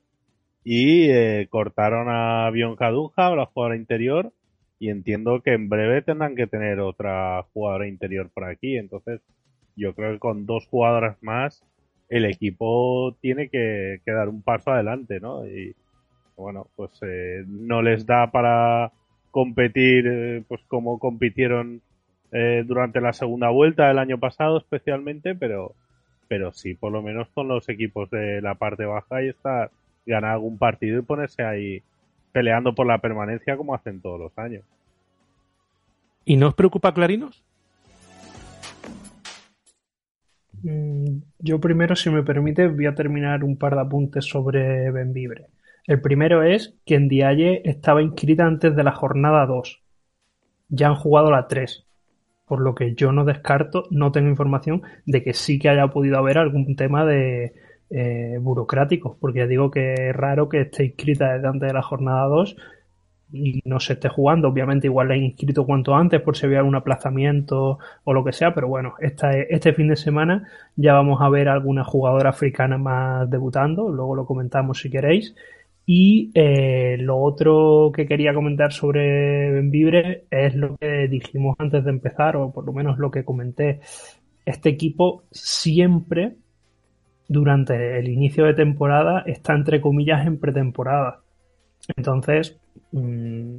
Y 0.63 1.09
eh, 1.11 1.47
cortaron 1.49 2.09
a 2.11 2.51
Bion 2.51 2.77
Kadunja, 2.77 3.35
la 3.35 3.47
jugadora 3.47 3.77
interior, 3.77 4.31
y 4.79 4.91
entiendo 4.91 5.41
que 5.43 5.55
en 5.55 5.71
breve 5.71 6.03
tendrán 6.03 6.37
que 6.37 6.47
tener 6.47 6.81
otra 6.81 7.43
jugadora 7.55 7.89
interior 7.89 8.29
por 8.29 8.45
aquí. 8.45 8.77
Entonces, 8.77 9.23
yo 9.75 9.95
creo 9.95 10.13
que 10.13 10.19
con 10.19 10.45
dos 10.45 10.67
jugadoras 10.67 11.17
más, 11.23 11.65
el 12.11 12.25
equipo 12.25 13.17
tiene 13.21 13.49
que, 13.49 14.01
dar 14.05 14.29
un 14.29 14.43
paso 14.43 14.73
adelante, 14.73 15.21
¿no? 15.21 15.47
Y 15.47 15.75
bueno, 16.37 16.67
pues 16.77 16.91
eh, 17.03 17.45
no 17.47 17.81
les 17.83 18.05
da 18.05 18.31
para 18.31 18.93
competir 19.31 20.07
eh, 20.09 20.43
pues 20.49 20.61
como 20.67 20.99
compitieron 20.99 21.81
eh, 22.33 22.65
durante 22.67 23.01
la 23.01 23.13
segunda 23.13 23.49
vuelta 23.51 23.87
del 23.89 23.99
año 23.99 24.19
pasado 24.19 24.59
especialmente, 24.59 25.35
pero 25.35 25.75
pero 26.27 26.53
sí 26.53 26.75
por 26.75 26.93
lo 26.93 27.03
menos 27.03 27.29
con 27.31 27.49
los 27.49 27.69
equipos 27.69 28.11
de 28.11 28.41
la 28.41 28.55
parte 28.55 28.85
baja 28.85 29.23
y 29.23 29.29
estar 29.29 29.71
ganar 30.07 30.33
algún 30.33 30.59
partido 30.59 30.99
y 30.99 31.03
ponerse 31.03 31.43
ahí 31.45 31.83
peleando 32.33 32.75
por 32.75 32.87
la 32.87 32.99
permanencia 32.99 33.57
como 33.57 33.75
hacen 33.75 34.01
todos 34.01 34.19
los 34.19 34.37
años. 34.39 34.65
¿Y 36.25 36.37
no 36.37 36.49
os 36.49 36.55
preocupa 36.55 36.95
Clarinos? 36.95 37.43
Yo 40.63 41.61
primero, 41.61 41.97
si 41.97 42.11
me 42.11 42.23
permite, 42.23 42.69
voy 42.69 42.87
a 42.87 42.95
terminar 42.95 43.45
un 43.45 43.57
par 43.57 43.75
de 43.75 43.81
apuntes 43.81 44.25
sobre 44.27 44.91
Benvibre. 44.91 45.47
El 45.87 46.01
primero 46.01 46.43
es 46.43 46.77
que 46.85 46.95
en 46.95 47.09
Dialle 47.09 47.63
estaba 47.65 48.03
inscrita 48.03 48.45
antes 48.45 48.77
de 48.77 48.85
la 48.85 48.93
jornada 48.93 49.47
2. 49.47 49.83
Ya 50.69 50.89
han 50.89 50.95
jugado 50.95 51.31
la 51.31 51.49
3. 51.49 51.87
Por 52.47 52.61
lo 52.61 52.75
que 52.75 52.95
yo 52.95 53.13
no 53.13 53.25
descarto, 53.25 53.85
no 53.91 54.13
tengo 54.13 54.29
información 54.29 54.83
de 55.07 55.23
que 55.23 55.35
sí 55.35 55.59
que 55.59 55.69
haya 55.69 55.89
podido 55.89 56.19
haber 56.19 56.39
algún 56.39 56.77
tema 56.77 57.05
de, 57.05 57.55
eh, 57.91 58.39
burocráticos, 58.41 59.17
porque 59.21 59.47
digo 59.47 59.71
que 59.71 59.95
es 59.95 60.15
raro 60.15 60.49
que 60.49 60.61
esté 60.61 60.85
inscrita 60.85 61.33
desde 61.33 61.49
antes 61.49 61.69
de 61.69 61.75
la 61.75 61.83
jornada 61.83 62.27
2 62.27 62.57
y 63.33 63.61
no 63.65 63.81
se 63.81 63.95
esté 63.95 64.09
jugando. 64.09 64.49
Obviamente 64.49 64.87
igual 64.87 65.09
la 65.09 65.15
he 65.15 65.19
inscrito 65.19 65.67
cuanto 65.67 65.95
antes 65.95 66.21
por 66.21 66.37
si 66.37 66.47
había 66.47 66.59
algún 66.59 66.77
aplazamiento 66.77 67.79
o 68.05 68.13
lo 68.13 68.25
que 68.25 68.33
sea, 68.33 68.55
pero 68.55 68.69
bueno, 68.69 68.95
este 69.01 69.73
fin 69.73 69.89
de 69.89 69.97
semana 69.97 70.49
ya 70.77 70.95
vamos 70.95 71.21
a 71.21 71.29
ver 71.29 71.49
alguna 71.49 71.85
jugadora 71.85 72.31
africana 72.31 72.79
más 72.79 73.29
debutando, 73.31 73.91
luego 73.91 74.15
lo 74.15 74.27
comentamos 74.27 74.81
si 74.81 74.91
queréis. 74.91 75.35
Y 75.87 76.31
eh, 76.35 76.99
lo 77.01 77.19
otro 77.19 77.91
que 77.93 78.07
quería 78.07 78.33
comentar 78.33 78.73
sobre 78.73 79.51
Benvibre 79.51 80.25
es 80.31 80.55
lo 80.55 80.77
que 80.77 81.09
dijimos 81.09 81.57
antes 81.59 81.85
de 81.85 81.91
empezar, 81.91 82.37
o 82.37 82.53
por 82.53 82.65
lo 82.65 82.73
menos 82.73 82.99
lo 82.99 83.11
que 83.11 83.25
comenté. 83.25 83.81
Este 84.45 84.69
equipo 84.69 85.25
siempre 85.33 86.37
durante 87.29 87.99
el 87.99 88.09
inicio 88.09 88.45
de 88.45 88.55
temporada 88.55 89.23
está 89.27 89.55
entre 89.55 89.81
comillas 89.81 90.27
en 90.27 90.39
pretemporada. 90.39 91.23
Entonces, 91.97 92.61
mm, 92.93 93.59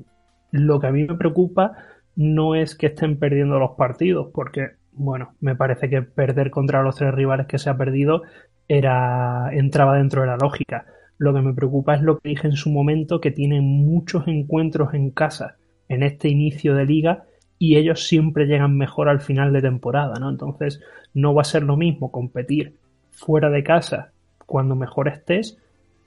lo 0.51 0.79
que 0.79 0.87
a 0.87 0.91
mí 0.91 1.05
me 1.05 1.15
preocupa 1.15 1.73
no 2.15 2.55
es 2.55 2.75
que 2.75 2.87
estén 2.87 3.17
perdiendo 3.17 3.59
los 3.59 3.71
partidos, 3.71 4.29
porque, 4.33 4.71
bueno, 4.91 5.33
me 5.39 5.55
parece 5.55 5.89
que 5.89 6.01
perder 6.01 6.51
contra 6.51 6.83
los 6.83 6.95
tres 6.95 7.13
rivales 7.13 7.47
que 7.47 7.57
se 7.57 7.69
ha 7.69 7.77
perdido 7.77 8.23
era 8.67 9.49
entraba 9.53 9.97
dentro 9.97 10.21
de 10.21 10.27
la 10.27 10.37
lógica. 10.37 10.85
Lo 11.17 11.33
que 11.33 11.41
me 11.41 11.53
preocupa 11.53 11.95
es 11.95 12.01
lo 12.01 12.17
que 12.17 12.29
dije 12.29 12.47
en 12.47 12.55
su 12.55 12.69
momento, 12.69 13.21
que 13.21 13.31
tienen 13.31 13.63
muchos 13.63 14.27
encuentros 14.27 14.93
en 14.93 15.11
casa 15.11 15.57
en 15.87 16.03
este 16.03 16.29
inicio 16.29 16.75
de 16.75 16.85
liga 16.85 17.23
y 17.59 17.75
ellos 17.75 18.07
siempre 18.07 18.45
llegan 18.45 18.77
mejor 18.77 19.07
al 19.07 19.21
final 19.21 19.53
de 19.53 19.61
temporada, 19.61 20.15
¿no? 20.19 20.29
Entonces, 20.29 20.81
no 21.13 21.33
va 21.33 21.41
a 21.41 21.45
ser 21.45 21.63
lo 21.63 21.77
mismo 21.77 22.11
competir 22.11 22.75
fuera 23.11 23.49
de 23.49 23.63
casa 23.63 24.11
cuando 24.45 24.75
mejor 24.75 25.07
estés 25.09 25.57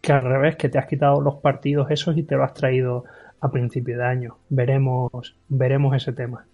que 0.05 0.13
al 0.13 0.23
revés, 0.23 0.57
que 0.57 0.69
te 0.69 0.79
has 0.79 0.87
quitado 0.87 1.21
los 1.23 1.37
partidos 1.37 1.91
esos 1.91 2.17
y 2.19 2.23
te 2.23 2.37
lo 2.37 2.45
has 2.45 2.53
traído 2.53 3.05
a 3.41 3.51
principio 3.51 3.97
de 3.97 4.05
año. 4.05 4.37
Veremos, 4.51 5.35
veremos 5.49 5.97
ese 5.97 6.13
tema. 6.13 6.45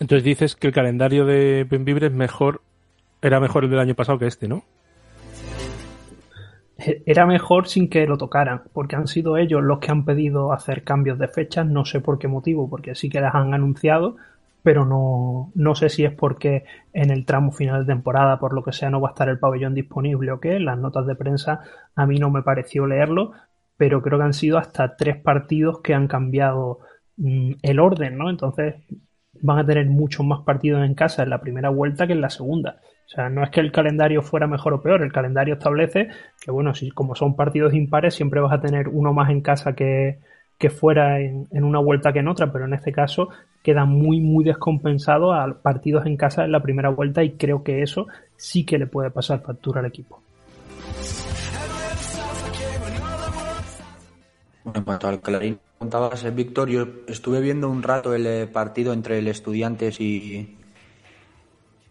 Entonces 0.00 0.24
dices 0.24 0.56
que 0.56 0.66
el 0.66 0.72
calendario 0.72 1.24
de 1.24 1.64
Benvibre 1.70 2.08
es 2.08 2.12
mejor, 2.12 2.62
era 3.22 3.38
mejor 3.38 3.64
el 3.64 3.70
del 3.70 3.78
año 3.78 3.94
pasado 3.94 4.18
que 4.18 4.26
este, 4.26 4.48
¿no? 4.48 4.64
E-, 6.78 7.02
era 7.06 7.26
mejor 7.26 7.68
sin 7.68 7.88
que 7.88 8.06
lo 8.06 8.18
tocaran, 8.18 8.62
porque 8.72 8.96
han 8.96 9.06
sido 9.06 9.36
ellos 9.36 9.62
los 9.62 9.78
que 9.78 9.92
han 9.92 10.04
pedido 10.04 10.52
hacer 10.52 10.82
cambios 10.82 11.18
de 11.18 11.28
fechas, 11.28 11.64
no 11.64 11.84
sé 11.84 12.00
por 12.00 12.18
qué 12.18 12.26
motivo, 12.26 12.68
porque 12.68 12.96
sí 12.96 13.08
que 13.08 13.20
las 13.20 13.34
han 13.36 13.54
anunciado, 13.54 14.16
pero 14.66 14.84
no, 14.84 15.52
no 15.54 15.76
sé 15.76 15.88
si 15.88 16.04
es 16.04 16.12
porque 16.12 16.64
en 16.92 17.10
el 17.12 17.24
tramo 17.24 17.52
final 17.52 17.86
de 17.86 17.92
temporada, 17.94 18.40
por 18.40 18.52
lo 18.52 18.64
que 18.64 18.72
sea, 18.72 18.90
no 18.90 19.00
va 19.00 19.10
a 19.10 19.12
estar 19.12 19.28
el 19.28 19.38
pabellón 19.38 19.74
disponible 19.74 20.32
o 20.32 20.40
qué. 20.40 20.58
Las 20.58 20.76
notas 20.76 21.06
de 21.06 21.14
prensa 21.14 21.60
a 21.94 22.04
mí 22.04 22.18
no 22.18 22.30
me 22.30 22.42
pareció 22.42 22.84
leerlo, 22.84 23.30
pero 23.76 24.02
creo 24.02 24.18
que 24.18 24.24
han 24.24 24.32
sido 24.32 24.58
hasta 24.58 24.96
tres 24.96 25.18
partidos 25.18 25.82
que 25.82 25.94
han 25.94 26.08
cambiado 26.08 26.80
mm, 27.16 27.52
el 27.62 27.78
orden, 27.78 28.18
¿no? 28.18 28.28
Entonces 28.28 28.74
van 29.40 29.60
a 29.60 29.64
tener 29.64 29.86
muchos 29.86 30.26
más 30.26 30.40
partidos 30.40 30.84
en 30.84 30.96
casa 30.96 31.22
en 31.22 31.30
la 31.30 31.40
primera 31.40 31.68
vuelta 31.68 32.08
que 32.08 32.14
en 32.14 32.20
la 32.20 32.30
segunda. 32.30 32.80
O 33.06 33.08
sea, 33.08 33.28
no 33.28 33.44
es 33.44 33.50
que 33.50 33.60
el 33.60 33.70
calendario 33.70 34.20
fuera 34.20 34.48
mejor 34.48 34.74
o 34.74 34.82
peor, 34.82 35.00
el 35.02 35.12
calendario 35.12 35.54
establece 35.54 36.08
que, 36.44 36.50
bueno, 36.50 36.74
si 36.74 36.90
como 36.90 37.14
son 37.14 37.36
partidos 37.36 37.72
impares, 37.72 38.16
siempre 38.16 38.40
vas 38.40 38.52
a 38.52 38.60
tener 38.60 38.88
uno 38.88 39.12
más 39.12 39.30
en 39.30 39.42
casa 39.42 39.76
que, 39.76 40.18
que 40.58 40.70
fuera 40.70 41.20
en, 41.20 41.46
una 41.52 41.78
vuelta 41.78 42.12
que 42.12 42.20
en 42.20 42.28
otra, 42.28 42.52
pero 42.52 42.64
en 42.64 42.74
este 42.74 42.92
caso 42.92 43.28
queda 43.62 43.84
muy, 43.84 44.20
muy 44.20 44.44
descompensado 44.44 45.32
a 45.32 45.60
partidos 45.60 46.06
en 46.06 46.16
casa 46.16 46.44
en 46.44 46.52
la 46.52 46.62
primera 46.62 46.88
vuelta 46.88 47.22
y 47.22 47.32
creo 47.32 47.62
que 47.62 47.82
eso 47.82 48.06
sí 48.36 48.64
que 48.64 48.78
le 48.78 48.86
puede 48.86 49.10
pasar 49.10 49.42
factura 49.42 49.80
al 49.80 49.86
equipo. 49.86 50.22
en 54.74 54.82
cuanto 54.82 55.08
al 55.08 55.20
Clarín, 55.20 55.58
contabas, 55.78 56.24
eh, 56.24 56.30
Víctor, 56.30 56.68
yo 56.68 56.86
estuve 57.06 57.40
viendo 57.40 57.70
un 57.70 57.82
rato 57.82 58.14
el 58.14 58.26
eh, 58.26 58.46
partido 58.46 58.92
entre 58.92 59.18
el 59.18 59.28
Estudiantes 59.28 60.00
y, 60.00 60.56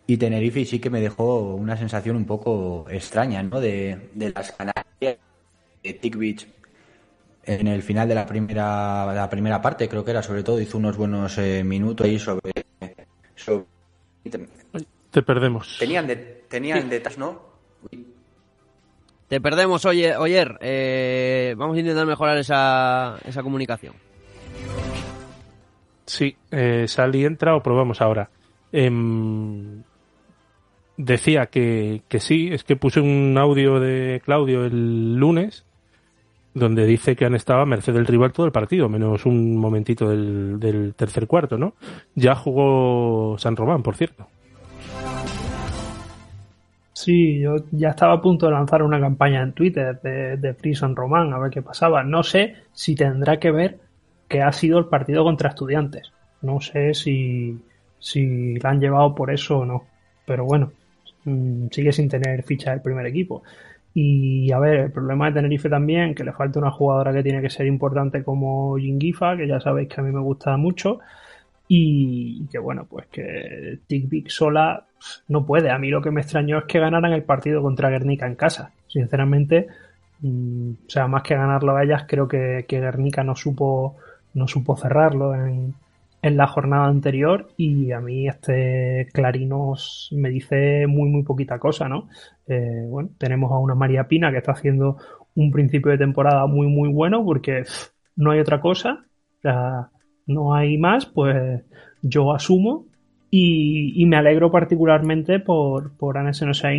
y 0.07 0.17
Tenerife 0.17 0.59
y 0.59 0.65
sí 0.65 0.79
que 0.79 0.89
me 0.89 1.01
dejó 1.01 1.55
una 1.55 1.77
sensación 1.77 2.15
un 2.15 2.25
poco 2.25 2.85
extraña, 2.89 3.41
¿no? 3.43 3.59
De, 3.59 4.09
de 4.13 4.31
las 4.31 4.51
Canarias, 4.51 5.17
de 5.83 5.93
Tick 5.93 6.17
Beach 6.17 6.47
en 7.45 7.67
el 7.67 7.83
final 7.83 8.07
de 8.07 8.15
la 8.15 8.25
primera 8.25 9.13
la 9.13 9.29
primera 9.29 9.61
parte 9.61 9.87
creo 9.87 10.03
que 10.03 10.11
era 10.11 10.23
sobre 10.23 10.43
todo 10.43 10.59
hizo 10.59 10.77
unos 10.77 10.97
buenos 10.97 11.37
eh, 11.37 11.63
minutos 11.63 12.05
ahí 12.05 12.19
sobre, 12.19 12.51
te 15.11 15.21
perdemos. 15.21 15.77
Tenían 15.79 16.07
de, 16.07 16.15
tenían 16.15 16.89
detrás 16.89 17.17
no 17.17 17.55
te 19.27 19.41
perdemos 19.41 19.85
oye 19.85 20.15
oyer. 20.17 20.57
Eh, 20.61 21.55
vamos 21.57 21.77
a 21.77 21.79
intentar 21.79 22.05
mejorar 22.05 22.37
esa, 22.37 23.17
esa 23.25 23.41
comunicación. 23.41 23.93
Sí 26.05 26.35
eh, 26.51 26.85
sal 26.87 27.15
y 27.15 27.25
entra 27.25 27.55
o 27.55 27.63
probamos 27.63 28.01
ahora 28.01 28.29
em, 28.71 29.81
decía 30.97 31.47
que, 31.47 32.03
que 32.07 32.19
sí 32.19 32.49
es 32.51 32.63
que 32.63 32.75
puse 32.75 32.99
un 32.99 33.35
audio 33.37 33.79
de 33.79 34.21
Claudio 34.23 34.65
el 34.65 35.15
lunes 35.15 35.65
donde 36.55 36.85
dice 36.85 37.15
que 37.15 37.25
han 37.25 37.35
estado 37.35 37.59
a 37.59 37.65
merced 37.65 37.93
del 37.93 38.07
rival 38.07 38.31
todo 38.31 38.45
el 38.45 38.51
partido, 38.51 38.89
menos 38.89 39.25
un 39.25 39.57
momentito 39.57 40.09
del, 40.09 40.93
tercer 40.95 41.27
cuarto, 41.27 41.57
¿no? 41.57 41.73
Ya 42.15 42.33
jugó 42.33 43.37
San 43.37 43.57
Román, 43.57 43.83
por 43.83 43.95
cierto. 43.95 44.25
Sí, 46.93 47.41
yo 47.41 47.57
ya 47.71 47.89
estaba 47.89 48.13
a 48.13 48.21
punto 48.21 48.45
de 48.45 48.53
lanzar 48.53 48.81
una 48.81 49.01
campaña 49.01 49.43
en 49.43 49.51
Twitter 49.51 49.99
de, 50.01 50.37
de 50.37 50.53
Free 50.53 50.73
San 50.73 50.95
Román, 50.95 51.33
a 51.33 51.39
ver 51.39 51.51
qué 51.51 51.61
pasaba. 51.61 52.03
No 52.03 52.23
sé 52.23 52.55
si 52.71 52.95
tendrá 52.95 53.37
que 53.37 53.51
ver 53.51 53.79
que 54.29 54.41
ha 54.41 54.51
sido 54.53 54.79
el 54.79 54.85
partido 54.85 55.25
contra 55.25 55.49
estudiantes. 55.49 56.13
No 56.41 56.61
sé 56.61 56.93
si, 56.93 57.59
si 57.99 58.55
la 58.59 58.69
han 58.69 58.79
llevado 58.79 59.13
por 59.13 59.29
eso 59.29 59.59
o 59.59 59.65
no. 59.65 59.83
Pero 60.25 60.45
bueno, 60.45 60.71
mm, 61.25 61.67
sigue 61.69 61.91
sin 61.91 62.07
tener 62.07 62.43
ficha 62.43 62.71
del 62.71 62.81
primer 62.81 63.05
equipo. 63.07 63.43
Y 63.97 64.51
a 64.51 64.59
ver, 64.59 64.75
el 64.75 64.91
problema 64.91 65.27
de 65.27 65.35
Tenerife 65.35 65.69
también, 65.69 66.13
que 66.13 66.25
le 66.25 66.33
falta 66.33 66.59
una 66.59 66.69
jugadora 66.69 67.13
que 67.13 67.23
tiene 67.23 67.41
que 67.41 67.49
ser 67.49 67.65
importante 67.65 68.25
como 68.25 68.75
Jingifa, 68.75 69.37
que 69.37 69.47
ya 69.47 69.61
sabéis 69.61 69.87
que 69.87 70.01
a 70.01 70.03
mí 70.03 70.11
me 70.11 70.19
gusta 70.19 70.57
mucho. 70.57 70.99
Y 71.69 72.45
que 72.47 72.59
bueno, 72.59 72.85
pues 72.89 73.07
que 73.07 73.79
Tick 73.87 74.27
sola 74.27 74.85
no 75.29 75.45
puede. 75.45 75.71
A 75.71 75.79
mí 75.79 75.89
lo 75.89 76.01
que 76.01 76.11
me 76.11 76.19
extrañó 76.21 76.57
es 76.59 76.65
que 76.65 76.79
ganaran 76.79 77.13
el 77.13 77.23
partido 77.23 77.61
contra 77.61 77.89
Guernica 77.89 78.27
en 78.27 78.35
casa. 78.35 78.73
Sinceramente, 78.87 79.67
mm, 80.19 80.71
o 80.87 80.89
sea, 80.89 81.07
más 81.07 81.23
que 81.23 81.35
ganarlo 81.35 81.77
a 81.77 81.83
ellas, 81.83 82.03
creo 82.05 82.27
que, 82.27 82.65
que 82.67 82.81
Guernica 82.81 83.23
no 83.23 83.35
supo, 83.37 83.95
no 84.33 84.45
supo 84.49 84.75
cerrarlo 84.75 85.33
en, 85.35 85.73
en 86.25 86.37
la 86.37 86.47
jornada 86.47 86.87
anterior 86.87 87.49
y 87.55 87.91
a 87.91 87.99
mí 88.01 88.27
este 88.27 89.07
Clarinos 89.13 90.09
me 90.11 90.29
dice 90.29 90.87
muy 90.87 91.07
muy 91.07 91.21
poquita 91.21 91.59
cosa, 91.59 91.87
¿no? 91.87 92.09
Eh, 92.47 92.87
bueno, 92.89 93.11
tenemos 93.19 93.51
a 93.51 93.59
una 93.59 93.75
María 93.75 94.07
Pina 94.07 94.31
que 94.31 94.39
está 94.39 94.53
haciendo 94.53 94.97
un 95.35 95.51
principio 95.51 95.91
de 95.91 95.99
temporada 95.99 96.47
muy 96.47 96.65
muy 96.65 96.89
bueno 96.89 97.23
porque 97.23 97.63
no 98.15 98.31
hay 98.31 98.39
otra 98.39 98.59
cosa, 98.59 99.05
no 100.25 100.55
hay 100.55 100.79
más, 100.79 101.05
pues 101.05 101.63
yo 102.01 102.33
asumo 102.33 102.87
y, 103.29 104.03
me 104.07 104.17
alegro 104.17 104.49
particularmente 104.49 105.39
por, 105.39 105.95
por 105.95 106.17
Anne 106.17 106.31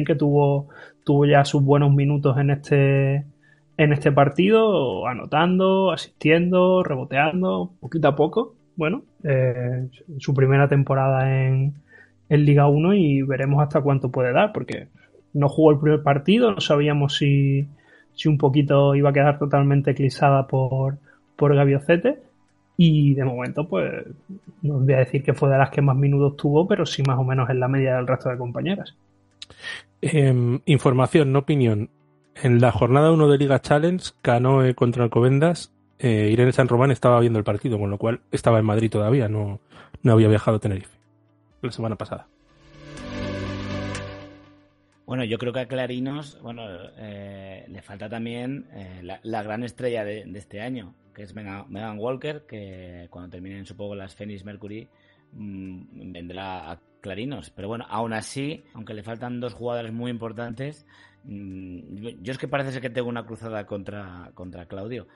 que 0.05 0.15
tuvo, 0.17 0.71
tuvo 1.05 1.25
ya 1.25 1.45
sus 1.45 1.63
buenos 1.63 1.95
minutos 1.95 2.37
en 2.39 2.51
este 2.51 3.27
en 3.77 3.93
este 3.93 4.11
partido, 4.11 5.07
anotando, 5.07 5.93
asistiendo, 5.93 6.83
reboteando, 6.83 7.75
poquito 7.79 8.09
a 8.09 8.17
poco. 8.17 8.56
Bueno, 8.77 9.03
eh, 9.25 9.89
su 10.19 10.35
primera 10.35 10.69
temporada 10.69 11.47
en, 11.47 11.75
en 12.29 12.45
Liga 12.45 12.69
1 12.69 12.95
y 12.95 13.23
veremos 13.23 13.63
hasta 13.63 13.81
cuánto 13.81 14.11
puede 14.11 14.33
dar, 14.33 14.53
porque 14.53 14.89
no 15.33 15.49
jugó 15.49 15.73
el 15.73 15.79
primer 15.79 16.03
partido, 16.03 16.53
no 16.53 16.61
sabíamos 16.61 17.17
si, 17.17 17.67
si 18.15 18.29
un 18.29 18.39
poquito 18.39 18.95
iba 18.95 19.11
a 19.11 19.13
quedar 19.13 19.39
totalmente 19.39 19.93
eclipsada 19.93 20.47
por, 20.47 20.99
por 21.37 21.55
Gaviocete. 21.55 22.19
Y 22.79 23.15
de 23.15 23.25
momento, 23.25 23.67
pues, 23.67 23.91
no 24.61 24.81
voy 24.81 24.93
a 24.93 24.99
decir 24.99 25.23
que 25.23 25.33
fue 25.33 25.49
de 25.49 25.57
las 25.57 25.71
que 25.71 25.81
más 25.81 25.97
minutos 25.97 26.37
tuvo, 26.37 26.69
pero 26.69 26.85
sí 26.85 27.03
más 27.07 27.19
o 27.19 27.25
menos 27.25 27.49
en 27.49 27.59
la 27.59 27.69
media 27.69 27.97
del 27.97 28.07
resto 28.07 28.29
de 28.29 28.37
compañeras. 28.37 28.95
Em, 30.03 30.61
información, 30.67 31.33
no 31.33 31.39
opinión. 31.41 31.89
En 32.43 32.61
la 32.61 32.73
jornada 32.73 33.13
1 33.13 33.29
de 33.29 33.39
Liga 33.39 33.61
Challenge, 33.61 34.11
Canoe 34.21 34.75
contra 34.75 35.05
Alcobendas, 35.05 35.73
eh, 35.99 36.29
Irene 36.33 36.53
San 36.53 36.69
Román 36.69 36.91
estaba 36.91 37.21
viendo 37.21 37.39
el 37.39 37.45
partido, 37.45 37.79
con 37.79 37.91
lo 37.91 37.99
cual 37.99 38.21
estaba 38.31 38.59
en 38.59 38.65
Madrid 38.65 38.91
todavía, 38.91 39.29
no, 39.29 39.61
no 40.03 40.13
había 40.13 40.29
viajado 40.29 40.59
a 40.59 40.61
Tenerife 40.61 40.97
la 41.63 41.73
semana 41.73 41.97
pasada. 41.97 42.29
Bueno, 45.07 45.23
yo 45.23 45.39
creo 45.39 45.53
que 45.53 45.61
a 45.61 45.69
Clarinos, 45.69 46.41
bueno, 46.43 46.65
eh, 46.97 47.65
le 47.69 47.81
falta 47.81 48.09
también 48.09 48.67
eh, 48.73 49.19
la, 49.23 49.43
gran 49.45 49.63
estrella 49.63 50.05
de, 50.05 50.29
este 50.35 50.61
año, 50.61 50.95
que 51.15 51.23
es 51.23 51.33
Megan, 51.33 51.99
Walker, 51.99 52.45
que 52.45 53.07
cuando 53.09 53.31
terminen 53.31 53.65
supongo 53.67 53.95
las 53.95 54.17
Phoenix 54.17 54.45
Mercury 54.45 54.89
mm, 55.33 56.13
vendrá 56.13 56.73
a 56.73 56.81
Clarinos. 57.01 57.51
Pero 57.51 57.69
bueno, 57.69 57.87
aún 57.89 58.15
así, 58.15 58.65
aunque 58.75 58.95
le 58.95 59.05
faltan 59.05 59.39
dos 59.39 59.55
jugadores 59.55 59.93
muy 59.93 60.11
importantes, 60.11 60.85
mm, 61.23 62.19
yo, 62.21 62.33
es 62.33 62.39
que 62.39 62.49
parece 62.49 62.73
ser 62.73 62.83
que 62.83 62.91
tengo 62.91 63.09
una 63.09 63.27
cruzada 63.27 63.65
contra, 63.65 64.33
contra 64.35 64.67
Claudio. 64.67 65.07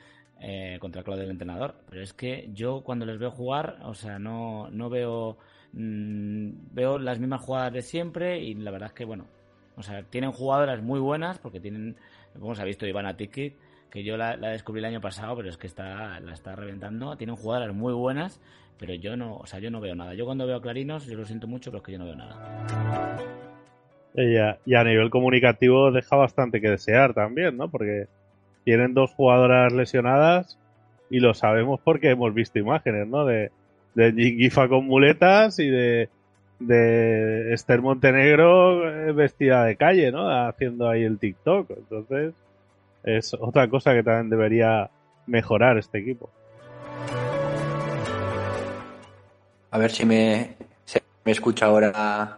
Eh, 0.42 0.78
contra 0.80 1.02
el 1.02 1.30
entrenador, 1.30 1.74
pero 1.90 2.00
es 2.00 2.14
que 2.14 2.48
yo 2.54 2.80
cuando 2.82 3.04
les 3.04 3.18
veo 3.18 3.30
jugar, 3.30 3.76
o 3.84 3.92
sea, 3.92 4.18
no, 4.18 4.70
no 4.70 4.88
veo 4.88 5.36
mm, 5.74 6.50
veo 6.72 6.98
las 6.98 7.18
mismas 7.18 7.42
jugadas 7.42 7.74
de 7.74 7.82
siempre 7.82 8.38
y 8.40 8.54
la 8.54 8.70
verdad 8.70 8.86
es 8.86 8.94
que 8.94 9.04
bueno, 9.04 9.26
o 9.76 9.82
sea, 9.82 10.02
tienen 10.02 10.32
jugadoras 10.32 10.82
muy 10.82 10.98
buenas 10.98 11.38
porque 11.38 11.60
tienen, 11.60 11.94
como 12.38 12.54
se 12.54 12.62
ha 12.62 12.64
visto, 12.64 12.86
Ivana 12.86 13.18
Tiki, 13.18 13.54
que 13.90 14.02
yo 14.02 14.16
la, 14.16 14.34
descubrí 14.36 14.78
el 14.78 14.86
año 14.86 15.02
pasado, 15.02 15.36
pero 15.36 15.50
es 15.50 15.58
que 15.58 15.66
está, 15.66 16.18
la 16.20 16.32
está 16.32 16.56
reventando. 16.56 17.16
Tienen 17.18 17.36
jugadoras 17.36 17.74
muy 17.74 17.92
buenas, 17.92 18.40
pero 18.78 18.94
yo 18.94 19.18
no, 19.18 19.36
o 19.36 19.46
sea, 19.46 19.58
yo 19.58 19.70
no 19.70 19.80
veo 19.80 19.94
nada. 19.94 20.14
Yo 20.14 20.24
cuando 20.24 20.46
veo 20.46 20.62
Clarinos, 20.62 21.06
yo 21.06 21.18
lo 21.18 21.26
siento 21.26 21.48
mucho, 21.48 21.70
pero 21.70 21.82
es 21.82 21.84
que 21.84 21.92
yo 21.92 21.98
no 21.98 22.06
veo 22.06 22.16
nada. 22.16 23.18
y 24.14 24.74
a 24.74 24.84
nivel 24.84 25.10
comunicativo 25.10 25.92
deja 25.92 26.16
bastante 26.16 26.62
que 26.62 26.70
desear 26.70 27.12
también, 27.12 27.56
¿no? 27.56 27.70
Porque 27.70 28.06
tienen 28.64 28.94
dos 28.94 29.10
jugadoras 29.12 29.72
lesionadas 29.72 30.58
y 31.10 31.20
lo 31.20 31.34
sabemos 31.34 31.80
porque 31.82 32.10
hemos 32.10 32.32
visto 32.34 32.58
imágenes, 32.58 33.08
¿no? 33.08 33.24
De, 33.24 33.50
de 33.94 34.12
Gifa 34.12 34.68
con 34.68 34.86
muletas 34.86 35.58
y 35.58 35.68
de 35.68 36.08
de 36.60 37.54
Esther 37.54 37.80
Montenegro 37.80 38.88
eh, 38.88 39.12
vestida 39.12 39.64
de 39.64 39.76
calle, 39.76 40.12
¿no? 40.12 40.28
Haciendo 40.28 40.88
ahí 40.88 41.02
el 41.02 41.18
TikTok. 41.18 41.70
Entonces, 41.70 42.34
es 43.02 43.34
otra 43.34 43.68
cosa 43.68 43.94
que 43.94 44.02
también 44.02 44.30
debería 44.30 44.90
mejorar 45.26 45.78
este 45.78 45.98
equipo. 45.98 46.30
A 49.72 49.78
ver 49.78 49.90
si 49.90 50.04
me, 50.04 50.56
me 51.24 51.32
escucha 51.32 51.66
ahora. 51.66 52.36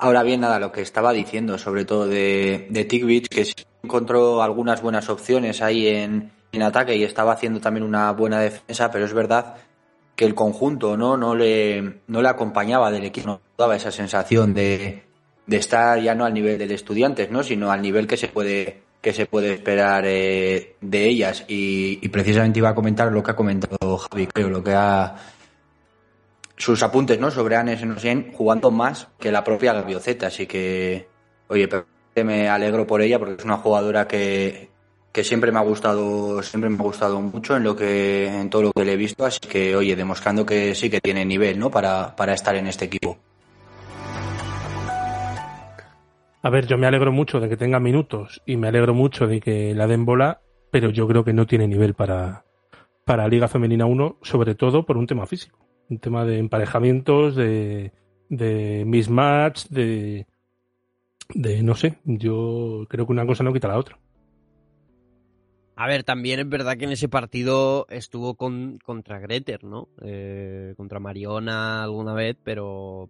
Ahora 0.00 0.22
bien, 0.22 0.40
nada, 0.40 0.60
lo 0.60 0.70
que 0.70 0.80
estaba 0.80 1.12
diciendo, 1.12 1.58
sobre 1.58 1.84
todo 1.84 2.06
de, 2.06 2.68
de 2.70 2.84
Tick 2.84 3.28
que 3.28 3.44
encontró 3.82 4.42
algunas 4.42 4.82
buenas 4.82 5.08
opciones 5.08 5.62
ahí 5.62 5.88
en, 5.88 6.32
en 6.52 6.62
ataque 6.62 6.96
y 6.96 7.04
estaba 7.04 7.32
haciendo 7.32 7.60
también 7.60 7.84
una 7.84 8.12
buena 8.12 8.40
defensa, 8.40 8.90
pero 8.90 9.04
es 9.04 9.12
verdad 9.12 9.56
que 10.16 10.24
el 10.24 10.34
conjunto 10.34 10.96
no, 10.96 11.16
no, 11.16 11.34
le, 11.34 12.00
no 12.08 12.22
le 12.22 12.28
acompañaba 12.28 12.90
del 12.90 13.04
equipo, 13.04 13.28
no 13.28 13.40
daba 13.56 13.76
esa 13.76 13.92
sensación 13.92 14.52
de, 14.52 15.04
de 15.46 15.56
estar 15.56 16.00
ya 16.00 16.14
no 16.14 16.24
al 16.24 16.34
nivel 16.34 16.58
del 16.58 16.72
estudiantes, 16.72 17.30
¿no? 17.30 17.42
sino 17.42 17.70
al 17.70 17.82
nivel 17.82 18.06
que 18.06 18.16
se 18.16 18.28
puede 18.28 18.82
que 19.00 19.12
se 19.12 19.26
puede 19.26 19.52
esperar 19.52 20.04
eh, 20.06 20.74
de 20.80 21.04
ellas 21.06 21.44
y, 21.46 22.06
precisamente 22.08 22.58
iba 22.58 22.70
a 22.70 22.74
comentar 22.74 23.12
lo 23.12 23.22
que 23.22 23.30
ha 23.30 23.36
comentado 23.36 23.96
Javi, 23.96 24.26
creo, 24.26 24.50
lo 24.50 24.64
que 24.64 24.72
ha 24.74 25.14
sus 26.56 26.82
apuntes 26.82 27.20
¿no? 27.20 27.30
sobre 27.30 27.54
Anes 27.54 27.80
en 27.82 28.32
jugando 28.32 28.72
más 28.72 29.06
que 29.20 29.30
la 29.30 29.44
propia 29.44 29.72
Gavioceta, 29.72 30.26
así 30.26 30.48
que 30.48 31.06
oye, 31.46 31.68
me 32.24 32.48
alegro 32.48 32.86
por 32.86 33.02
ella 33.02 33.18
porque 33.18 33.34
es 33.34 33.44
una 33.44 33.56
jugadora 33.56 34.06
que, 34.08 34.68
que 35.12 35.24
siempre 35.24 35.50
me 35.50 35.58
ha 35.58 35.62
gustado, 35.62 36.42
siempre 36.42 36.70
me 36.70 36.76
ha 36.76 36.82
gustado 36.82 37.20
mucho 37.20 37.56
en 37.56 37.64
lo 37.64 37.74
que, 37.74 38.26
en 38.26 38.50
todo 38.50 38.62
lo 38.62 38.72
que 38.72 38.84
le 38.84 38.92
he 38.92 38.96
visto, 38.96 39.24
así 39.24 39.40
que 39.40 39.74
oye, 39.74 39.96
demostrando 39.96 40.46
que 40.46 40.74
sí 40.74 40.90
que 40.90 41.00
tiene 41.00 41.24
nivel, 41.24 41.58
¿no? 41.58 41.70
Para, 41.70 42.14
para 42.14 42.34
estar 42.34 42.54
en 42.56 42.66
este 42.66 42.84
equipo. 42.84 43.18
A 46.42 46.50
ver, 46.50 46.66
yo 46.66 46.78
me 46.78 46.86
alegro 46.86 47.10
mucho 47.10 47.40
de 47.40 47.48
que 47.48 47.56
tenga 47.56 47.80
minutos 47.80 48.42
y 48.46 48.56
me 48.56 48.68
alegro 48.68 48.94
mucho 48.94 49.26
de 49.26 49.40
que 49.40 49.74
la 49.74 49.86
den 49.86 50.04
bola, 50.04 50.40
pero 50.70 50.90
yo 50.90 51.08
creo 51.08 51.24
que 51.24 51.32
no 51.32 51.46
tiene 51.46 51.66
nivel 51.66 51.94
para, 51.94 52.44
para 53.04 53.26
Liga 53.26 53.48
Femenina 53.48 53.86
1, 53.86 54.18
sobre 54.22 54.54
todo 54.54 54.86
por 54.86 54.96
un 54.96 55.06
tema 55.06 55.26
físico, 55.26 55.58
un 55.90 55.98
tema 55.98 56.24
de 56.24 56.38
emparejamientos, 56.38 57.34
de, 57.34 57.92
de 58.28 58.84
mismatch, 58.86 59.66
de, 59.68 60.26
de 61.34 61.62
no 61.62 61.74
sé, 61.74 61.98
yo 62.04 62.86
creo 62.88 63.06
que 63.06 63.12
una 63.12 63.26
cosa 63.26 63.44
no 63.44 63.52
quita 63.52 63.68
la 63.68 63.78
otra. 63.78 63.98
A 65.76 65.86
ver, 65.86 66.02
también 66.02 66.40
es 66.40 66.48
verdad 66.48 66.76
que 66.76 66.86
en 66.86 66.90
ese 66.90 67.08
partido 67.08 67.86
estuvo 67.88 68.34
con, 68.34 68.78
contra 68.84 69.20
Greter, 69.20 69.62
¿no? 69.62 69.88
Eh, 70.02 70.74
contra 70.76 70.98
Mariona 70.98 71.84
alguna 71.84 72.14
vez, 72.14 72.36
pero 72.42 73.08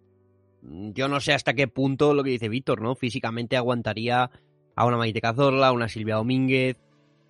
yo 0.61 1.07
no 1.07 1.19
sé 1.19 1.33
hasta 1.33 1.55
qué 1.55 1.67
punto 1.67 2.13
lo 2.13 2.23
que 2.23 2.29
dice 2.29 2.47
Víctor, 2.47 2.81
¿no? 2.81 2.93
Físicamente 2.93 3.57
aguantaría 3.57 4.29
a 4.75 4.85
una 4.85 4.97
Maite 4.97 5.19
Cazorla, 5.19 5.69
a 5.69 5.71
una 5.71 5.89
Silvia 5.89 6.17
Domínguez, 6.17 6.77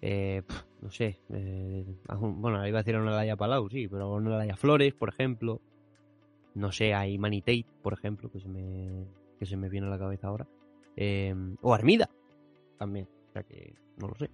eh, 0.01 0.43
no 0.81 0.91
sé, 0.91 1.19
eh, 1.29 1.85
bueno, 2.19 2.67
iba 2.67 2.79
a 2.79 2.81
decir 2.81 2.95
a 2.95 3.01
una 3.01 3.11
Laia 3.11 3.35
Palau, 3.35 3.69
sí, 3.69 3.87
pero 3.87 4.05
a 4.05 4.15
una 4.15 4.37
Laia 4.37 4.57
Flores, 4.57 4.93
por 4.93 5.09
ejemplo, 5.09 5.61
no 6.53 6.71
sé, 6.71 6.93
a 6.93 7.07
Imani 7.07 7.41
Tate, 7.41 7.65
por 7.81 7.93
ejemplo, 7.93 8.29
que 8.29 8.39
se 8.39 8.47
me, 8.47 9.05
que 9.39 9.45
se 9.45 9.57
me 9.57 9.69
viene 9.69 9.87
a 9.87 9.89
la 9.89 9.99
cabeza 9.99 10.27
ahora, 10.27 10.47
o 11.61 11.73
Armida, 11.73 12.09
también, 12.77 13.07
o 13.29 13.33
sea 13.33 13.43
que 13.43 13.73
no 13.97 14.07
lo 14.07 14.15
sé. 14.15 14.29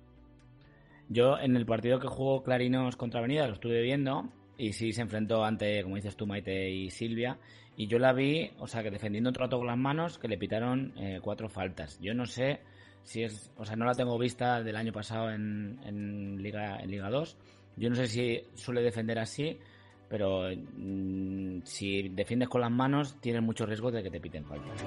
Yo 1.10 1.38
en 1.38 1.56
el 1.56 1.66
partido 1.66 2.00
que 2.00 2.08
jugó 2.08 2.44
Clarinos 2.44 2.96
contra 2.96 3.20
Avenida 3.20 3.48
lo 3.48 3.54
estuve 3.54 3.82
viendo 3.82 4.30
y 4.58 4.74
sí 4.74 4.92
se 4.92 5.02
enfrentó 5.02 5.44
ante, 5.44 5.84
como 5.84 5.96
dices 5.96 6.16
tú, 6.16 6.26
Maite 6.26 6.70
y 6.70 6.90
Silvia. 6.90 7.38
Y 7.78 7.88
yo 7.88 8.00
la 8.00 8.14
vi, 8.14 8.52
o 8.58 8.68
sea, 8.68 8.82
que 8.82 8.90
defendiendo 8.90 9.30
un 9.30 9.34
trato 9.34 9.58
con 9.58 9.68
las 9.68 9.78
manos, 9.78 10.18
que 10.18 10.28
le 10.28 10.38
pitaron 10.38 10.94
eh, 10.98 11.20
cuatro 11.22 11.50
faltas. 11.50 12.00
Yo 12.00 12.14
no 12.14 12.26
sé 12.26 12.62
si 13.04 13.24
es, 13.24 13.52
o 13.58 13.66
sea, 13.66 13.76
no 13.76 13.86
la 13.86 13.94
tengo 13.94 14.18
vista 14.18 14.64
del 14.64 14.78
año 14.78 14.94
pasado 14.94 15.30
en, 15.30 15.80
en, 15.84 16.42
Liga, 16.42 16.80
en 16.80 16.90
Liga 16.90 17.10
2. 17.10 17.38
Yo 17.76 17.90
no 17.90 17.96
sé 17.96 18.08
si 18.08 18.42
suele 18.54 18.82
defender 18.82 19.20
así, 19.20 19.60
pero 20.08 20.50
mm, 20.50 21.64
si 21.64 22.10
defiendes 22.10 22.48
con 22.48 22.62
las 22.62 22.72
manos, 22.72 23.20
tienes 23.20 23.44
mucho 23.44 23.66
riesgo 23.66 23.92
de 23.92 24.04
que 24.04 24.10
te 24.10 24.22
piten 24.22 24.46
faltas. 24.46 24.86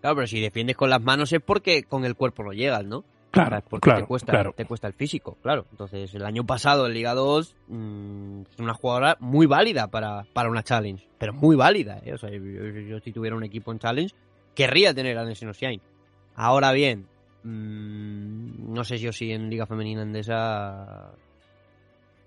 Claro, 0.00 0.16
pero 0.16 0.26
si 0.26 0.40
defiendes 0.40 0.76
con 0.76 0.90
las 0.90 1.02
manos 1.02 1.32
es 1.32 1.40
porque 1.40 1.84
con 1.84 2.04
el 2.04 2.14
cuerpo 2.14 2.42
no 2.42 2.52
llegas, 2.52 2.84
¿no? 2.84 3.04
Claro, 3.30 3.62
porque 3.68 3.92
te, 3.92 4.04
cuesta, 4.04 4.52
te 4.52 4.64
cuesta 4.64 4.86
el 4.86 4.94
físico, 4.94 5.36
claro. 5.42 5.66
Entonces, 5.70 6.14
el 6.14 6.24
año 6.24 6.46
pasado 6.46 6.86
en 6.86 6.94
Liga 6.94 7.12
2 7.12 7.54
mm, 7.68 8.40
es 8.50 8.58
una 8.58 8.72
jugadora 8.72 9.16
muy 9.20 9.46
válida 9.46 9.88
para, 9.88 10.24
para 10.32 10.48
una 10.48 10.62
challenge, 10.62 11.06
pero 11.18 11.34
muy 11.34 11.54
válida. 11.54 12.00
¿eh? 12.04 12.14
O 12.14 12.18
sea, 12.18 12.30
yo, 12.30 13.00
si 13.00 13.12
tuviera 13.12 13.36
un 13.36 13.44
equipo 13.44 13.72
en 13.72 13.78
challenge, 13.78 14.14
querría 14.54 14.94
tener 14.94 15.18
a 15.18 15.24
Nesino 15.24 15.52
Shine. 15.52 15.82
Ahora 16.34 16.72
bien, 16.72 17.06
mmm, 17.42 18.72
no 18.72 18.84
sé 18.84 18.98
yo 18.98 19.12
si 19.12 19.32
en 19.32 19.50
Liga 19.50 19.66
Femenina 19.66 20.02
Endesa 20.02 21.12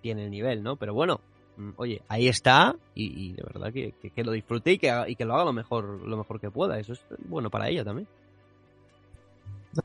tiene 0.02 0.26
el 0.26 0.32
nivel, 0.32 0.62
¿no? 0.62 0.76
Pero 0.76 0.94
bueno, 0.94 1.22
mm, 1.22 1.29
oye, 1.78 2.02
ahí 2.08 2.28
está 2.28 2.76
y, 2.96 3.34
de 3.34 3.44
verdad 3.44 3.72
que, 3.72 3.94
que, 4.14 4.24
lo 4.24 4.32
disfrute 4.32 4.74
y 4.74 4.78
que, 4.78 4.92
y 5.08 5.16
que 5.16 5.26
lo 5.26 5.36
haga 5.36 5.46
lo 5.46 5.54
mejor, 5.54 6.02
lo 6.08 6.18
mejor 6.18 6.40
que 6.40 6.52
pueda. 6.52 6.80
Eso 6.80 6.94
es 6.94 7.04
bueno 7.28 7.50
para 7.50 7.70
ella 7.70 7.84
también. 7.84 8.08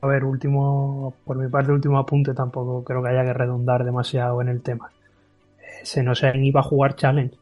A 0.01 0.07
ver, 0.07 0.23
último, 0.23 1.13
por 1.25 1.37
mi 1.37 1.47
parte, 1.49 1.71
último 1.71 1.99
apunte, 1.99 2.33
tampoco 2.33 2.83
creo 2.83 3.03
que 3.03 3.09
haya 3.09 3.23
que 3.23 3.33
redundar 3.33 3.85
demasiado 3.85 4.41
en 4.41 4.49
el 4.49 4.61
tema. 4.61 4.91
Eh, 5.59 5.85
se 5.85 6.01
no 6.01 6.15
sé, 6.15 6.31
iba 6.37 6.61
a 6.61 6.63
jugar 6.63 6.95
Challenge. 6.95 7.35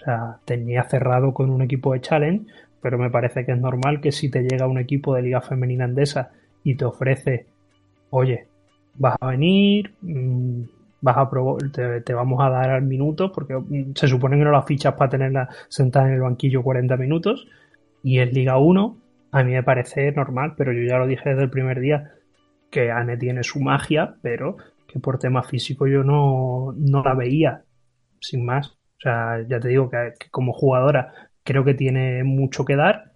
O 0.00 0.04
sea, 0.04 0.38
tenía 0.44 0.84
cerrado 0.84 1.32
con 1.34 1.50
un 1.50 1.62
equipo 1.62 1.92
de 1.92 2.00
Challenge, 2.00 2.46
pero 2.80 2.98
me 2.98 3.10
parece 3.10 3.44
que 3.44 3.52
es 3.52 3.60
normal 3.60 4.00
que 4.00 4.10
si 4.10 4.30
te 4.30 4.42
llega 4.42 4.66
un 4.66 4.78
equipo 4.78 5.14
de 5.14 5.22
Liga 5.22 5.40
Femenina 5.40 5.84
Andesa 5.84 6.30
y 6.64 6.74
te 6.74 6.84
ofrece, 6.84 7.46
oye, 8.10 8.46
vas 8.94 9.16
a 9.20 9.28
venir, 9.28 9.94
mm, 10.00 10.62
vas 11.02 11.16
a 11.18 11.28
te, 11.72 12.00
te, 12.00 12.14
vamos 12.14 12.40
a 12.40 12.48
dar 12.48 12.70
al 12.70 12.82
minuto, 12.82 13.30
porque 13.32 13.54
mm, 13.54 13.92
se 13.94 14.08
supone 14.08 14.38
que 14.38 14.44
no 14.44 14.52
la 14.52 14.62
fichas 14.62 14.94
para 14.94 15.10
tenerla 15.10 15.48
sentada 15.68 16.06
en 16.08 16.14
el 16.14 16.20
banquillo 16.20 16.62
40 16.62 16.96
minutos, 16.96 17.46
y 18.02 18.20
es 18.20 18.32
Liga 18.32 18.58
1, 18.58 18.96
a 19.32 19.44
mí 19.44 19.52
me 19.52 19.62
parece 19.62 20.12
normal, 20.12 20.54
pero 20.56 20.72
yo 20.72 20.82
ya 20.88 20.98
lo 20.98 21.06
dije 21.06 21.30
desde 21.30 21.44
el 21.44 21.50
primer 21.50 21.80
día. 21.80 22.12
que 22.70 22.90
Anne 22.90 23.16
tiene 23.18 23.42
su 23.44 23.60
magia, 23.60 24.16
pero 24.22 24.56
que 24.88 25.00
por 25.00 25.18
tema 25.18 25.42
físico 25.42 25.86
yo 25.86 26.04
no, 26.04 26.74
no 26.76 27.02
la 27.02 27.14
veía, 27.14 27.64
sin 28.20 28.44
más. 28.46 28.68
O 28.70 29.00
sea, 29.00 29.42
ya 29.48 29.60
te 29.60 29.68
digo 29.68 29.90
que, 29.90 30.14
como 30.30 30.52
jugadora 30.52 31.12
creo 31.44 31.64
que 31.64 31.74
tiene 31.74 32.24
mucho 32.24 32.64
que 32.64 32.76
dar, 32.76 33.12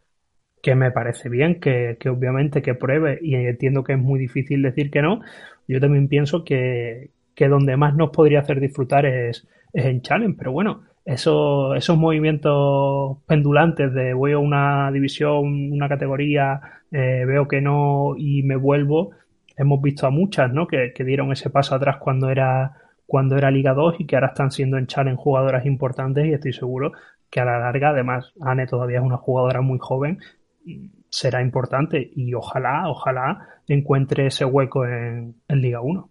que 0.62 0.74
me 0.74 0.90
parece 0.90 1.28
bien, 1.28 1.60
que, 1.60 1.96
que, 2.00 2.08
obviamente 2.10 2.62
que 2.62 2.74
pruebe 2.74 3.18
y 3.22 3.34
entiendo 3.36 3.84
que 3.84 3.94
es 3.94 3.98
muy 3.98 4.18
difícil 4.18 4.62
decir 4.62 4.90
que 4.90 5.02
no. 5.02 5.20
Yo 5.68 5.80
también 5.80 6.08
pienso 6.08 6.44
que, 6.44 7.10
que 7.36 7.46
donde 7.46 7.76
más 7.76 7.94
nos 7.94 8.10
podría 8.10 8.40
hacer 8.40 8.58
disfrutar 8.58 9.06
es, 9.06 9.46
es 9.72 9.84
en 9.84 10.02
Challenge, 10.02 10.34
pero 10.36 10.50
bueno, 10.50 10.82
esos, 11.04 11.76
esos 11.76 11.96
movimientos 11.96 13.18
pendulantes 13.26 13.94
de 13.94 14.12
voy 14.12 14.32
a 14.32 14.38
una 14.38 14.90
división, 14.90 15.70
una 15.72 15.88
categoría, 15.88 16.60
eh, 16.90 17.24
veo 17.24 17.46
que 17.46 17.60
no 17.60 18.14
y 18.16 18.42
me 18.42 18.56
vuelvo, 18.56 19.12
hemos 19.56 19.80
visto 19.80 20.06
a 20.06 20.10
muchas, 20.10 20.52
¿no? 20.52 20.66
Que, 20.66 20.92
dieron 21.04 21.30
ese 21.30 21.50
paso 21.50 21.76
atrás 21.76 21.98
cuando 21.98 22.30
era, 22.30 22.72
cuando 23.06 23.36
era 23.36 23.52
Liga 23.52 23.72
2 23.74 24.00
y 24.00 24.06
que 24.06 24.16
ahora 24.16 24.28
están 24.28 24.50
siendo 24.50 24.78
en 24.78 24.88
Challenge 24.88 25.20
jugadoras 25.22 25.64
importantes 25.66 26.26
y 26.26 26.32
estoy 26.32 26.52
seguro 26.52 26.92
que 27.30 27.40
a 27.40 27.44
la 27.44 27.58
larga, 27.58 27.90
además, 27.90 28.32
Anne 28.40 28.66
todavía 28.66 28.98
es 28.98 29.04
una 29.04 29.16
jugadora 29.16 29.60
muy 29.60 29.78
joven, 29.80 30.18
será 31.10 31.42
importante 31.42 32.10
y 32.14 32.34
ojalá, 32.34 32.88
ojalá 32.88 33.48
encuentre 33.68 34.26
ese 34.26 34.44
hueco 34.44 34.86
en, 34.86 35.36
Liga 35.48 35.80
1. 35.80 36.10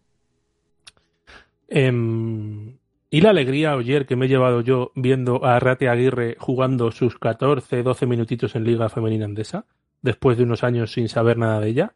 Em, 1.67 2.77
y 3.09 3.21
la 3.21 3.29
alegría 3.29 3.73
ayer 3.73 4.05
que 4.05 4.15
me 4.15 4.25
he 4.25 4.29
llevado 4.29 4.61
yo 4.61 4.91
viendo 4.95 5.45
a 5.45 5.59
Rate 5.59 5.89
Aguirre 5.89 6.35
jugando 6.39 6.91
sus 6.91 7.17
14, 7.17 7.83
12 7.83 8.05
minutitos 8.05 8.55
en 8.55 8.63
Liga 8.63 8.89
Femenina 8.89 9.25
Andesa, 9.25 9.65
después 10.01 10.37
de 10.37 10.43
unos 10.43 10.63
años 10.63 10.91
sin 10.91 11.07
saber 11.07 11.37
nada 11.37 11.59
de 11.59 11.69
ella, 11.69 11.93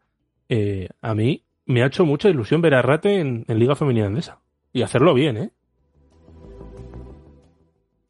eh, 0.48 0.90
a 1.02 1.14
mí 1.14 1.44
me 1.66 1.84
ha 1.84 1.88
hecho 1.88 2.06
mucha 2.06 2.30
ilusión 2.30 2.62
ver 2.62 2.74
a 2.74 2.82
Rate 2.82 3.20
en, 3.20 3.46
Liga 3.48 3.76
Femenina 3.76 4.08
Andesa. 4.08 4.40
Y 4.72 4.82
hacerlo 4.82 5.14
bien, 5.14 5.38
¿eh? 5.38 5.52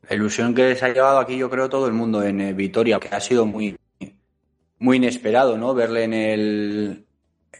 La 0.10 0.16
ilusión 0.16 0.56
que 0.56 0.76
se 0.76 0.86
ha 0.86 0.94
llevado 0.94 1.20
aquí, 1.20 1.38
yo 1.38 1.50
creo, 1.50 1.70
todo 1.70 1.88
el 1.88 1.94
mundo 1.94 2.24
en 2.24 2.42
eh, 2.42 2.54
Vitoria, 2.54 3.00
que 3.00 3.10
ha 3.10 3.20
sido 3.20 3.46
muy, 3.46 3.78
muy 4.80 4.98
inesperado, 4.98 5.58
¿no? 5.58 5.74
Verle 5.74 6.04
en 6.04 6.14
el 6.14 7.06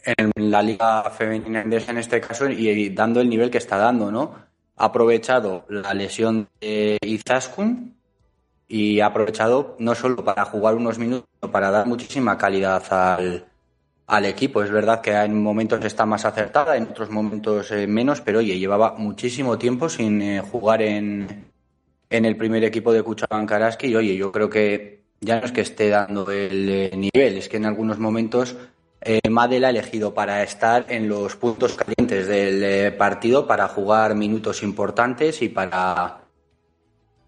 en 0.04 0.50
la 0.50 0.62
Liga 0.62 1.10
Femenina 1.10 1.62
en 1.62 1.98
este 1.98 2.20
caso 2.20 2.48
y, 2.48 2.90
dando 2.90 3.20
el 3.20 3.28
nivel 3.28 3.50
que 3.50 3.58
está 3.58 3.76
dando, 3.76 4.10
¿no? 4.10 4.34
Ha 4.76 4.86
aprovechado 4.86 5.64
la 5.68 5.92
lesión 5.94 6.48
de 6.60 6.98
Izaskun 7.02 7.94
y 8.66 9.00
ha 9.00 9.06
aprovechado 9.06 9.76
no 9.78 9.94
solo 9.94 10.24
para 10.24 10.44
jugar 10.44 10.74
unos 10.74 10.98
minutos, 10.98 11.28
sino 11.40 11.52
para 11.52 11.70
dar 11.70 11.86
muchísima 11.86 12.38
calidad 12.38 12.82
al, 12.90 13.44
al 14.06 14.26
equipo. 14.26 14.62
Es 14.62 14.70
verdad 14.70 15.00
que 15.00 15.12
en 15.12 15.40
momentos 15.40 15.84
está 15.84 16.06
más 16.06 16.24
acertada, 16.24 16.76
en 16.76 16.84
otros 16.84 17.10
momentos 17.10 17.70
eh, 17.72 17.86
menos, 17.86 18.20
pero 18.20 18.38
oye, 18.38 18.58
llevaba 18.58 18.94
muchísimo 18.96 19.58
tiempo 19.58 19.88
sin 19.88 20.22
eh, 20.22 20.40
jugar 20.40 20.82
en, 20.82 21.50
en 22.08 22.24
el 22.24 22.36
primer 22.36 22.64
equipo 22.64 22.92
de 22.92 23.02
Kuchaban 23.02 23.46
Karaski 23.46 23.88
y 23.88 23.96
oye, 23.96 24.16
yo 24.16 24.32
creo 24.32 24.48
que 24.48 25.00
ya 25.20 25.40
no 25.40 25.46
es 25.46 25.52
que 25.52 25.60
esté 25.60 25.90
dando 25.90 26.30
el 26.30 26.68
eh, 26.68 26.90
nivel, 26.96 27.38
es 27.38 27.48
que 27.48 27.58
en 27.58 27.66
algunos 27.66 27.98
momentos 27.98 28.56
Madel 29.30 29.64
ha 29.64 29.70
elegido 29.70 30.12
para 30.12 30.42
estar 30.42 30.86
en 30.88 31.08
los 31.08 31.36
puntos 31.36 31.74
calientes 31.74 32.26
del 32.26 32.94
partido, 32.96 33.46
para 33.46 33.68
jugar 33.68 34.14
minutos 34.14 34.62
importantes 34.62 35.40
y 35.42 35.48
para 35.48 36.20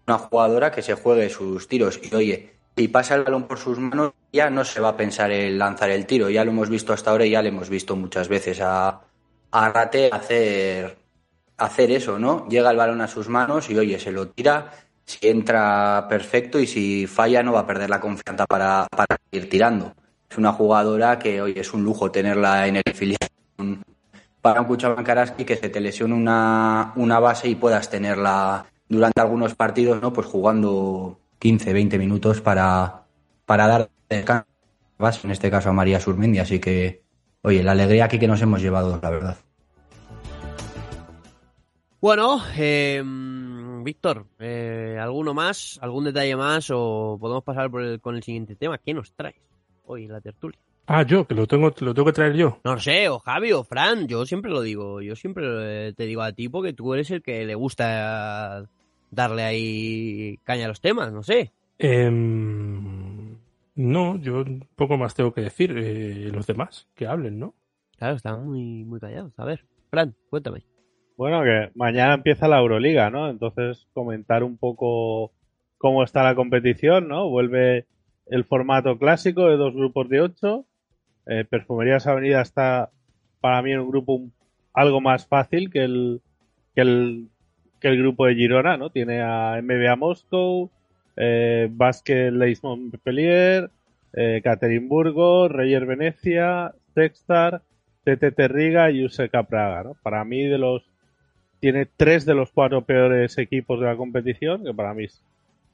una 0.07 0.17
jugadora 0.17 0.71
que 0.71 0.81
se 0.81 0.93
juegue 0.93 1.29
sus 1.29 1.67
tiros. 1.67 1.99
Y 2.01 2.13
oye, 2.13 2.53
si 2.75 2.87
pasa 2.87 3.15
el 3.15 3.23
balón 3.23 3.43
por 3.47 3.57
sus 3.57 3.79
manos, 3.79 4.13
ya 4.31 4.49
no 4.49 4.65
se 4.65 4.81
va 4.81 4.89
a 4.89 4.97
pensar 4.97 5.31
en 5.31 5.57
lanzar 5.57 5.89
el 5.89 6.05
tiro. 6.05 6.29
Ya 6.29 6.43
lo 6.43 6.51
hemos 6.51 6.69
visto 6.69 6.93
hasta 6.93 7.11
ahora 7.11 7.25
y 7.25 7.31
ya 7.31 7.41
le 7.41 7.49
hemos 7.49 7.69
visto 7.69 7.95
muchas 7.95 8.27
veces 8.27 8.59
a, 8.61 9.01
a 9.51 9.69
Rate 9.69 10.09
hacer, 10.11 10.97
hacer 11.57 11.91
eso, 11.91 12.19
¿no? 12.19 12.47
Llega 12.49 12.71
el 12.71 12.77
balón 12.77 13.01
a 13.01 13.07
sus 13.07 13.29
manos 13.29 13.69
y 13.69 13.77
oye, 13.77 13.99
se 13.99 14.11
lo 14.11 14.29
tira. 14.29 14.71
Si 15.05 15.27
entra 15.27 16.05
perfecto 16.07 16.59
y 16.59 16.65
si 16.65 17.07
falla 17.07 17.43
no 17.43 17.53
va 17.53 17.61
a 17.61 17.67
perder 17.67 17.89
la 17.89 17.99
confianza 17.99 18.45
para, 18.45 18.87
para 18.89 19.17
ir 19.31 19.49
tirando. 19.49 19.93
Es 20.33 20.39
una 20.39 20.51
jugadora 20.51 21.19
que 21.19 21.43
hoy 21.43 21.53
es 21.55 21.75
un 21.75 21.83
lujo 21.83 22.09
tenerla 22.09 22.65
en 22.65 22.77
el 22.77 22.93
filial. 22.95 23.19
Para 24.41 24.61
un 24.61 24.65
Kuchaban 24.65 25.03
Karaski 25.03 25.45
que 25.45 25.57
se 25.57 25.69
te 25.69 25.79
lesione 25.79 26.15
una, 26.15 26.91
una 26.95 27.19
base 27.19 27.49
y 27.49 27.53
puedas 27.53 27.87
tenerla 27.87 28.65
durante 28.89 29.21
algunos 29.21 29.53
partidos, 29.53 30.01
¿no? 30.01 30.11
Pues 30.11 30.25
jugando 30.25 31.19
15, 31.37 31.71
20 31.71 31.99
minutos 31.99 32.41
para, 32.41 33.03
para 33.45 33.67
dar 33.67 33.89
descanso, 34.09 34.47
en 35.23 35.29
este 35.29 35.51
caso 35.51 35.69
a 35.69 35.73
María 35.73 35.99
Surmendi. 35.99 36.39
Así 36.39 36.59
que, 36.59 37.03
oye, 37.43 37.61
la 37.61 37.73
alegría 37.73 38.05
aquí 38.05 38.17
que 38.17 38.27
nos 38.27 38.41
hemos 38.41 38.59
llevado, 38.59 38.99
la 39.03 39.09
verdad. 39.11 39.37
Bueno, 42.01 42.41
em, 42.57 43.83
Víctor, 43.83 44.25
eh, 44.39 44.97
¿alguno 44.99 45.35
más? 45.35 45.77
¿Algún 45.79 46.05
detalle 46.05 46.35
más? 46.35 46.71
¿O 46.71 47.19
podemos 47.21 47.43
pasar 47.43 47.69
por 47.69 48.01
con 48.01 48.15
el 48.15 48.23
siguiente 48.23 48.55
tema? 48.55 48.79
¿Qué 48.79 48.95
nos 48.95 49.11
traes 49.11 49.52
hoy 49.85 50.05
en 50.05 50.11
la 50.11 50.21
tertulia? 50.21 50.59
Ah, 50.85 51.03
yo, 51.03 51.25
que 51.25 51.33
lo 51.33 51.47
tengo, 51.47 51.73
lo 51.79 51.93
tengo 51.93 52.05
que 52.05 52.13
traer 52.13 52.33
yo. 52.33 52.59
No 52.65 52.77
sé, 52.77 53.07
o 53.07 53.19
Javi 53.19 53.53
o 53.53 53.63
Fran, 53.63 54.07
yo 54.07 54.25
siempre 54.25 54.51
lo 54.51 54.61
digo, 54.61 55.01
yo 55.01 55.15
siempre 55.15 55.93
te 55.93 56.05
digo 56.05 56.21
a 56.21 56.33
ti 56.33 56.49
porque 56.49 56.73
tú 56.73 56.93
eres 56.93 57.09
el 57.11 57.21
que 57.21 57.45
le 57.45 57.55
gusta 57.55 58.65
darle 59.09 59.43
ahí 59.43 60.37
caña 60.43 60.65
a 60.65 60.67
los 60.67 60.81
temas, 60.81 61.13
no 61.13 61.23
sé. 61.23 61.51
Em, 61.79 63.37
no, 63.75 64.17
yo 64.17 64.43
poco 64.75 64.97
más 64.97 65.15
tengo 65.15 65.33
que 65.33 65.41
decir. 65.41 65.73
Eh, 65.77 66.29
los 66.33 66.47
demás, 66.47 66.87
que 66.95 67.07
hablen, 67.07 67.39
¿no? 67.39 67.53
Claro, 67.97 68.15
están 68.15 68.45
muy, 68.45 68.83
muy 68.83 68.99
callados. 68.99 69.31
A 69.37 69.45
ver, 69.45 69.65
Fran, 69.89 70.13
cuéntame. 70.29 70.63
Bueno, 71.15 71.43
que 71.43 71.71
mañana 71.75 72.15
empieza 72.15 72.47
la 72.47 72.59
Euroliga, 72.59 73.09
¿no? 73.09 73.29
Entonces, 73.29 73.87
comentar 73.93 74.43
un 74.43 74.57
poco 74.57 75.31
cómo 75.77 76.03
está 76.03 76.23
la 76.23 76.35
competición, 76.35 77.07
¿no? 77.07 77.29
Vuelve 77.29 77.85
el 78.27 78.45
formato 78.45 78.97
clásico 78.97 79.47
de 79.47 79.57
dos 79.57 79.73
grupos 79.73 80.09
de 80.09 80.21
ocho. 80.21 80.65
Eh, 81.25 81.45
Perfumerías 81.49 82.07
Avenida 82.07 82.41
está 82.41 82.89
para 83.41 83.61
mí 83.61 83.71
en 83.71 83.79
un 83.79 83.89
grupo 83.89 84.21
algo 84.73 85.01
más 85.01 85.27
fácil 85.27 85.69
que 85.69 85.83
el, 85.83 86.21
que 86.75 86.81
el 86.81 87.29
que 87.83 87.89
el 87.89 87.97
grupo 87.97 88.25
de 88.25 88.35
Girona, 88.35 88.77
¿no? 88.77 88.89
Tiene 88.89 89.21
a 89.21 89.61
MBA 89.61 89.97
Moscow, 89.97 90.71
eh, 91.17 91.67
Basket 91.69 92.31
Leis 92.31 92.63
Montpellier, 92.63 93.69
eh, 94.13 94.41
Reyer 95.49 95.85
Venecia, 95.85 96.73
Sextar, 96.95 97.61
TTT 98.05 98.39
Riga 98.47 98.89
y 98.89 99.03
USK 99.03 99.45
Praga, 99.49 99.83
¿no? 99.83 99.97
Para 100.01 100.23
mí 100.23 100.43
de 100.43 100.57
los 100.57 100.89
tiene 101.59 101.85
tres 101.85 102.25
de 102.25 102.35
los 102.35 102.51
cuatro 102.53 102.85
peores 102.85 103.37
equipos 103.37 103.81
de 103.81 103.85
la 103.85 103.97
competición, 103.97 104.63
que 104.63 104.73
para 104.73 104.93
mí 104.93 105.05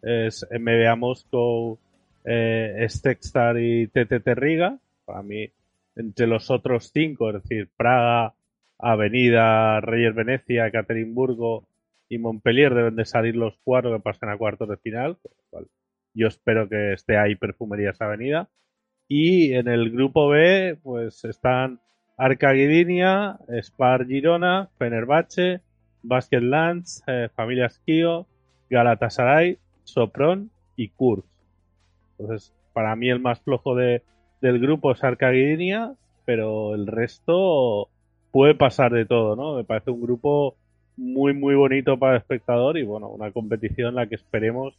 es, 0.01 0.47
MBA 0.51 0.95
Moscow, 0.95 1.77
eh, 2.25 2.85
Sextar 2.89 3.57
y 3.59 3.87
TTT 3.87 4.27
Riga. 4.35 4.77
Para 5.05 5.23
mí, 5.23 5.49
entre 5.95 6.27
los 6.27 6.49
otros 6.51 6.91
cinco, 6.93 7.29
es 7.29 7.43
decir, 7.43 7.69
Praga, 7.75 8.33
Avenida, 8.77 9.81
Reyer 9.81 10.13
Venecia, 10.13 10.71
Caterinburgo 10.71 11.65
y 12.07 12.17
Montpellier 12.17 12.73
deben 12.73 12.95
de 12.95 13.05
salir 13.05 13.35
los 13.35 13.55
cuatro 13.63 13.93
que 13.93 14.01
pasen 14.01 14.29
a 14.29 14.37
cuartos 14.37 14.69
de 14.69 14.77
final. 14.77 15.17
yo 16.13 16.27
espero 16.27 16.67
que 16.67 16.93
esté 16.93 17.17
ahí 17.17 17.35
Perfumerías 17.35 18.01
Avenida. 18.01 18.49
Y 19.07 19.53
en 19.53 19.67
el 19.67 19.91
grupo 19.91 20.29
B, 20.29 20.77
pues 20.83 21.25
están 21.25 21.79
Arca 22.17 22.51
Guidinia, 22.51 23.39
Spar 23.61 24.05
Girona, 24.05 24.69
Fenerbahce, 24.77 25.61
Basket 26.03 26.41
Lands, 26.41 27.03
eh, 27.07 27.29
Familia 27.35 27.67
Esquío, 27.67 28.27
Galatasaray, 28.69 29.57
Sopron 29.83 30.51
y 30.75 30.89
Kurz. 30.89 31.25
Entonces, 32.19 32.53
para 32.73 32.95
mí 32.95 33.09
el 33.09 33.19
más 33.19 33.39
flojo 33.41 33.75
de, 33.75 34.03
del 34.41 34.59
grupo 34.59 34.91
es 34.91 35.03
Arca 35.03 35.31
Guidinia, 35.31 35.93
pero 36.25 36.75
el 36.75 36.85
resto 36.85 37.89
puede 38.31 38.55
pasar 38.55 38.91
de 38.91 39.05
todo, 39.05 39.35
¿no? 39.35 39.55
Me 39.55 39.63
parece 39.63 39.91
un 39.91 40.01
grupo 40.01 40.55
muy, 40.97 41.33
muy 41.33 41.55
bonito 41.55 41.97
para 41.97 42.13
el 42.13 42.17
espectador 42.19 42.77
y 42.77 42.83
bueno, 42.83 43.07
una 43.07 43.31
competición 43.31 43.89
en 43.89 43.95
la 43.95 44.07
que 44.07 44.15
esperemos 44.15 44.77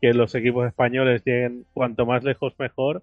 que 0.00 0.12
los 0.14 0.34
equipos 0.34 0.66
españoles 0.66 1.22
lleguen 1.24 1.64
cuanto 1.74 2.06
más 2.06 2.22
lejos 2.22 2.54
mejor 2.58 3.02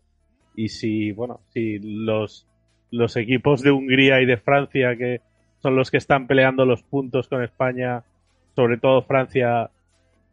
y 0.55 0.69
si, 0.69 1.11
bueno, 1.11 1.41
si 1.49 1.79
los, 1.79 2.47
los 2.89 3.17
equipos 3.17 3.61
de 3.61 3.71
Hungría 3.71 4.21
y 4.21 4.25
de 4.25 4.37
Francia 4.37 4.95
que 4.95 5.21
son 5.61 5.75
los 5.75 5.91
que 5.91 5.97
están 5.97 6.27
peleando 6.27 6.65
los 6.65 6.83
puntos 6.83 7.27
con 7.27 7.43
España, 7.43 8.03
sobre 8.55 8.77
todo 8.77 9.01
Francia, 9.03 9.69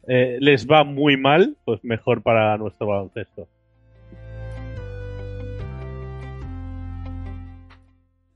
eh, 0.07 0.37
les 0.39 0.67
va 0.67 0.83
muy 0.83 1.17
mal, 1.17 1.57
pues 1.65 1.83
mejor 1.83 2.21
para 2.21 2.57
nuestro 2.57 2.87
baloncesto. 2.87 3.47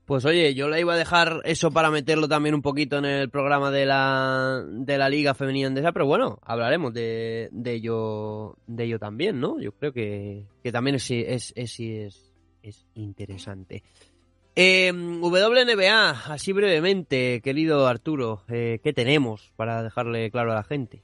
Pues 0.06 0.24
oye, 0.24 0.54
yo 0.54 0.68
le 0.68 0.80
iba 0.80 0.94
a 0.94 0.96
dejar 0.96 1.40
eso 1.44 1.72
para 1.72 1.90
meterlo 1.90 2.28
también 2.28 2.54
un 2.54 2.62
poquito 2.62 2.96
en 2.98 3.06
el 3.06 3.28
programa 3.28 3.72
de 3.72 3.86
la, 3.86 4.62
de 4.64 4.98
la 4.98 5.08
Liga 5.08 5.34
Femenina 5.34 5.66
Andesa, 5.66 5.90
pero 5.90 6.06
bueno, 6.06 6.38
hablaremos 6.44 6.94
de, 6.94 7.50
ello, 7.64 8.56
de 8.68 8.84
ello 8.84 9.00
también, 9.00 9.40
¿no? 9.40 9.60
Yo 9.60 9.72
creo 9.72 9.92
que, 9.92 10.44
que 10.62 10.70
también 10.70 10.94
es, 10.94 11.10
es, 11.10 11.52
es, 11.56 11.80
es, 11.80 12.32
es 12.62 12.86
interesante. 12.94 13.82
Eh, 14.54 14.92
WNBA, 14.92 16.10
así 16.32 16.52
brevemente, 16.52 17.40
querido 17.42 17.88
Arturo, 17.88 18.44
eh, 18.48 18.78
¿qué 18.84 18.92
tenemos 18.92 19.52
para 19.56 19.82
dejarle 19.82 20.30
claro 20.30 20.52
a 20.52 20.54
la 20.54 20.62
gente? 20.62 21.02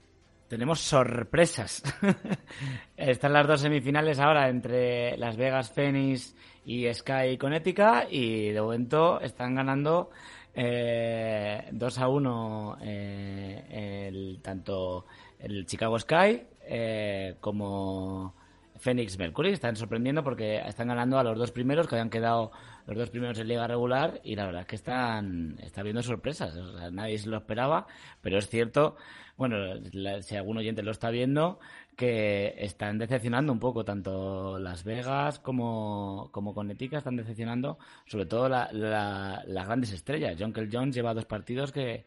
Tenemos 0.53 0.81
sorpresas. 0.81 1.83
Están 2.99 3.33
las 3.33 3.47
dos 3.47 3.63
semifinales 3.63 4.21
ahora 4.21 4.51
entre 4.51 5.17
Las 5.17 5.35
Vegas 5.35 5.71
Phoenix 5.71 6.37
y 6.67 6.93
Sky 6.93 7.39
Connecticut 7.39 8.09
y 8.11 8.51
de 8.51 8.61
momento 8.61 9.19
están 9.23 9.55
ganando 9.55 10.11
eh, 10.55 11.69
2 11.73 11.99
a 11.99 12.07
1 12.07 12.79
eh, 12.83 14.09
el, 14.09 14.41
tanto 14.43 15.07
el 15.39 15.65
Chicago 15.65 15.99
Sky 15.99 16.43
eh, 16.69 17.37
como 17.41 18.35
Phoenix 18.77 19.19
Mercury. 19.19 19.53
Están 19.53 19.77
sorprendiendo 19.77 20.23
porque 20.23 20.59
están 20.59 20.89
ganando 20.89 21.19
a 21.19 21.25
los 21.25 21.39
dos 21.39 21.51
primeros 21.51 21.87
que 21.87 21.95
habían 21.95 22.11
quedado 22.11 22.53
los 22.87 22.99
dos 22.99 23.09
primeros 23.09 23.39
en 23.39 23.49
liga 23.49 23.67
regular 23.67 24.21
y 24.23 24.35
la 24.37 24.45
verdad 24.45 24.63
es 24.63 24.67
que 24.67 24.77
están 24.77 25.57
está 25.63 25.83
viendo 25.83 26.03
sorpresas. 26.03 26.55
O 26.57 26.79
sea, 26.79 26.91
nadie 26.91 27.17
se 27.17 27.31
lo 27.31 27.39
esperaba, 27.39 27.87
pero 28.21 28.39
es 28.39 28.49
cierto, 28.49 28.97
bueno, 29.37 29.57
la- 29.93 30.23
si 30.23 30.37
algún 30.37 30.59
oyente 30.59 30.83
lo 30.83 30.91
está 30.91 31.11
viendo, 31.11 31.59
que 31.97 32.55
están 32.59 32.99
decepcionando 32.99 33.53
un 33.53 33.59
poco 33.59 33.85
tanto 33.85 34.59
Las 34.59 34.85
Vegas 34.85 35.39
como, 35.39 36.29
como 36.33 36.55
Connecticut 36.55 36.99
están 36.99 37.17
decepcionando 37.17 37.79
sobre 38.07 38.27
todo 38.27 38.49
la- 38.49 38.69
la- 38.73 39.43
las 39.47 39.67
grandes 39.67 39.93
estrellas. 39.93 40.37
John 40.39 40.53
Kell 40.53 40.69
Jones 40.73 40.95
lleva 40.95 41.15
dos 41.15 41.25
partidos 41.27 41.73
que, 41.73 42.05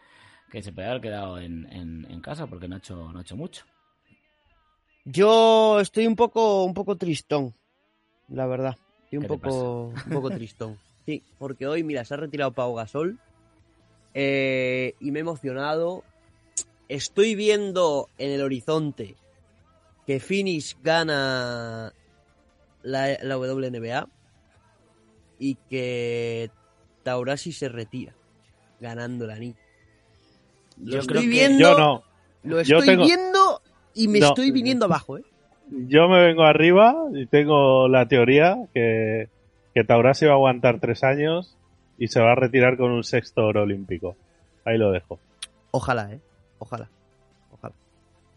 que 0.52 0.62
se 0.62 0.72
puede 0.72 0.88
haber 0.88 1.02
quedado 1.02 1.40
en, 1.40 1.72
en, 1.72 2.08
en 2.10 2.22
casa 2.22 2.48
porque 2.48 2.68
no 2.68 2.76
ha 2.76 2.80
hecho, 2.80 3.12
no 3.12 3.20
ha 3.20 3.22
hecho 3.22 3.36
mucho. 3.36 3.66
Yo 5.06 5.80
estoy 5.80 6.08
un 6.08 6.16
poco, 6.16 6.64
un 6.64 6.74
poco 6.74 6.96
tristón, 6.96 7.54
la 8.30 8.48
verdad. 8.48 8.76
Estoy 9.04 9.18
un 9.18 9.24
¿Qué 9.24 9.28
te 9.30 9.38
poco, 9.38 9.86
un 10.08 10.14
poco 10.14 10.32
tristón. 10.32 10.78
Sí, 11.06 11.22
porque 11.38 11.68
hoy, 11.68 11.84
mira, 11.84 12.04
se 12.06 12.16
ha 12.16 12.18
retirado 12.18 12.52
Pau 12.54 12.74
Gasol 12.74 13.20
eh, 14.16 14.96
y 15.00 15.12
me 15.12 15.20
he 15.20 15.22
emocionado. 15.22 16.04
Estoy 16.90 17.36
viendo 17.36 18.10
en 18.18 18.32
el 18.32 18.42
horizonte 18.42 19.16
que 20.06 20.20
Phoenix 20.20 20.78
gana 20.84 21.94
la, 22.84 23.18
la 23.24 23.38
WNBA 23.38 24.08
y 25.40 25.56
que 25.70 26.52
Taurasi 27.04 27.52
se 27.52 27.70
retira 27.70 28.14
ganando 28.80 29.26
la 29.26 29.34
anillo. 29.36 29.56
Lo 30.84 30.92
Yo 30.94 31.00
estoy 31.00 31.08
creo 31.18 31.22
que- 31.24 31.28
viendo, 31.30 31.60
Yo 31.60 31.78
no. 31.78 32.04
lo 32.44 32.62
Yo 32.62 32.78
estoy 32.78 32.88
tengo- 32.88 33.06
viendo 33.06 33.62
y 33.96 34.08
me 34.08 34.20
No. 34.20 34.28
estoy 34.28 34.52
viniendo 34.52 34.86
abajo, 34.86 35.18
¿eh? 35.18 35.24
Yo 35.72 36.08
me 36.08 36.24
vengo 36.24 36.44
arriba 36.44 36.96
y 37.14 37.26
tengo 37.26 37.88
la 37.88 38.08
teoría 38.08 38.56
que, 38.76 39.30
que 39.74 39.84
Taurasi 39.84 40.26
va 40.26 40.34
a 40.34 40.36
aguantar 40.36 40.80
tres 40.80 41.04
años 41.04 41.58
y 41.98 42.10
se 42.10 42.20
va 42.22 42.34
a 42.34 42.36
retirar 42.36 42.78
con 42.78 42.92
un 42.92 43.04
sexto 43.04 43.44
oro 43.48 43.64
olímpico. 43.64 44.16
Ahí 44.64 44.78
lo 44.78 44.92
dejo. 44.92 45.18
Ojalá, 45.72 46.12
¿eh? 46.14 46.20
Ojalá. 46.60 46.90
Ojalá. 47.52 47.74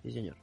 Sí, 0.03 0.13
señor. 0.13 0.37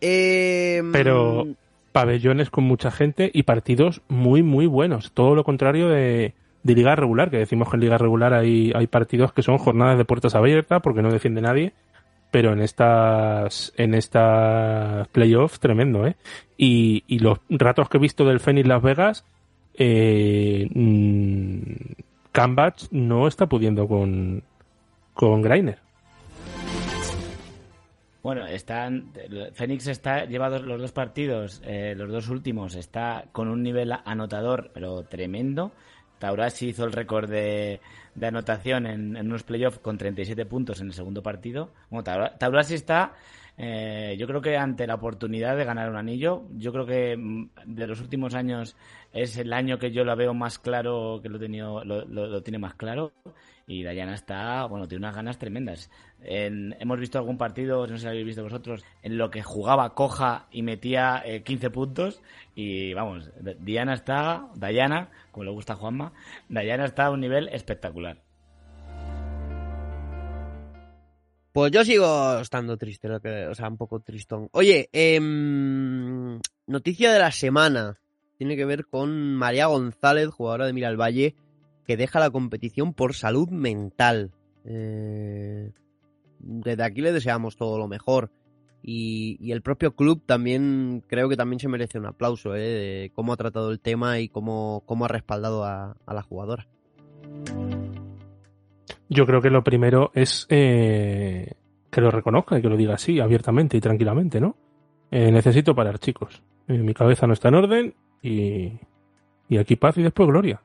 Eh, 0.00 0.82
Pero 0.92 1.46
pabellones 1.92 2.50
con 2.50 2.64
mucha 2.64 2.90
gente 2.90 3.30
y 3.32 3.44
partidos 3.44 4.02
muy, 4.08 4.42
muy 4.42 4.66
buenos. 4.66 5.12
Todo 5.12 5.34
lo 5.34 5.44
contrario 5.44 5.88
de, 5.88 6.34
de 6.62 6.74
liga 6.74 6.96
regular, 6.96 7.30
que 7.30 7.38
decimos 7.38 7.70
que 7.70 7.76
en 7.76 7.82
liga 7.82 7.98
regular 7.98 8.34
hay, 8.34 8.72
hay 8.74 8.86
partidos 8.86 9.32
que 9.32 9.42
son 9.42 9.58
jornadas 9.58 9.96
de 9.96 10.04
puertas 10.04 10.34
abiertas 10.34 10.82
porque 10.82 11.02
no 11.02 11.12
defiende 11.12 11.40
nadie. 11.40 11.72
Pero 12.30 12.52
en 12.52 12.60
estas, 12.60 13.72
en 13.76 13.94
estas 13.94 15.06
playoffs, 15.08 15.60
tremendo, 15.60 16.04
¿eh? 16.04 16.16
Y, 16.56 17.04
y 17.06 17.20
los 17.20 17.38
ratos 17.48 17.88
que 17.88 17.98
he 17.98 18.00
visto 18.00 18.24
del 18.24 18.40
Phoenix 18.40 18.66
Las 18.66 18.82
Vegas, 18.82 19.24
eh, 19.74 20.68
mm, 20.74 22.02
Cambach 22.32 22.88
no 22.90 23.28
está 23.28 23.46
pudiendo 23.46 23.86
con, 23.86 24.42
con 25.12 25.42
Greiner. 25.42 25.78
Bueno, 28.24 28.46
están. 28.46 29.12
Fénix 29.52 29.86
está 29.86 30.24
lleva 30.24 30.48
dos- 30.48 30.62
los 30.62 30.80
dos 30.80 30.92
partidos, 30.92 31.60
eh, 31.64 31.94
los 31.96 32.10
dos 32.10 32.28
últimos, 32.30 32.74
está 32.74 33.26
con 33.32 33.48
un 33.48 33.62
nivel 33.62 33.92
anotador, 34.04 34.70
pero 34.72 35.04
tremendo. 35.04 35.72
Taurasi 36.18 36.68
hizo 36.68 36.84
el 36.86 36.92
récord 36.92 37.28
de, 37.28 37.80
de 38.14 38.26
anotación 38.26 38.86
en, 38.86 39.16
unos 39.18 39.42
playoffs 39.42 39.78
con 39.80 39.98
37 39.98 40.46
puntos 40.46 40.80
en 40.80 40.86
el 40.88 40.94
segundo 40.94 41.22
partido. 41.22 41.70
Bueno, 41.90 42.02
Taura- 42.04 42.38
Taurasi 42.38 42.74
está, 42.74 43.12
eh, 43.58 44.16
yo 44.18 44.26
creo 44.26 44.40
que 44.40 44.56
ante 44.56 44.86
la 44.86 44.94
oportunidad 44.94 45.54
de 45.56 45.64
ganar 45.66 45.90
un 45.90 45.96
anillo. 45.96 46.44
Yo 46.56 46.72
creo 46.72 46.86
que 46.86 47.16
mm, 47.18 47.50
de 47.66 47.86
los 47.86 48.00
últimos 48.00 48.34
años 48.34 48.74
es 49.12 49.36
el 49.36 49.52
año 49.52 49.78
que 49.78 49.92
yo 49.92 50.02
la 50.04 50.14
veo 50.14 50.32
más 50.34 50.58
claro, 50.58 51.20
que 51.22 51.28
lo, 51.28 51.38
tenido, 51.38 51.84
lo, 51.84 52.04
lo- 52.06 52.26
lo 52.26 52.42
tiene 52.42 52.58
más 52.58 52.74
claro. 52.74 53.12
Y 53.66 53.82
Dayana 53.82 54.14
está, 54.14 54.66
bueno, 54.66 54.86
tiene 54.86 55.06
unas 55.06 55.16
ganas 55.16 55.38
tremendas. 55.38 55.90
En- 56.22 56.76
hemos 56.80 57.00
visto 57.00 57.18
algún 57.18 57.38
partido, 57.38 57.86
no 57.86 57.96
sé 57.96 58.02
si 58.02 58.06
habéis 58.08 58.26
visto 58.26 58.42
vosotros, 58.42 58.84
en 59.02 59.16
lo 59.16 59.30
que 59.30 59.42
jugaba 59.42 59.94
coja 59.94 60.46
y 60.50 60.62
metía 60.62 61.22
eh, 61.24 61.42
15 61.42 61.70
puntos. 61.70 62.20
Y 62.54 62.92
vamos, 62.92 63.30
Diana 63.60 63.94
está, 63.94 64.48
Dayana, 64.54 65.08
como 65.30 65.44
le 65.44 65.50
gusta 65.50 65.72
a 65.72 65.76
Juanma, 65.76 66.12
Dayana 66.48 66.84
está 66.84 67.06
a 67.06 67.10
un 67.10 67.20
nivel 67.20 67.48
espectacular. 67.48 68.18
Pues 71.52 71.70
yo 71.70 71.84
sigo 71.84 72.40
estando 72.40 72.76
triste, 72.76 73.08
lo 73.08 73.20
que- 73.20 73.46
o 73.46 73.54
sea, 73.54 73.68
un 73.68 73.76
poco 73.76 74.00
tristón. 74.00 74.48
Oye, 74.52 74.88
em, 74.92 76.40
noticia 76.66 77.12
de 77.12 77.18
la 77.20 77.30
semana. 77.30 77.96
Tiene 78.38 78.56
que 78.56 78.64
ver 78.64 78.86
con 78.86 79.36
María 79.36 79.66
González, 79.66 80.28
jugadora 80.30 80.66
de 80.66 80.72
Miralvalle, 80.72 81.36
que 81.86 81.96
deja 81.96 82.20
la 82.20 82.30
competición 82.30 82.94
por 82.94 83.14
salud 83.14 83.48
mental. 83.50 84.30
Eh, 84.64 85.70
desde 86.38 86.82
aquí 86.82 87.00
le 87.00 87.12
deseamos 87.12 87.56
todo 87.56 87.78
lo 87.78 87.88
mejor. 87.88 88.30
Y, 88.86 89.50
el 89.50 89.62
propio 89.62 89.94
club 89.94 90.22
también, 90.26 91.02
creo 91.06 91.30
que 91.30 91.36
también 91.36 91.58
se 91.58 91.68
merece 91.68 91.98
un 91.98 92.04
aplauso, 92.04 92.54
¿eh? 92.54 92.60
De 92.60 93.12
cómo 93.14 93.32
ha 93.32 93.36
tratado 93.36 93.70
el 93.70 93.80
tema 93.80 94.18
y 94.18 94.28
cómo, 94.28 94.82
cómo 94.84 95.06
ha 95.06 95.08
respaldado 95.08 95.64
a, 95.64 95.96
la 96.06 96.22
jugadora. 96.22 96.66
Yo 99.08 99.24
creo 99.24 99.40
que 99.40 99.48
lo 99.48 99.64
primero 99.64 100.10
es 100.14 100.46
eh, 100.50 101.54
que 101.90 102.00
lo 102.02 102.10
reconozca 102.10 102.58
y 102.58 102.62
que 102.62 102.68
lo 102.68 102.76
diga 102.76 102.94
así, 102.94 103.20
abiertamente 103.20 103.78
y 103.78 103.80
tranquilamente, 103.80 104.38
¿no? 104.38 104.56
Eh, 105.10 105.32
necesito 105.32 105.74
parar, 105.74 105.98
chicos. 105.98 106.42
Mi 106.66 106.92
cabeza 106.92 107.26
no 107.26 107.32
está 107.32 107.48
en 107.48 107.54
orden 107.54 107.94
y, 108.20 108.72
y 109.48 109.56
aquí 109.56 109.76
paz 109.76 109.96
y 109.96 110.02
después 110.02 110.28
gloria. 110.28 110.60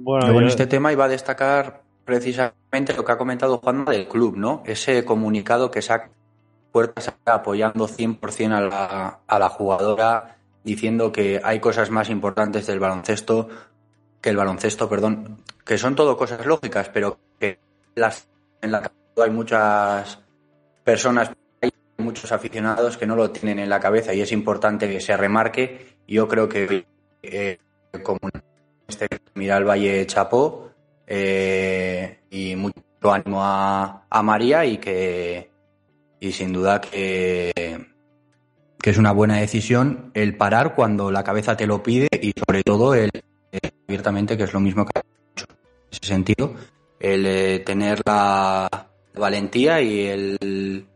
Bueno, 0.00 0.26
Luego 0.26 0.40
en 0.40 0.46
yo- 0.46 0.50
este 0.50 0.66
tema 0.66 0.92
iba 0.92 1.04
a 1.04 1.08
destacar 1.08 1.82
precisamente 2.04 2.92
lo 2.94 3.04
que 3.04 3.12
ha 3.12 3.18
comentado 3.18 3.58
Juanma 3.58 3.90
del 3.92 4.06
club, 4.08 4.36
¿no? 4.36 4.62
Ese 4.66 5.04
comunicado 5.04 5.70
que 5.70 5.82
saca 5.82 6.10
puertas 6.72 7.12
apoyando 7.24 7.86
100% 7.86 8.52
a 8.52 8.60
la, 8.60 9.18
a 9.26 9.38
la 9.38 9.48
jugadora, 9.48 10.36
diciendo 10.64 11.12
que 11.12 11.40
hay 11.42 11.60
cosas 11.60 11.90
más 11.90 12.10
importantes 12.10 12.66
del 12.66 12.80
baloncesto 12.80 13.48
que 14.20 14.30
el 14.30 14.36
baloncesto, 14.36 14.88
perdón, 14.88 15.42
que 15.64 15.76
son 15.78 15.94
todo 15.94 16.16
cosas 16.16 16.44
lógicas, 16.46 16.88
pero 16.88 17.18
que 17.38 17.58
las 17.94 18.26
en 18.62 18.72
la 18.72 18.90
hay 19.22 19.30
muchas 19.30 20.18
personas, 20.82 21.30
hay 21.60 21.70
muchos 21.98 22.32
aficionados 22.32 22.96
que 22.96 23.06
no 23.06 23.16
lo 23.16 23.30
tienen 23.30 23.58
en 23.60 23.68
la 23.68 23.78
cabeza 23.80 24.12
y 24.14 24.22
es 24.22 24.32
importante 24.32 24.88
que 24.88 25.00
se 25.00 25.16
remarque. 25.16 25.98
Yo 26.08 26.26
creo 26.26 26.48
que 26.48 26.86
eh, 27.22 27.58
como 28.02 28.18
este 28.88 29.08
Miral 29.34 29.68
Valle 29.68 30.06
Chapó 30.06 30.70
eh, 31.06 32.18
y 32.30 32.56
mucho 32.56 32.80
ánimo 33.02 33.40
a, 33.42 34.22
María 34.22 34.64
y 34.64 34.78
que 34.78 35.50
y 36.20 36.32
sin 36.32 36.52
duda 36.52 36.80
que, 36.80 37.86
que 38.80 38.90
es 38.90 38.96
una 38.96 39.12
buena 39.12 39.36
decisión 39.36 40.10
el 40.14 40.36
parar 40.36 40.74
cuando 40.74 41.10
la 41.10 41.24
cabeza 41.24 41.56
te 41.56 41.66
lo 41.66 41.82
pide 41.82 42.08
y 42.20 42.32
sobre 42.46 42.62
todo 42.62 42.94
el 42.94 43.10
abiertamente 43.86 44.36
que 44.36 44.44
es 44.44 44.52
lo 44.52 44.60
mismo 44.60 44.86
que 44.86 45.00
hecho 45.00 45.46
en 45.50 45.88
ese 45.90 46.06
sentido 46.06 46.54
el 47.00 47.26
eh, 47.26 47.58
tener 47.60 48.00
la 48.06 48.88
valentía 49.14 49.82
y 49.82 50.06
el 50.06 50.86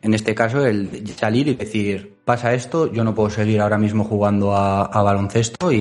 en 0.00 0.14
este 0.14 0.34
caso 0.34 0.64
el 0.64 1.06
salir 1.08 1.48
y 1.48 1.54
decir 1.54 2.16
pasa 2.24 2.54
esto 2.54 2.90
yo 2.90 3.04
no 3.04 3.14
puedo 3.14 3.28
seguir 3.28 3.60
ahora 3.60 3.76
mismo 3.76 4.04
jugando 4.04 4.54
a, 4.56 4.86
a 4.86 5.02
baloncesto 5.02 5.70
y, 5.70 5.80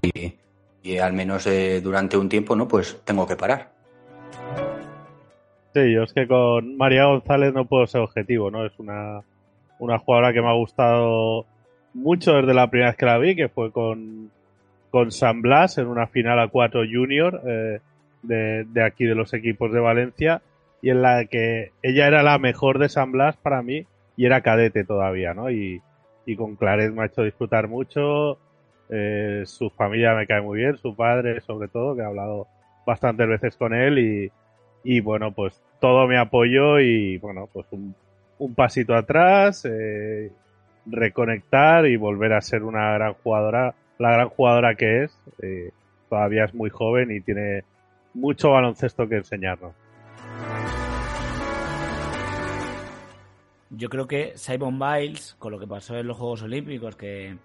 y 0.83 0.97
al 0.97 1.13
menos 1.13 1.47
eh, 1.47 1.81
durante 1.81 2.17
un 2.17 2.29
tiempo 2.29 2.55
no 2.55 2.67
pues 2.67 3.01
tengo 3.05 3.25
que 3.25 3.35
parar 3.35 3.71
Sí, 5.73 5.91
yo 5.91 6.03
es 6.03 6.13
que 6.13 6.27
con 6.27 6.77
María 6.77 7.05
González 7.05 7.51
no 7.51 7.65
puedo 7.65 7.87
ser 7.87 8.01
objetivo, 8.01 8.51
¿no? 8.51 8.63
Es 8.63 8.77
una, 8.77 9.21
una 9.79 9.97
jugadora 9.97 10.31
que 10.31 10.41
me 10.41 10.49
ha 10.49 10.53
gustado 10.53 11.47
mucho 11.95 12.33
desde 12.33 12.53
la 12.53 12.69
primera 12.69 12.91
vez 12.91 12.97
que 12.97 13.05
la 13.07 13.17
vi, 13.17 13.35
que 13.35 13.49
fue 13.49 13.71
con, 13.71 14.29
con 14.91 15.11
San 15.11 15.41
Blas 15.41 15.79
en 15.79 15.87
una 15.87 16.05
final 16.05 16.39
a 16.39 16.49
4 16.49 16.81
junior 16.91 17.41
eh, 17.47 17.79
de, 18.21 18.65
de 18.65 18.83
aquí 18.83 19.05
de 19.05 19.15
los 19.15 19.33
equipos 19.33 19.71
de 19.71 19.79
Valencia, 19.79 20.43
y 20.83 20.91
en 20.91 21.01
la 21.01 21.25
que 21.25 21.71
ella 21.81 22.05
era 22.05 22.21
la 22.21 22.37
mejor 22.37 22.77
de 22.77 22.89
San 22.89 23.11
Blas 23.11 23.35
para 23.37 23.63
mí, 23.63 23.87
y 24.15 24.25
era 24.27 24.41
cadete 24.41 24.83
todavía, 24.83 25.33
¿no? 25.33 25.49
Y, 25.49 25.81
y 26.27 26.35
con 26.35 26.55
Claret 26.55 26.93
me 26.93 27.01
ha 27.01 27.05
hecho 27.07 27.23
disfrutar 27.23 27.67
mucho. 27.67 28.37
Eh, 28.95 29.41
su 29.47 29.71
familia 29.71 30.13
me 30.13 30.27
cae 30.27 30.39
muy 30.41 30.59
bien, 30.59 30.77
su 30.77 30.95
padre 30.95 31.41
sobre 31.41 31.67
todo, 31.67 31.95
que 31.95 32.01
he 32.01 32.05
hablado 32.05 32.47
bastantes 32.85 33.27
veces 33.27 33.57
con 33.57 33.73
él 33.73 34.31
y, 34.83 34.99
bueno, 35.01 35.31
pues 35.31 35.59
todo 35.79 36.07
mi 36.07 36.15
apoyo 36.15 36.79
y 36.79 37.17
bueno, 37.17 37.49
pues 37.51 37.65
un, 37.71 37.95
un 38.37 38.53
pasito 38.53 38.93
atrás, 38.93 39.65
eh, 39.65 40.31
reconectar 40.85 41.87
y 41.87 41.95
volver 41.97 42.33
a 42.33 42.41
ser 42.41 42.61
una 42.61 42.93
gran 42.93 43.13
jugadora, 43.15 43.73
la 43.97 44.11
gran 44.11 44.29
jugadora 44.29 44.75
que 44.75 45.05
es. 45.05 45.19
Eh, 45.41 45.71
todavía 46.07 46.45
es 46.45 46.53
muy 46.53 46.69
joven 46.69 47.09
y 47.09 47.21
tiene 47.21 47.63
mucho 48.13 48.51
baloncesto 48.51 49.07
que 49.09 49.15
enseñarnos. 49.15 49.73
Yo 53.71 53.89
creo 53.89 54.05
que 54.05 54.33
Simon 54.35 54.77
Biles, 54.77 55.35
con 55.39 55.51
lo 55.51 55.59
que 55.59 55.65
pasó 55.65 55.97
en 55.97 56.05
los 56.05 56.15
Juegos 56.15 56.43
Olímpicos, 56.43 56.95
que, 56.95 57.37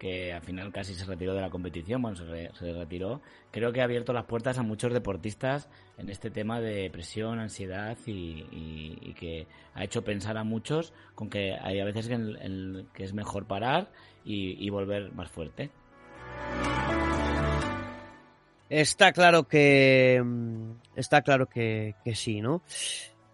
que 0.00 0.32
al 0.32 0.40
final 0.42 0.72
casi 0.72 0.94
se 0.94 1.04
retiró 1.04 1.34
de 1.34 1.42
la 1.42 1.50
competición, 1.50 2.02
bueno, 2.02 2.16
se, 2.16 2.24
re- 2.24 2.50
se 2.58 2.72
retiró, 2.72 3.20
creo 3.52 3.72
que 3.72 3.82
ha 3.82 3.84
abierto 3.84 4.12
las 4.12 4.24
puertas 4.24 4.58
a 4.58 4.62
muchos 4.62 4.92
deportistas 4.92 5.68
en 5.98 6.08
este 6.08 6.30
tema 6.30 6.60
de 6.60 6.90
presión, 6.90 7.38
ansiedad 7.38 7.96
y, 8.06 9.14
que 9.14 9.46
ha 9.74 9.84
hecho 9.84 10.02
pensar 10.02 10.38
a 10.38 10.44
muchos 10.44 10.92
con 11.14 11.28
que 11.28 11.52
hay 11.60 11.78
a 11.78 11.84
veces 11.84 12.08
que 12.08 13.04
es 13.04 13.12
mejor 13.12 13.46
parar 13.46 13.92
y, 14.24 14.56
y 14.66 14.70
volver 14.70 15.12
más 15.12 15.30
fuerte. 15.30 15.70
Está 18.70 19.12
claro 19.12 19.48
que. 19.48 20.22
mm, 20.24 20.70
Está 20.96 21.22
claro 21.22 21.46
que, 21.46 21.94
que 22.04 22.14
sí, 22.14 22.40
¿no? 22.40 22.62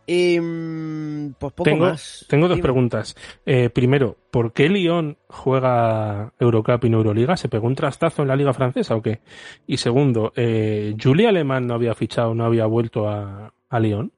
Mm, 0.09 1.33
Pues 1.39 1.53
poco 1.53 1.65
tengo, 1.65 1.87
más. 1.87 2.25
tengo 2.29 2.47
dos 2.49 2.57
Dime. 2.57 2.63
preguntas. 2.63 3.17
Eh, 3.45 3.71
primero, 3.71 4.17
¿por 4.31 4.53
qué 4.53 4.69
Lyon 4.69 5.17
juega 5.29 6.33
Eurocup 6.39 6.85
y 6.85 6.91
no 6.91 6.99
Euroliga? 6.99 7.37
¿Se 7.37 7.49
pegó 7.49 7.67
un 7.67 7.75
trastazo 7.75 8.23
en 8.23 8.29
la 8.29 8.37
liga 8.37 8.53
francesa 8.53 8.95
o 8.95 9.03
qué? 9.03 9.21
Y 9.67 9.79
segundo, 9.79 10.33
eh, 10.37 10.95
¿Julia 11.03 11.31
Alemán 11.31 11.67
no 11.67 11.75
había 11.75 11.95
fichado, 11.95 12.35
no 12.35 12.45
había 12.45 12.67
vuelto 12.67 13.09
a, 13.09 13.53
a 13.69 13.81
Lyon? 13.81 14.13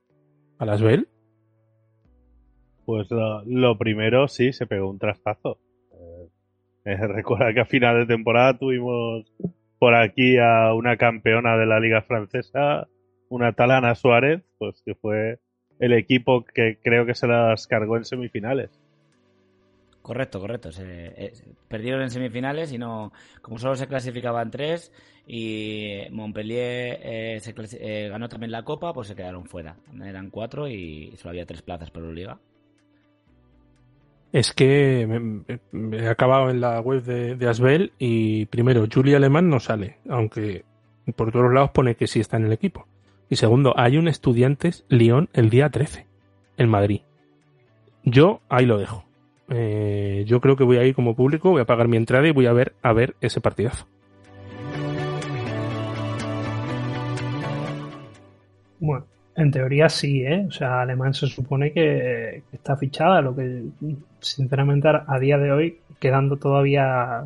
¿A 0.58 0.66
las 0.66 0.82
Bell? 0.82 1.08
Pues 2.84 3.10
lo, 3.10 3.42
lo 3.44 3.76
primero, 3.78 4.28
sí, 4.28 4.52
se 4.52 4.66
pegó 4.66 4.88
un 4.90 4.98
trastazo. 4.98 5.58
Eh, 5.92 6.28
eh, 6.86 6.96
recuerda 7.06 7.52
que 7.54 7.60
a 7.60 7.64
final 7.66 7.98
de 7.98 8.06
temporada 8.06 8.58
tuvimos 8.58 9.32
por 9.78 9.94
aquí 9.94 10.36
a 10.38 10.74
una 10.74 10.96
campeona 10.96 11.56
de 11.56 11.66
la 11.66 11.78
liga 11.80 12.02
francesa, 12.02 12.88
una 13.28 13.52
tal 13.52 13.70
Ana 13.70 13.94
Suárez, 13.94 14.42
pues 14.58 14.82
que 14.84 14.94
fue 14.94 15.38
el 15.78 15.92
equipo 15.92 16.44
que 16.44 16.78
creo 16.82 17.06
que 17.06 17.14
se 17.14 17.26
las 17.26 17.66
cargó 17.66 17.96
en 17.96 18.04
semifinales. 18.04 18.70
Correcto, 20.02 20.40
correcto. 20.40 20.72
Se, 20.72 20.84
eh, 20.86 21.32
perdieron 21.68 22.02
en 22.02 22.10
semifinales 22.10 22.72
y 22.72 22.78
no, 22.78 23.12
como 23.42 23.58
solo 23.58 23.76
se 23.76 23.86
clasificaban 23.88 24.50
tres 24.50 24.90
y 25.26 26.04
Montpellier 26.10 26.98
eh, 27.02 27.40
se 27.40 27.54
eh, 27.80 28.08
ganó 28.08 28.28
también 28.28 28.50
la 28.52 28.64
Copa, 28.64 28.94
pues 28.94 29.08
se 29.08 29.14
quedaron 29.16 29.44
fuera. 29.46 29.76
Eran 30.02 30.30
cuatro 30.30 30.66
y 30.68 31.14
solo 31.16 31.30
había 31.30 31.44
tres 31.46 31.62
plazas 31.62 31.90
por 31.90 32.02
Euroliga. 32.02 32.38
Es 34.32 34.52
que 34.52 35.06
me, 35.08 35.58
me- 35.72 35.96
he 35.98 36.08
acabado 36.08 36.50
en 36.50 36.60
la 36.60 36.80
web 36.80 37.02
de, 37.02 37.34
de 37.36 37.48
Asbel 37.48 37.92
y 37.98 38.46
primero, 38.46 38.86
Julia 38.92 39.16
Alemán 39.16 39.48
no 39.48 39.58
sale, 39.60 39.98
aunque 40.08 40.64
por 41.16 41.32
todos 41.32 41.52
lados 41.52 41.70
pone 41.70 41.94
que 41.96 42.06
sí 42.06 42.20
está 42.20 42.36
en 42.36 42.46
el 42.46 42.52
equipo. 42.52 42.86
Y 43.30 43.36
segundo, 43.36 43.74
hay 43.76 43.98
un 43.98 44.08
Estudiantes 44.08 44.84
Lyon 44.88 45.28
el 45.34 45.50
día 45.50 45.68
13, 45.68 46.06
en 46.56 46.68
Madrid. 46.68 47.02
Yo 48.02 48.40
ahí 48.48 48.64
lo 48.64 48.78
dejo. 48.78 49.04
Eh, 49.50 50.24
yo 50.26 50.40
creo 50.40 50.56
que 50.56 50.64
voy 50.64 50.78
a 50.78 50.84
ir 50.84 50.94
como 50.94 51.14
público, 51.14 51.50
voy 51.50 51.60
a 51.60 51.66
pagar 51.66 51.88
mi 51.88 51.96
entrada 51.96 52.26
y 52.26 52.32
voy 52.32 52.46
a 52.46 52.52
ver 52.52 52.74
a 52.82 52.92
ver 52.92 53.16
ese 53.20 53.40
partidazo. 53.40 53.86
Bueno, 58.80 59.04
en 59.34 59.50
teoría 59.50 59.88
sí, 59.88 60.22
¿eh? 60.22 60.46
O 60.48 60.50
sea, 60.50 60.80
Alemán 60.80 61.12
se 61.12 61.26
supone 61.26 61.72
que, 61.72 62.42
está 62.52 62.76
fichada, 62.76 63.20
lo 63.20 63.36
que 63.36 63.64
sinceramente 64.20 64.88
a 64.88 65.18
día 65.18 65.36
de 65.36 65.52
hoy, 65.52 65.78
quedando 65.98 66.36
todavía 66.36 67.24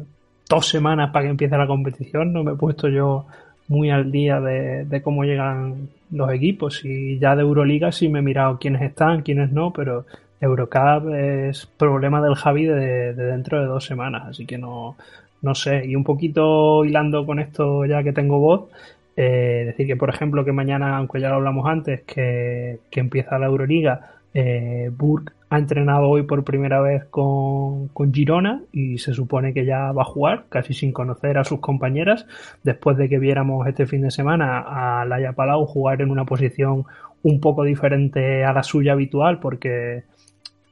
dos 0.48 0.68
semanas 0.68 1.10
para 1.12 1.26
que 1.26 1.30
empiece 1.30 1.56
la 1.56 1.66
competición, 1.66 2.32
no 2.32 2.42
me 2.42 2.52
he 2.52 2.56
puesto 2.56 2.88
yo 2.88 3.26
muy 3.72 3.90
al 3.90 4.12
día 4.12 4.40
de, 4.40 4.84
de 4.84 5.02
cómo 5.02 5.24
llegan 5.24 5.88
los 6.10 6.30
equipos. 6.30 6.84
Y 6.84 7.18
ya 7.18 7.34
de 7.34 7.42
Euroliga 7.42 7.90
sí 7.90 8.08
me 8.08 8.18
he 8.18 8.22
mirado 8.22 8.58
quiénes 8.58 8.82
están, 8.82 9.22
quiénes 9.22 9.50
no, 9.50 9.72
pero 9.72 10.04
Eurocup 10.40 11.08
es 11.14 11.66
problema 11.78 12.20
del 12.20 12.34
Javi 12.34 12.66
de, 12.66 13.14
de 13.14 13.24
dentro 13.24 13.60
de 13.60 13.66
dos 13.66 13.84
semanas, 13.84 14.24
así 14.28 14.44
que 14.44 14.58
no, 14.58 14.96
no 15.40 15.54
sé. 15.54 15.86
Y 15.86 15.96
un 15.96 16.04
poquito 16.04 16.84
hilando 16.84 17.24
con 17.24 17.38
esto 17.38 17.86
ya 17.86 18.02
que 18.02 18.12
tengo 18.12 18.38
voz, 18.38 18.70
eh, 19.16 19.64
decir 19.66 19.86
que, 19.86 19.96
por 19.96 20.10
ejemplo, 20.10 20.44
que 20.44 20.52
mañana, 20.52 20.96
aunque 20.98 21.20
ya 21.20 21.28
lo 21.30 21.36
hablamos 21.36 21.66
antes, 21.66 22.02
que, 22.02 22.78
que 22.90 23.00
empieza 23.00 23.38
la 23.38 23.46
Euroliga, 23.46 24.12
eh, 24.34 24.90
Burke 24.96 25.32
ha 25.52 25.58
entrenado 25.58 26.08
hoy 26.08 26.22
por 26.22 26.44
primera 26.44 26.80
vez 26.80 27.04
con, 27.10 27.88
con 27.88 28.10
Girona 28.10 28.62
y 28.72 28.96
se 28.96 29.12
supone 29.12 29.52
que 29.52 29.66
ya 29.66 29.92
va 29.92 30.00
a 30.00 30.06
jugar, 30.06 30.46
casi 30.48 30.72
sin 30.72 30.92
conocer 30.92 31.36
a 31.36 31.44
sus 31.44 31.60
compañeras, 31.60 32.26
después 32.62 32.96
de 32.96 33.06
que 33.10 33.18
viéramos 33.18 33.66
este 33.66 33.84
fin 33.84 34.00
de 34.00 34.10
semana 34.10 34.60
a 34.60 35.04
Laia 35.04 35.34
Palau 35.34 35.66
jugar 35.66 36.00
en 36.00 36.10
una 36.10 36.24
posición 36.24 36.86
un 37.22 37.38
poco 37.38 37.64
diferente 37.64 38.46
a 38.46 38.54
la 38.54 38.62
suya 38.62 38.92
habitual, 38.92 39.40
porque 39.40 40.04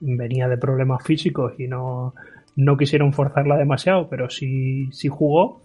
venía 0.01 0.49
de 0.49 0.57
problemas 0.57 1.05
físicos 1.05 1.53
y 1.59 1.67
no, 1.69 2.15
no 2.57 2.79
quisieron 2.79 3.13
forzarla 3.13 3.59
demasiado, 3.59 4.09
pero 4.09 4.31
sí, 4.31 4.89
sí 4.93 5.09
jugó. 5.09 5.61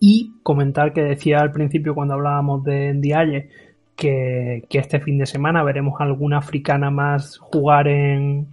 Y 0.00 0.32
comentar 0.42 0.94
que 0.94 1.02
decía 1.02 1.40
al 1.40 1.52
principio 1.52 1.94
cuando 1.94 2.14
hablábamos 2.14 2.64
de 2.64 2.94
Ndiaye 2.94 3.50
que, 3.96 4.66
este 4.70 5.00
fin 5.00 5.18
de 5.18 5.26
semana 5.26 5.62
veremos 5.62 6.00
alguna 6.00 6.38
africana 6.38 6.90
más 6.90 7.38
jugar 7.38 7.88
en, 7.88 8.48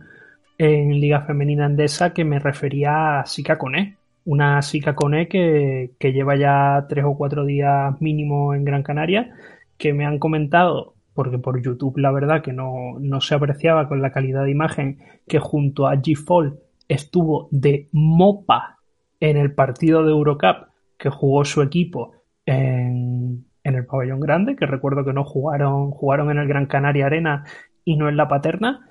en 0.57 0.99
Liga 0.99 1.21
Femenina 1.21 1.65
Endesa 1.65 2.13
que 2.13 2.25
me 2.25 2.39
refería 2.39 3.19
a 3.19 3.25
Sika 3.25 3.57
Koné. 3.57 3.97
Una 4.25 4.61
Sika 4.61 4.95
Koné 4.95 5.27
que, 5.27 5.91
que 5.99 6.13
lleva 6.13 6.35
ya 6.35 6.85
tres 6.87 7.05
o 7.05 7.17
cuatro 7.17 7.45
días 7.45 7.99
mínimo 8.01 8.53
en 8.53 8.65
Gran 8.65 8.83
Canaria, 8.83 9.33
que 9.77 9.93
me 9.93 10.05
han 10.05 10.19
comentado, 10.19 10.93
porque 11.13 11.39
por 11.39 11.61
YouTube 11.61 11.97
la 11.97 12.11
verdad 12.11 12.41
que 12.41 12.53
no, 12.53 12.99
no 12.99 13.21
se 13.21 13.35
apreciaba 13.35 13.87
con 13.87 14.01
la 14.01 14.11
calidad 14.11 14.43
de 14.43 14.51
imagen, 14.51 14.99
que 15.27 15.39
junto 15.39 15.87
a 15.87 15.95
G-Fall 15.95 16.59
estuvo 16.87 17.47
de 17.51 17.87
mopa 17.91 18.77
en 19.19 19.37
el 19.37 19.53
partido 19.53 20.03
de 20.03 20.11
Eurocup 20.11 20.67
que 20.97 21.09
jugó 21.09 21.45
su 21.45 21.61
equipo 21.61 22.13
en, 22.45 23.45
en 23.64 23.76
el 23.76 23.86
pabellón 23.86 24.20
grande, 24.20 24.55
que 24.55 24.66
recuerdo 24.66 25.05
que 25.05 25.14
no 25.14 25.24
jugaron, 25.24 25.91
jugaron 25.91 26.32
en 26.32 26.38
el 26.39 26.47
Gran 26.47 26.66
Canaria 26.66 27.05
Arena 27.05 27.45
y 27.86 27.97
no 27.97 28.09
en 28.09 28.18
la 28.18 28.28
Paterna, 28.28 28.88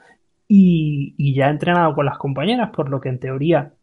y, 0.48 1.34
ya 1.34 1.46
ha 1.46 1.50
entrenado 1.50 1.94
con 1.94 2.06
las 2.06 2.18
compañeras, 2.18 2.70
por 2.70 2.90
lo 2.90 3.00
que 3.00 3.08
en 3.08 3.20
teoría 3.20 3.74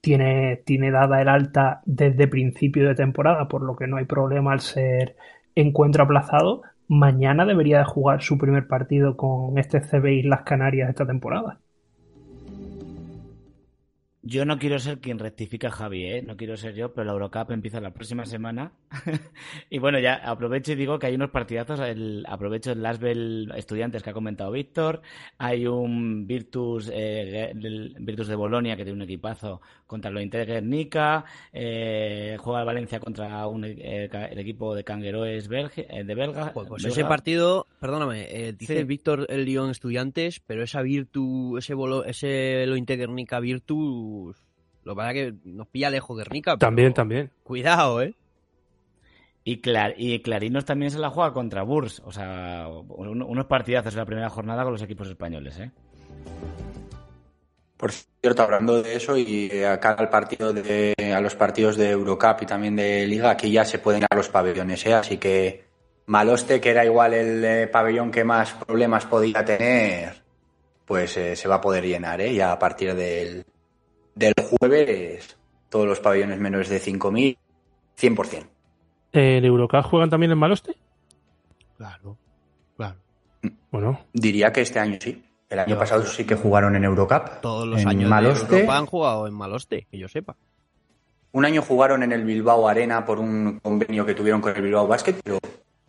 tiene, 0.00 0.56
tiene 0.66 0.90
dada 0.90 1.22
el 1.22 1.28
alta 1.28 1.82
desde 1.86 2.26
principio 2.28 2.88
de 2.88 2.94
temporada, 2.96 3.48
por 3.48 3.62
lo 3.62 3.76
que 3.76 3.86
no 3.86 3.96
hay 3.98 4.06
problema 4.06 4.52
al 4.52 4.60
ser 4.60 5.16
encuentro 5.54 6.04
aplazado. 6.04 6.62
Mañana 6.88 7.46
debería 7.46 7.78
de 7.78 7.84
jugar 7.84 8.22
su 8.22 8.38
primer 8.38 8.66
partido 8.66 9.16
con 9.16 9.58
este 9.58 9.80
CB 9.80 10.06
Islas 10.20 10.42
Canarias 10.42 10.88
esta 10.88 11.06
temporada. 11.06 11.60
Yo 14.22 14.44
no 14.44 14.58
quiero 14.58 14.78
ser 14.78 15.00
quien 15.00 15.18
rectifica 15.18 15.68
a 15.68 15.70
Javi, 15.70 16.04
¿eh? 16.04 16.22
No 16.22 16.36
quiero 16.36 16.58
ser 16.58 16.74
yo, 16.74 16.92
pero 16.92 17.06
la 17.06 17.12
Eurocup 17.12 17.52
empieza 17.52 17.80
la 17.80 17.94
próxima 17.94 18.26
semana. 18.26 18.72
y 19.70 19.78
bueno, 19.78 19.98
ya 19.98 20.14
aprovecho 20.14 20.72
y 20.72 20.74
digo 20.74 20.98
que 20.98 21.06
hay 21.06 21.14
unos 21.14 21.30
partidazos. 21.30 21.80
El, 21.80 22.26
aprovecho 22.28 22.72
el 22.72 22.82
Lasbel 22.82 23.50
Estudiantes 23.56 24.02
que 24.02 24.10
ha 24.10 24.12
comentado 24.12 24.52
Víctor. 24.52 25.00
Hay 25.38 25.66
un 25.66 26.26
Virtus, 26.26 26.90
eh, 26.92 27.54
Virtus 27.98 28.28
de 28.28 28.34
Bolonia 28.34 28.76
que 28.76 28.84
tiene 28.84 28.98
un 28.98 29.02
equipazo 29.02 29.62
contra 29.90 30.08
lo 30.12 30.20
Inter 30.20 30.46
Guernica. 30.46 31.24
Eh, 31.52 32.36
juega 32.38 32.60
el 32.60 32.64
Valencia 32.66 33.00
contra 33.00 33.44
un, 33.48 33.64
eh, 33.64 34.08
el 34.30 34.38
equipo 34.38 34.76
de 34.76 34.84
Cangueroes 34.84 35.48
eh, 35.76 36.04
de 36.04 36.14
Belga. 36.14 36.52
Pues, 36.52 36.68
pues 36.68 36.82
Belga. 36.84 36.92
ese 36.92 37.04
partido, 37.08 37.66
perdóname, 37.80 38.28
eh, 38.30 38.52
dice 38.52 38.78
Sí. 38.78 38.84
Víctor 38.84 39.26
el 39.28 39.44
Lyon 39.44 39.70
Estudiantes, 39.70 40.40
pero 40.46 40.62
esa 40.62 40.80
Virtu, 40.82 41.58
ese 41.58 41.74
bolo, 41.74 42.04
ese 42.04 42.64
lo 42.66 42.76
Guernica 42.96 43.40
Virtus, 43.40 44.36
lo 44.84 44.92
que 44.92 44.96
pasa 44.96 45.10
es 45.10 45.14
que 45.14 45.34
nos 45.50 45.66
pilla 45.66 45.90
lejos 45.90 46.16
Guernica. 46.16 46.52
pero 46.52 46.58
También, 46.58 46.94
también. 46.94 47.30
Cuidado, 47.42 48.00
eh. 48.00 48.14
Y, 49.42 49.60
Clar- 49.60 49.94
y 49.96 50.20
Clarinos 50.20 50.64
también 50.66 50.90
se 50.92 50.98
la 51.00 51.10
juega 51.10 51.32
contra 51.32 51.62
Burs. 51.64 52.00
O 52.04 52.12
sea, 52.12 52.68
un- 52.68 53.22
unos 53.22 53.46
partidazos 53.46 53.92
en 53.94 53.98
la 53.98 54.06
primera 54.06 54.28
jornada 54.28 54.62
con 54.62 54.72
los 54.72 54.82
equipos 54.82 55.08
españoles, 55.08 55.58
¿eh? 55.58 55.70
Por 57.80 57.92
cierto, 57.92 58.42
hablando 58.42 58.82
de 58.82 58.94
eso 58.94 59.16
y 59.16 59.64
acá 59.64 59.92
al 59.92 60.10
partido 60.10 60.52
de, 60.52 60.94
a 61.16 61.20
los 61.22 61.34
partidos 61.34 61.78
de 61.78 61.88
Eurocup 61.88 62.42
y 62.42 62.46
también 62.46 62.76
de 62.76 63.06
Liga, 63.06 63.30
aquí 63.30 63.50
ya 63.50 63.64
se 63.64 63.78
pueden 63.78 64.02
ir 64.02 64.06
a 64.10 64.16
los 64.16 64.28
pabellones, 64.28 64.84
¿eh? 64.84 64.92
Así 64.92 65.16
que 65.16 65.64
Maloste, 66.04 66.60
que 66.60 66.72
era 66.72 66.84
igual 66.84 67.14
el 67.14 67.42
eh, 67.42 67.68
pabellón 67.68 68.10
que 68.10 68.22
más 68.22 68.52
problemas 68.52 69.06
podía 69.06 69.42
tener, 69.46 70.22
pues 70.84 71.16
eh, 71.16 71.34
se 71.34 71.48
va 71.48 71.54
a 71.54 71.60
poder 71.62 71.86
llenar, 71.86 72.20
¿eh? 72.20 72.34
Ya 72.34 72.52
a 72.52 72.58
partir 72.58 72.94
del, 72.94 73.46
del 74.14 74.34
jueves 74.42 75.38
todos 75.70 75.86
los 75.86 76.00
pabellones 76.00 76.38
menores 76.38 76.68
de 76.68 76.82
5.000, 76.82 77.38
100%. 77.98 78.46
¿En 79.12 79.42
Eurocup 79.46 79.84
juegan 79.84 80.10
también 80.10 80.32
en 80.32 80.38
Maloste? 80.38 80.76
Claro, 81.78 82.18
claro. 82.76 82.96
Bueno. 83.70 84.00
Diría 84.12 84.52
que 84.52 84.60
este 84.60 84.78
año 84.80 84.98
sí. 85.00 85.24
El 85.50 85.58
año 85.58 85.76
pasado 85.76 86.06
sí 86.06 86.24
que 86.24 86.36
jugaron 86.36 86.76
en 86.76 86.84
Eurocup. 86.84 87.40
Todos 87.42 87.66
los 87.66 87.82
en 87.82 87.88
años 87.88 88.08
Maloste. 88.08 88.46
de 88.46 88.60
Europa 88.60 88.78
han 88.78 88.86
jugado 88.86 89.26
en 89.26 89.34
Maloste, 89.34 89.86
que 89.90 89.98
yo 89.98 90.08
sepa. 90.08 90.36
Un 91.32 91.44
año 91.44 91.60
jugaron 91.60 92.04
en 92.04 92.12
el 92.12 92.24
Bilbao 92.24 92.68
Arena 92.68 93.04
por 93.04 93.18
un 93.18 93.58
convenio 93.60 94.06
que 94.06 94.14
tuvieron 94.14 94.40
con 94.40 94.54
el 94.54 94.62
Bilbao 94.62 94.86
Basket, 94.86 95.16
pero 95.24 95.38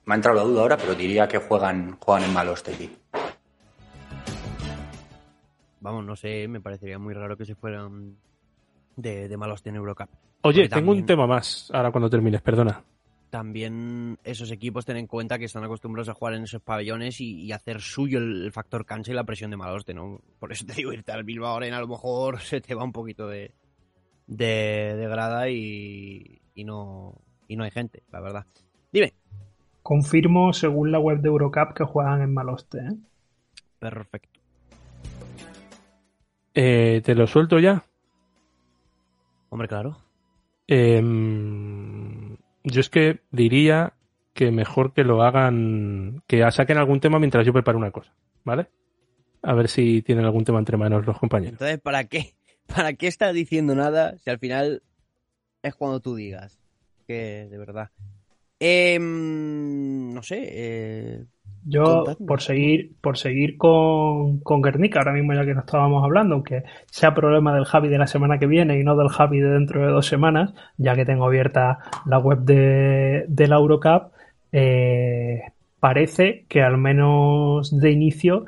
me 0.05 0.14
ha 0.14 0.16
entrado 0.16 0.39
la 0.39 0.43
duda 0.43 0.62
ahora, 0.62 0.78
pero 0.78 0.95
diría 0.95 1.28
que 1.28 1.38
juegan, 1.38 1.95
juegan 1.99 2.24
en 2.24 2.34
Maloste, 2.34 2.74
sí. 2.74 2.97
Vamos, 5.80 6.05
no 6.05 6.16
sé, 6.16 6.47
me 6.47 6.59
parecería 6.59 6.97
muy 6.97 7.14
raro 7.14 7.38
que 7.38 7.45
se 7.45 7.55
fueran 7.55 8.16
de, 8.95 9.28
de 9.28 9.38
Maloste 9.38 9.70
en 9.70 9.76
Eurocup. 9.76 10.09
Oye, 10.41 10.64
Porque 10.64 10.76
tengo 10.76 10.91
un 10.91 11.05
tema 11.05 11.28
más 11.28 11.70
ahora 11.72 11.91
cuando 11.91 12.09
termines, 12.09 12.41
perdona. 12.41 12.82
También 13.32 14.19
esos 14.23 14.51
equipos 14.51 14.86
ten 14.86 14.97
en 14.97 15.07
cuenta 15.07 15.39
que 15.39 15.45
están 15.45 15.63
acostumbrados 15.63 16.09
a 16.09 16.13
jugar 16.13 16.36
en 16.36 16.43
esos 16.43 16.61
pabellones 16.61 17.19
y, 17.19 17.41
y 17.41 17.51
hacer 17.51 17.82
suyo 17.82 18.19
el, 18.19 18.43
el 18.43 18.51
factor 18.51 18.86
cancha 18.86 19.11
y 19.11 19.15
la 19.15 19.23
presión 19.23 19.49
de 19.49 19.57
Maloste, 19.57 19.95
¿no? 19.95 20.21
Por 20.38 20.51
eso 20.51 20.65
te 20.67 20.73
digo, 20.73 20.93
irte 20.93 21.11
al 21.11 21.23
Bilbao 21.23 21.57
Arena 21.57 21.77
a 21.77 21.82
lo 21.82 21.88
mejor 21.88 22.39
se 22.41 22.61
te 22.61 22.75
va 22.75 22.84
un 22.84 22.91
poquito 22.91 23.27
de, 23.27 23.55
de, 24.27 24.95
de 24.95 25.07
grada 25.07 25.49
y, 25.49 26.41
y 26.53 26.63
no 26.63 27.15
y 27.47 27.55
no 27.55 27.63
hay 27.63 27.71
gente, 27.71 28.03
la 28.11 28.21
verdad. 28.21 28.45
Dime. 28.93 29.13
Confirmo, 29.82 30.53
según 30.53 30.91
la 30.91 30.99
web 30.99 31.19
de 31.19 31.27
Eurocup, 31.27 31.73
que 31.73 31.84
juegan 31.84 32.21
en 32.21 32.34
Maloste. 32.34 32.77
¿eh? 32.77 32.95
Perfecto. 33.79 34.39
Eh, 36.53 37.01
¿Te 37.03 37.15
lo 37.15 37.27
suelto 37.27 37.59
ya? 37.59 37.84
Hombre, 39.49 39.67
claro. 39.67 39.97
Em, 40.65 42.01
yo 42.64 42.82
es 42.82 42.89
que 42.89 43.22
diría 43.32 43.93
que 44.34 44.51
mejor 44.51 44.93
que 44.93 45.03
lo 45.03 45.24
hagan, 45.24 46.24
que 46.28 46.49
saquen 46.51 46.78
algún 46.78 46.99
tema 46.99 47.20
mientras 47.20 47.45
yo 47.45 47.53
preparo 47.53 47.78
una 47.78 47.91
cosa, 47.91 48.14
¿vale? 48.43 48.68
A 49.41 49.53
ver 49.53 49.68
si 49.68 50.01
tienen 50.01 50.26
algún 50.26 50.45
tema 50.45 50.59
entre 50.59 50.78
manos 50.78 51.05
los 51.05 51.18
compañeros. 51.18 51.53
Entonces, 51.53 51.80
¿para 51.80 52.05
qué? 52.05 52.34
¿Para 52.68 52.93
qué 52.93 53.07
estás 53.07 53.34
diciendo 53.34 53.76
nada 53.76 54.18
si 54.20 54.30
al 54.30 54.39
final 54.39 54.84
es 55.64 55.76
cuando 55.76 55.99
tú 55.99 56.16
digas? 56.16 56.59
Que 57.07 57.47
de 57.49 57.57
verdad. 57.57 57.89
Em, 58.59 60.14
no 60.14 60.22
sé. 60.24 60.39
Eh, 60.43 61.26
Yo, 61.64 62.03
contadme. 62.03 62.26
por 62.26 62.41
seguir, 62.41 62.91
por 63.01 63.18
seguir 63.18 63.57
con, 63.57 64.39
con 64.39 64.62
Guernica, 64.62 64.99
ahora 64.99 65.14
mismo 65.14 65.34
ya 65.34 65.45
que 65.45 65.53
no 65.53 65.59
estábamos 65.59 66.03
hablando, 66.03 66.36
aunque 66.36 66.64
sea 66.89 67.14
problema 67.14 67.53
del 67.53 67.66
Javi 67.66 67.89
de 67.89 67.97
la 67.97 68.07
semana 68.07 68.39
que 68.39 68.47
viene 68.47 68.80
y 68.80 68.84
no 68.84 68.95
del 68.95 69.09
Javi 69.09 69.39
de 69.39 69.49
dentro 69.49 69.86
de 69.86 69.91
dos 69.91 70.07
semanas, 70.07 70.53
ya 70.78 70.95
que 70.95 71.05
tengo 71.05 71.26
abierta 71.26 71.80
la 72.05 72.18
web 72.18 72.39
de, 72.39 73.26
de 73.28 73.47
la 73.47 73.57
Eurocup, 73.57 74.12
eh, 74.51 75.41
parece 75.80 76.45
que 76.47 76.62
al 76.62 76.78
menos 76.78 77.78
de 77.78 77.91
inicio, 77.91 78.45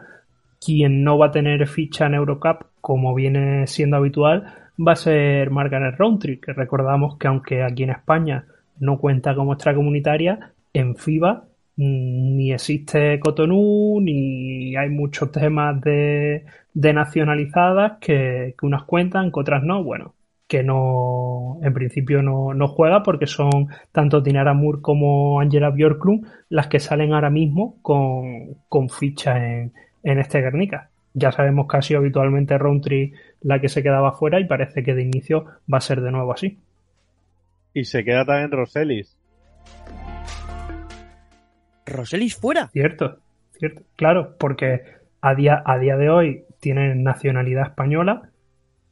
quien 0.63 1.03
no 1.03 1.17
va 1.17 1.27
a 1.27 1.31
tener 1.31 1.67
ficha 1.67 2.07
en 2.07 2.15
Eurocup, 2.15 2.65
como 2.81 3.13
viene 3.13 3.67
siendo 3.67 3.97
habitual, 3.97 4.45
va 4.79 4.93
a 4.93 4.97
ser 4.97 5.51
Margaret 5.51 5.95
Roundtree, 5.97 6.39
que 6.39 6.53
recordamos 6.53 7.17
que 7.17 7.27
aunque 7.27 7.63
aquí 7.63 7.83
en 7.83 7.91
España 7.91 8.45
no 8.79 8.97
cuenta 8.97 9.35
como 9.35 9.53
extracomunitaria, 9.53 10.51
en 10.73 10.95
FIBA 10.95 11.45
ni 11.75 12.51
existe 12.51 13.19
Cotonou, 13.19 13.99
ni 14.01 14.75
hay 14.75 14.89
muchos 14.89 15.31
temas 15.31 15.81
de, 15.81 16.45
nacionalizadas 16.73 17.93
que, 17.99 18.55
unas 18.61 18.83
cuentan, 18.83 19.31
que 19.31 19.39
otras 19.39 19.63
no. 19.63 19.83
Bueno, 19.83 20.13
que 20.47 20.63
no, 20.63 21.57
en 21.63 21.73
principio 21.73 22.21
no, 22.21 22.53
no 22.53 22.67
juega 22.67 23.01
porque 23.03 23.27
son 23.27 23.67
tanto 23.91 24.21
Dinara 24.21 24.53
Moore 24.53 24.81
como 24.81 25.39
Angela 25.39 25.71
Björklund 25.71 26.27
las 26.49 26.67
que 26.67 26.79
salen 26.79 27.13
ahora 27.13 27.29
mismo 27.29 27.77
con, 27.81 28.55
con 28.69 28.89
ficha 28.89 29.37
en, 29.37 29.73
en 30.03 30.19
este 30.19 30.41
Guernica. 30.41 30.89
Ya 31.15 31.31
sabemos 31.31 31.67
que 31.67 31.77
ha 31.77 31.81
sido 31.81 31.99
habitualmente 31.99 32.57
Roundtree 32.57 33.13
la 33.41 33.59
que 33.61 33.69
se 33.69 33.83
quedaba 33.83 34.13
fuera 34.13 34.39
y 34.39 34.45
parece 34.45 34.83
que 34.83 34.95
de 34.95 35.03
inicio 35.03 35.45
va 35.71 35.77
a 35.77 35.81
ser 35.81 36.01
de 36.01 36.11
nuevo 36.11 36.33
así. 36.33 36.59
Y 37.73 37.85
se 37.85 38.03
queda 38.03 38.25
también 38.25 38.51
Roselis. 38.51 39.15
Roselis 41.93 42.35
fuera. 42.35 42.67
Cierto, 42.67 43.19
cierto. 43.57 43.83
Claro, 43.95 44.35
porque 44.37 44.81
a 45.21 45.35
día, 45.35 45.63
a 45.65 45.77
día 45.77 45.95
de 45.95 46.09
hoy 46.09 46.43
tienen 46.59 47.03
nacionalidad 47.03 47.67
española, 47.67 48.29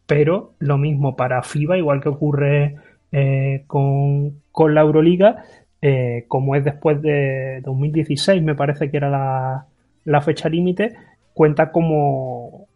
pero 0.06 0.54
lo 0.60 0.78
mismo 0.78 1.16
para 1.16 1.44
FIBA, 1.44 1.78
igual 1.78 2.02
que 2.02 2.10
ocurre 2.10 2.76
eh, 3.12 3.64
con, 3.68 4.42
con 4.52 4.74
la 4.74 4.82
Euroliga, 4.82 5.44
eh, 5.82 6.26
como 6.28 6.56
es 6.56 6.64
después 6.64 7.02
de 7.02 7.62
2016, 7.66 8.42
me 8.44 8.56
parece 8.56 8.90
que 8.90 8.98
era 8.98 9.10
la, 9.10 9.66
la 10.06 10.22
fecha 10.22 10.48
límite, 10.48 10.96
cuenta 11.34 11.72
como, 11.72 12.68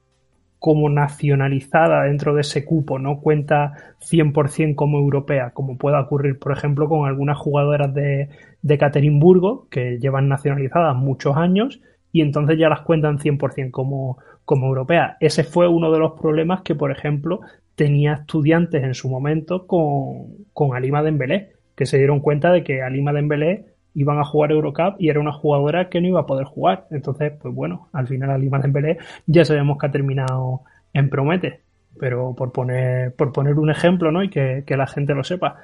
como 0.66 0.90
nacionalizada 0.90 2.06
dentro 2.06 2.34
de 2.34 2.42
ese 2.42 2.66
cupo, 2.66 2.98
no 2.98 3.20
cuenta 3.20 3.74
100% 4.00 4.74
como 4.74 4.98
europea, 4.98 5.52
como 5.52 5.78
puede 5.78 5.96
ocurrir, 6.00 6.40
por 6.40 6.54
ejemplo, 6.54 6.90
con 6.90 7.08
algunas 7.08 7.38
jugadoras 7.38 7.94
de, 7.94 8.30
de 8.64 8.78
Caterinburgo 8.80 9.68
que 9.70 10.00
llevan 10.00 10.28
nacionalizadas 10.28 10.96
muchos 10.96 11.38
años 11.38 11.82
y 12.12 12.22
entonces 12.22 12.58
ya 12.58 12.68
las 12.68 12.82
cuentan 12.82 13.20
100% 13.20 13.70
como, 13.70 14.18
como 14.44 14.66
europea. 14.66 15.18
Ese 15.20 15.44
fue 15.44 15.68
uno 15.68 15.92
de 15.92 16.00
los 16.00 16.14
problemas 16.20 16.64
que, 16.64 16.74
por 16.74 16.90
ejemplo, 16.90 17.42
tenía 17.76 18.14
estudiantes 18.14 18.84
en 18.84 18.96
su 18.96 19.08
momento 19.08 19.68
con, 19.68 20.48
con 20.52 20.76
Alima 20.76 21.04
Dembélé, 21.04 21.52
que 21.76 21.86
se 21.86 22.00
dieron 22.00 22.22
cuenta 22.22 22.52
de 22.52 22.64
que 22.64 22.82
Alima 22.82 23.14
Dembélé 23.14 23.75
iban 23.96 24.20
a 24.20 24.26
jugar 24.26 24.52
Eurocup 24.52 24.96
y 25.00 25.10
era 25.10 25.20
una 25.20 25.32
jugadora 25.32 25.90
que 25.90 26.02
no 26.02 26.08
iba 26.08 26.22
a 26.22 26.26
poder 26.26 26.46
jugar. 26.46 26.86
Entonces, 26.92 27.34
pues 27.42 27.54
bueno, 27.54 27.88
al 27.94 28.08
final 28.08 28.30
Alima 28.30 28.60
Dembélé 28.60 28.98
ya 29.26 29.46
sabemos 29.46 29.78
que 29.78 29.88
ha 29.88 29.92
terminado 29.92 30.62
en 30.94 31.10
Promete. 31.10 31.62
Pero 31.98 32.36
por 32.36 32.52
poner, 32.52 33.16
por 33.16 33.32
poner 33.32 33.58
un 33.58 33.72
ejemplo, 33.72 34.12
¿no? 34.12 34.22
Y 34.22 34.30
que, 34.30 34.64
que 34.68 34.76
la 34.76 34.86
gente 34.86 35.14
lo 35.14 35.24
sepa. 35.24 35.56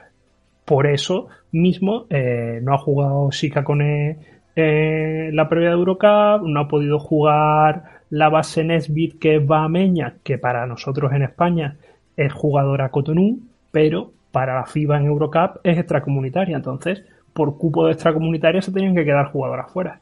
Por 0.64 0.88
eso 0.88 1.28
mismo 1.52 2.06
eh, 2.10 2.60
no 2.64 2.74
ha 2.74 2.78
jugado 2.78 3.32
Sika 3.32 3.64
Kone 3.64 4.18
eh, 4.56 5.30
la 5.34 5.48
previa 5.48 5.70
de 5.70 5.76
Eurocup, 5.76 6.46
no 6.46 6.62
ha 6.62 6.68
podido 6.68 7.00
jugar 7.00 8.02
la 8.10 8.30
base 8.30 8.64
Nesbit 8.64 9.20
que 9.20 9.38
es 9.38 9.48
Bahameña, 9.48 10.16
que 10.24 10.38
para 10.38 10.66
nosotros 10.66 11.14
en 11.14 11.24
España 11.24 11.78
es 12.18 12.34
jugadora 12.34 12.90
Cotonou, 12.90 13.40
pero 13.72 14.12
para 14.32 14.56
la 14.56 14.66
FIBA 14.66 14.98
en 14.98 15.06
Eurocup 15.06 15.60
es 15.64 15.78
extracomunitaria. 15.78 16.58
Entonces, 16.58 17.04
por 17.34 17.58
cupo 17.58 17.86
de 17.86 17.94
extracomunitaria 17.94 18.62
se 18.62 18.72
tenían 18.72 18.96
que 18.96 19.06
quedar 19.06 19.32
jugadoras 19.32 19.72
fuera. 19.72 20.02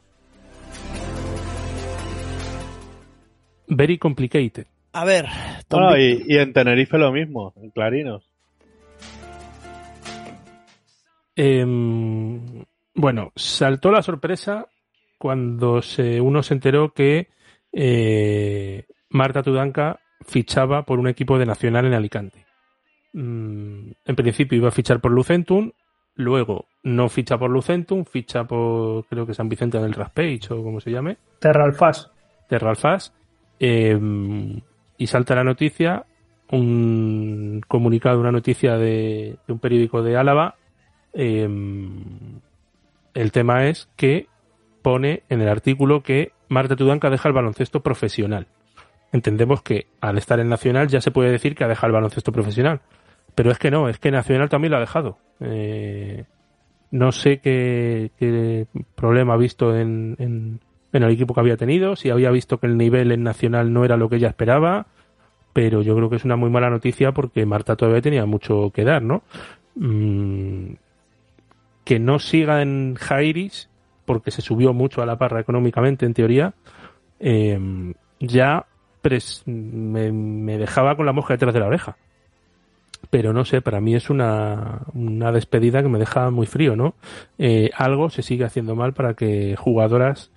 Very 3.68 3.98
complicated. 3.98 4.66
A 4.92 5.04
ver, 5.04 5.26
y, 5.98 6.34
y 6.34 6.38
en 6.38 6.52
Tenerife 6.52 6.98
lo 6.98 7.12
mismo, 7.12 7.52
en 7.56 7.70
Clarinos. 7.70 8.28
Em, 11.36 12.64
bueno, 12.94 13.32
saltó 13.36 13.90
la 13.90 14.02
sorpresa 14.02 14.66
cuando 15.16 15.80
se, 15.80 16.20
uno 16.20 16.42
se 16.42 16.54
enteró 16.54 16.92
que 16.92 17.28
eh, 17.72 18.84
Marta 19.08 19.42
Tudanca 19.42 20.00
fichaba 20.26 20.84
por 20.84 20.98
un 20.98 21.08
equipo 21.08 21.38
de 21.38 21.46
Nacional 21.46 21.86
en 21.86 21.94
Alicante. 21.94 22.46
Mm, 23.12 23.92
en 24.04 24.16
principio 24.16 24.58
iba 24.58 24.68
a 24.68 24.72
fichar 24.72 25.00
por 25.00 25.12
Lucentum, 25.12 25.72
luego 26.20 26.66
no 26.82 27.08
ficha 27.08 27.36
por 27.38 27.50
Lucentum, 27.50 28.04
ficha 28.04 28.44
por 28.44 29.04
creo 29.06 29.26
que 29.26 29.34
San 29.34 29.48
Vicente 29.48 29.78
del 29.78 29.92
Raspage 29.94 30.48
o 30.50 30.62
como 30.62 30.80
se 30.80 30.90
llame. 30.90 31.16
Terralfas. 31.40 32.10
Terralfas. 32.48 33.12
Eh, 33.58 33.98
y 34.96 35.06
salta 35.06 35.34
la 35.34 35.44
noticia, 35.44 36.06
un 36.50 37.60
comunicado, 37.66 38.20
una 38.20 38.32
noticia 38.32 38.76
de, 38.76 39.36
de 39.46 39.52
un 39.52 39.58
periódico 39.58 40.02
de 40.02 40.16
Álava. 40.16 40.54
eh, 41.12 41.48
el 43.14 43.32
tema 43.32 43.66
es 43.66 43.88
que 43.96 44.28
pone 44.82 45.24
en 45.28 45.40
el 45.40 45.48
artículo 45.48 46.02
que 46.02 46.32
Marta 46.48 46.76
Tudanca 46.76 47.10
deja 47.10 47.28
el 47.28 47.34
baloncesto 47.34 47.80
profesional. 47.80 48.46
Entendemos 49.12 49.62
que 49.62 49.86
al 50.00 50.18
estar 50.18 50.38
en 50.38 50.48
Nacional 50.48 50.88
ya 50.88 51.00
se 51.00 51.10
puede 51.10 51.30
decir 51.30 51.54
que 51.54 51.64
ha 51.64 51.68
dejado 51.68 51.88
el 51.88 51.94
baloncesto 51.94 52.32
profesional. 52.32 52.80
Pero 53.40 53.52
es 53.52 53.58
que 53.58 53.70
no, 53.70 53.88
es 53.88 53.98
que 53.98 54.10
Nacional 54.10 54.50
también 54.50 54.70
lo 54.70 54.76
ha 54.76 54.80
dejado. 54.80 55.16
Eh, 55.40 56.24
no 56.90 57.10
sé 57.10 57.38
qué, 57.38 58.66
problema 58.94 59.32
ha 59.32 59.38
visto 59.38 59.74
en, 59.74 60.14
en, 60.18 60.60
el 60.92 61.10
equipo 61.10 61.32
que 61.32 61.40
había 61.40 61.56
tenido, 61.56 61.96
si 61.96 62.10
había 62.10 62.30
visto 62.30 62.60
que 62.60 62.66
el 62.66 62.76
nivel 62.76 63.12
en 63.12 63.22
Nacional 63.22 63.72
no 63.72 63.86
era 63.86 63.96
lo 63.96 64.10
que 64.10 64.16
ella 64.16 64.28
esperaba, 64.28 64.88
pero 65.54 65.80
yo 65.80 65.96
creo 65.96 66.10
que 66.10 66.16
es 66.16 66.26
una 66.26 66.36
muy 66.36 66.50
mala 66.50 66.68
noticia 66.68 67.12
porque 67.12 67.46
Marta 67.46 67.76
todavía 67.76 68.02
tenía 68.02 68.26
mucho 68.26 68.72
que 68.74 68.84
dar, 68.84 69.02
¿no? 69.02 69.22
Mm, 69.74 70.74
que 71.84 71.98
no 71.98 72.18
siga 72.18 72.60
en 72.60 72.94
Jairis, 72.94 73.70
porque 74.04 74.32
se 74.32 74.42
subió 74.42 74.74
mucho 74.74 75.00
a 75.00 75.06
la 75.06 75.16
parra 75.16 75.40
económicamente, 75.40 76.04
en 76.04 76.12
teoría, 76.12 76.52
eh, 77.20 77.58
ya 78.18 78.66
me, 79.46 80.12
me 80.12 80.58
dejaba 80.58 80.94
con 80.94 81.06
la 81.06 81.14
mosca 81.14 81.32
detrás 81.32 81.54
de 81.54 81.60
la 81.60 81.68
oreja. 81.68 81.96
Pero 83.08 83.32
no 83.32 83.44
sé, 83.44 83.62
para 83.62 83.80
mí 83.80 83.94
es 83.94 84.10
una, 84.10 84.82
una 84.92 85.32
despedida 85.32 85.82
que 85.82 85.88
me 85.88 85.98
deja 85.98 86.30
muy 86.30 86.46
frío, 86.46 86.76
¿no? 86.76 86.94
Eh, 87.38 87.70
algo 87.76 88.10
se 88.10 88.22
sigue 88.22 88.44
haciendo 88.44 88.76
mal 88.76 88.92
para 88.92 89.14
que 89.14 89.56
jugadoras, 89.56 90.30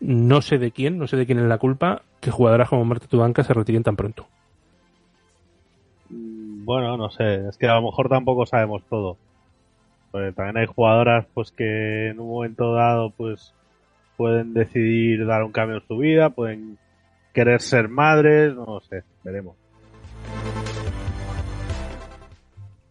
no 0.00 0.42
sé 0.42 0.58
de 0.58 0.72
quién, 0.72 0.98
no 0.98 1.06
sé 1.06 1.16
de 1.16 1.26
quién 1.26 1.38
es 1.38 1.46
la 1.46 1.58
culpa, 1.58 2.02
que 2.20 2.30
jugadoras 2.30 2.68
como 2.68 2.84
Marta 2.84 3.06
Tubanca 3.06 3.44
se 3.44 3.54
retiren 3.54 3.82
tan 3.82 3.96
pronto. 3.96 4.26
Bueno, 6.64 6.96
no 6.96 7.10
sé, 7.10 7.48
es 7.48 7.56
que 7.56 7.66
a 7.66 7.74
lo 7.74 7.82
mejor 7.82 8.08
tampoco 8.08 8.46
sabemos 8.46 8.82
todo. 8.88 9.16
Porque 10.10 10.32
también 10.32 10.58
hay 10.58 10.66
jugadoras 10.66 11.26
pues 11.32 11.50
que 11.50 12.10
en 12.10 12.20
un 12.20 12.28
momento 12.28 12.74
dado 12.74 13.10
pues 13.10 13.54
pueden 14.16 14.52
decidir 14.52 15.26
dar 15.26 15.42
un 15.42 15.52
cambio 15.52 15.78
en 15.78 15.86
su 15.88 15.96
vida, 15.96 16.30
pueden 16.30 16.78
querer 17.32 17.60
ser 17.60 17.88
madres, 17.88 18.54
no 18.54 18.80
sé, 18.80 19.02
veremos. 19.24 19.56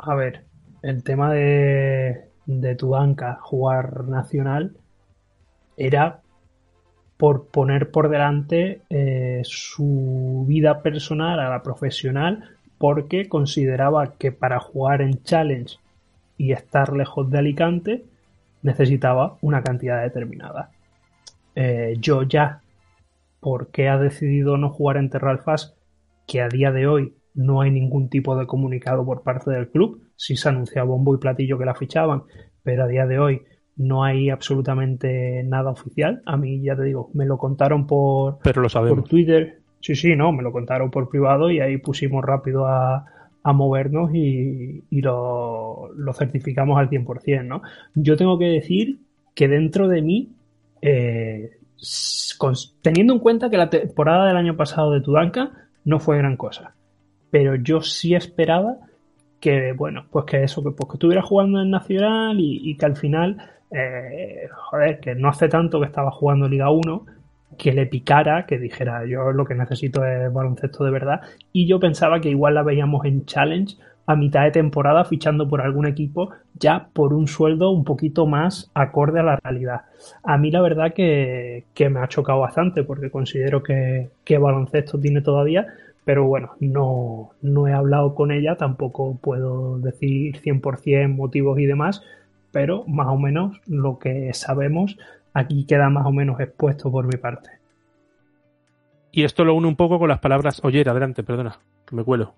A 0.03 0.15
ver, 0.15 0.45
el 0.81 1.03
tema 1.03 1.31
de, 1.31 2.25
de 2.47 2.75
tu 2.75 2.89
banca 2.89 3.37
jugar 3.39 4.05
nacional 4.07 4.75
era 5.77 6.21
por 7.17 7.49
poner 7.49 7.91
por 7.91 8.09
delante 8.09 8.81
eh, 8.89 9.41
su 9.43 10.43
vida 10.47 10.81
personal 10.81 11.39
a 11.39 11.49
la 11.49 11.61
profesional 11.61 12.49
porque 12.79 13.29
consideraba 13.29 14.13
que 14.13 14.31
para 14.31 14.59
jugar 14.59 15.03
en 15.03 15.21
Challenge 15.21 15.77
y 16.35 16.51
estar 16.51 16.93
lejos 16.93 17.29
de 17.29 17.37
Alicante 17.37 18.03
necesitaba 18.63 19.37
una 19.41 19.61
cantidad 19.61 20.01
determinada. 20.01 20.71
Eh, 21.53 21.97
yo 21.99 22.23
ya, 22.23 22.61
¿por 23.39 23.67
qué 23.67 23.87
ha 23.87 23.99
decidido 23.99 24.57
no 24.57 24.71
jugar 24.71 24.97
en 24.97 25.11
Terralfas? 25.11 25.75
Que 26.25 26.41
a 26.41 26.47
día 26.47 26.71
de 26.71 26.87
hoy 26.87 27.13
no 27.33 27.61
hay 27.61 27.71
ningún 27.71 28.09
tipo 28.09 28.35
de 28.37 28.45
comunicado 28.47 29.05
por 29.05 29.23
parte 29.23 29.51
del 29.51 29.69
club. 29.69 30.01
Sí 30.15 30.35
se 30.35 30.49
anunciaba 30.49 30.87
bombo 30.87 31.15
y 31.15 31.19
platillo 31.19 31.57
que 31.57 31.65
la 31.65 31.75
fichaban, 31.75 32.23
pero 32.63 32.83
a 32.83 32.87
día 32.87 33.05
de 33.05 33.19
hoy 33.19 33.41
no 33.77 34.03
hay 34.03 34.29
absolutamente 34.29 35.43
nada 35.43 35.71
oficial. 35.71 36.21
A 36.25 36.37
mí, 36.37 36.61
ya 36.61 36.75
te 36.75 36.83
digo, 36.83 37.09
me 37.13 37.25
lo 37.25 37.37
contaron 37.37 37.87
por, 37.87 38.39
Pero 38.43 38.61
lo 38.61 38.69
sabemos. 38.69 38.99
por 38.99 39.07
Twitter. 39.09 39.59
Sí, 39.79 39.95
sí, 39.95 40.15
no, 40.15 40.31
me 40.31 40.43
lo 40.43 40.51
contaron 40.51 40.91
por 40.91 41.09
privado 41.09 41.49
y 41.49 41.59
ahí 41.59 41.77
pusimos 41.77 42.23
rápido 42.23 42.67
a, 42.67 43.05
a 43.43 43.53
movernos 43.53 44.11
y, 44.13 44.83
y 44.89 45.01
lo, 45.01 45.89
lo 45.95 46.13
certificamos 46.13 46.77
al 46.77 46.89
100%, 46.89 47.47
¿no? 47.47 47.61
Yo 47.95 48.15
tengo 48.17 48.37
que 48.37 48.45
decir 48.45 48.99
que 49.33 49.47
dentro 49.47 49.87
de 49.87 50.01
mí, 50.03 50.29
eh, 50.83 51.51
con- 52.37 52.53
teniendo 52.83 53.13
en 53.13 53.19
cuenta 53.19 53.49
que 53.49 53.57
la 53.57 53.69
temporada 53.69 54.27
del 54.27 54.37
año 54.37 54.55
pasado 54.55 54.91
de 54.91 55.01
Tudanka 55.01 55.51
no 55.85 55.99
fue 55.99 56.17
gran 56.17 56.37
cosa, 56.37 56.75
pero 57.31 57.55
yo 57.55 57.81
sí 57.81 58.13
esperaba 58.13 58.77
que, 59.39 59.73
bueno, 59.73 60.05
pues 60.11 60.25
que 60.25 60.43
eso, 60.43 60.63
que, 60.63 60.71
pues 60.71 60.89
que 60.89 60.95
estuviera 60.95 61.21
jugando 61.21 61.61
en 61.61 61.71
Nacional 61.71 62.39
y, 62.39 62.69
y 62.69 62.77
que 62.77 62.85
al 62.85 62.95
final, 62.95 63.37
eh, 63.71 64.47
joder, 64.53 64.99
que 64.99 65.15
no 65.15 65.29
hace 65.29 65.49
tanto 65.49 65.79
que 65.79 65.87
estaba 65.87 66.11
jugando 66.11 66.47
Liga 66.47 66.69
1, 66.69 67.05
que 67.57 67.73
le 67.73 67.85
picara, 67.85 68.45
que 68.45 68.57
dijera 68.57 69.05
yo 69.05 69.31
lo 69.31 69.45
que 69.45 69.55
necesito 69.55 70.05
es 70.05 70.31
baloncesto 70.31 70.83
de 70.83 70.91
verdad. 70.91 71.21
Y 71.51 71.67
yo 71.67 71.79
pensaba 71.79 72.21
que 72.21 72.29
igual 72.29 72.55
la 72.55 72.63
veíamos 72.63 73.05
en 73.05 73.25
Challenge 73.25 73.75
a 74.05 74.15
mitad 74.15 74.43
de 74.43 74.51
temporada 74.51 75.05
fichando 75.05 75.47
por 75.47 75.61
algún 75.61 75.85
equipo 75.85 76.31
ya 76.55 76.89
por 76.93 77.13
un 77.13 77.27
sueldo 77.27 77.71
un 77.71 77.83
poquito 77.83 78.25
más 78.25 78.69
acorde 78.73 79.19
a 79.19 79.23
la 79.23 79.35
realidad. 79.37 79.81
A 80.23 80.37
mí 80.37 80.51
la 80.51 80.61
verdad 80.61 80.93
que, 80.93 81.65
que 81.73 81.89
me 81.89 81.99
ha 81.99 82.07
chocado 82.07 82.39
bastante 82.39 82.83
porque 82.83 83.09
considero 83.09 83.63
que, 83.63 84.09
que 84.23 84.37
baloncesto 84.37 84.99
tiene 84.99 85.21
todavía, 85.21 85.67
pero 86.05 86.25
bueno, 86.25 86.55
no, 86.59 87.31
no 87.41 87.67
he 87.67 87.73
hablado 87.73 88.15
con 88.15 88.31
ella, 88.31 88.55
tampoco 88.55 89.17
puedo 89.21 89.77
decir 89.79 90.41
100% 90.41 91.13
motivos 91.13 91.59
y 91.59 91.65
demás, 91.65 92.03
pero 92.51 92.83
más 92.87 93.07
o 93.07 93.17
menos 93.17 93.61
lo 93.67 93.99
que 93.99 94.33
sabemos 94.33 94.97
aquí 95.33 95.65
queda 95.65 95.89
más 95.89 96.05
o 96.05 96.11
menos 96.11 96.39
expuesto 96.39 96.91
por 96.91 97.05
mi 97.05 97.17
parte. 97.17 97.49
Y 99.11 99.23
esto 99.23 99.43
lo 99.43 99.53
une 99.53 99.67
un 99.67 99.75
poco 99.75 99.99
con 99.99 100.09
las 100.09 100.19
palabras. 100.19 100.61
Oye, 100.63 100.83
adelante, 100.87 101.23
perdona, 101.23 101.59
que 101.85 101.95
me 101.95 102.03
cuelo. 102.03 102.33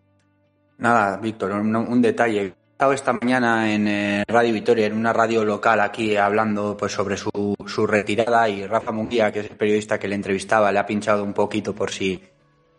Nada, 0.77 1.17
Víctor, 1.17 1.51
un, 1.51 1.75
un 1.75 2.01
detalle. 2.01 2.41
He 2.41 2.47
estado 2.47 2.93
esta 2.93 3.13
mañana 3.13 3.71
en 3.71 3.87
eh, 3.87 4.23
Radio 4.27 4.53
Vitoria, 4.53 4.87
en 4.87 4.97
una 4.97 5.13
radio 5.13 5.45
local 5.45 5.79
aquí, 5.79 6.17
hablando 6.17 6.75
pues 6.75 6.91
sobre 6.91 7.15
su, 7.15 7.55
su 7.65 7.85
retirada 7.85 8.49
y 8.49 8.65
Rafa 8.65 8.91
Munguía, 8.91 9.31
que 9.31 9.41
es 9.41 9.51
el 9.51 9.55
periodista 9.55 9.99
que 9.99 10.07
le 10.07 10.15
entrevistaba, 10.15 10.71
le 10.71 10.79
ha 10.79 10.85
pinchado 10.85 11.23
un 11.23 11.33
poquito 11.33 11.75
por 11.75 11.91
si 11.91 12.21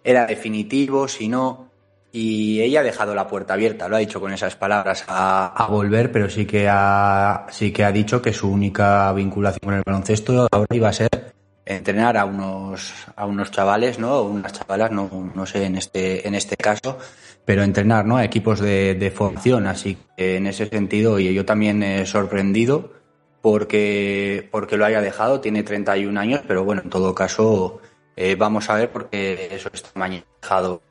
era 0.05 0.27
definitivo, 0.27 1.09
si 1.09 1.29
no. 1.29 1.71
Y 2.13 2.61
ella 2.61 2.81
ha 2.81 2.83
dejado 2.85 3.13
la 3.13 3.27
puerta 3.27 3.55
abierta, 3.55 3.89
lo 3.89 3.97
ha 3.97 3.99
dicho 3.99 4.21
con 4.21 4.33
esas 4.33 4.55
palabras, 4.55 5.05
a, 5.09 5.67
volver, 5.69 6.13
pero 6.13 6.31
sí 6.31 6.47
que, 6.47 6.69
ha, 6.71 7.47
sí 7.51 7.73
que 7.73 7.83
ha 7.83 7.91
dicho 7.91 8.23
que 8.23 8.33
su 8.33 8.49
única 8.49 9.13
vinculación 9.13 9.61
con 9.65 9.75
el 9.75 9.83
baloncesto 9.85 10.47
ahora 10.53 10.69
iba 10.77 10.91
a 10.91 10.93
ser 10.93 11.35
entrenar 11.67 12.17
a 12.17 12.25
unos, 12.25 12.93
a 13.17 13.27
unos 13.27 13.51
chavales, 13.51 13.99
¿no? 13.99 14.23
Unas 14.23 14.53
chavalas, 14.53 14.93
no, 14.93 15.33
no 15.35 15.47
sé 15.47 15.65
en 15.65 15.77
este, 15.77 16.29
en 16.29 16.37
este 16.37 16.57
caso, 16.57 16.99
pero 17.45 17.65
entrenar, 17.65 18.05
¿no? 18.07 18.17
A 18.17 18.25
equipos 18.25 18.61
de, 18.61 18.95
de 18.95 19.11
formación. 19.11 19.67
Así 19.67 19.99
que 20.17 20.37
en 20.37 20.47
ese 20.47 20.67
sentido, 20.67 21.19
y 21.19 21.35
yo 21.35 21.45
también 21.45 21.83
he 21.83 22.07
sorprendido 22.07 22.93
porque, 23.41 24.49
porque 24.51 24.77
lo 24.77 24.85
haya 24.85 25.01
dejado, 25.01 25.41
tiene 25.41 25.63
31 25.63 26.19
años, 26.19 26.43
pero 26.47 26.65
bueno, 26.65 26.83
en 26.83 26.91
todo 26.91 27.15
caso, 27.15 27.81
eh, 28.17 28.37
vamos 28.37 28.71
a 28.71 28.75
ver 28.75 28.91
porque 28.91 29.49
eso 29.53 29.71
esta 29.73 29.91
mañana 29.99 30.25
ha 30.25 30.43
dejado, 30.43 30.83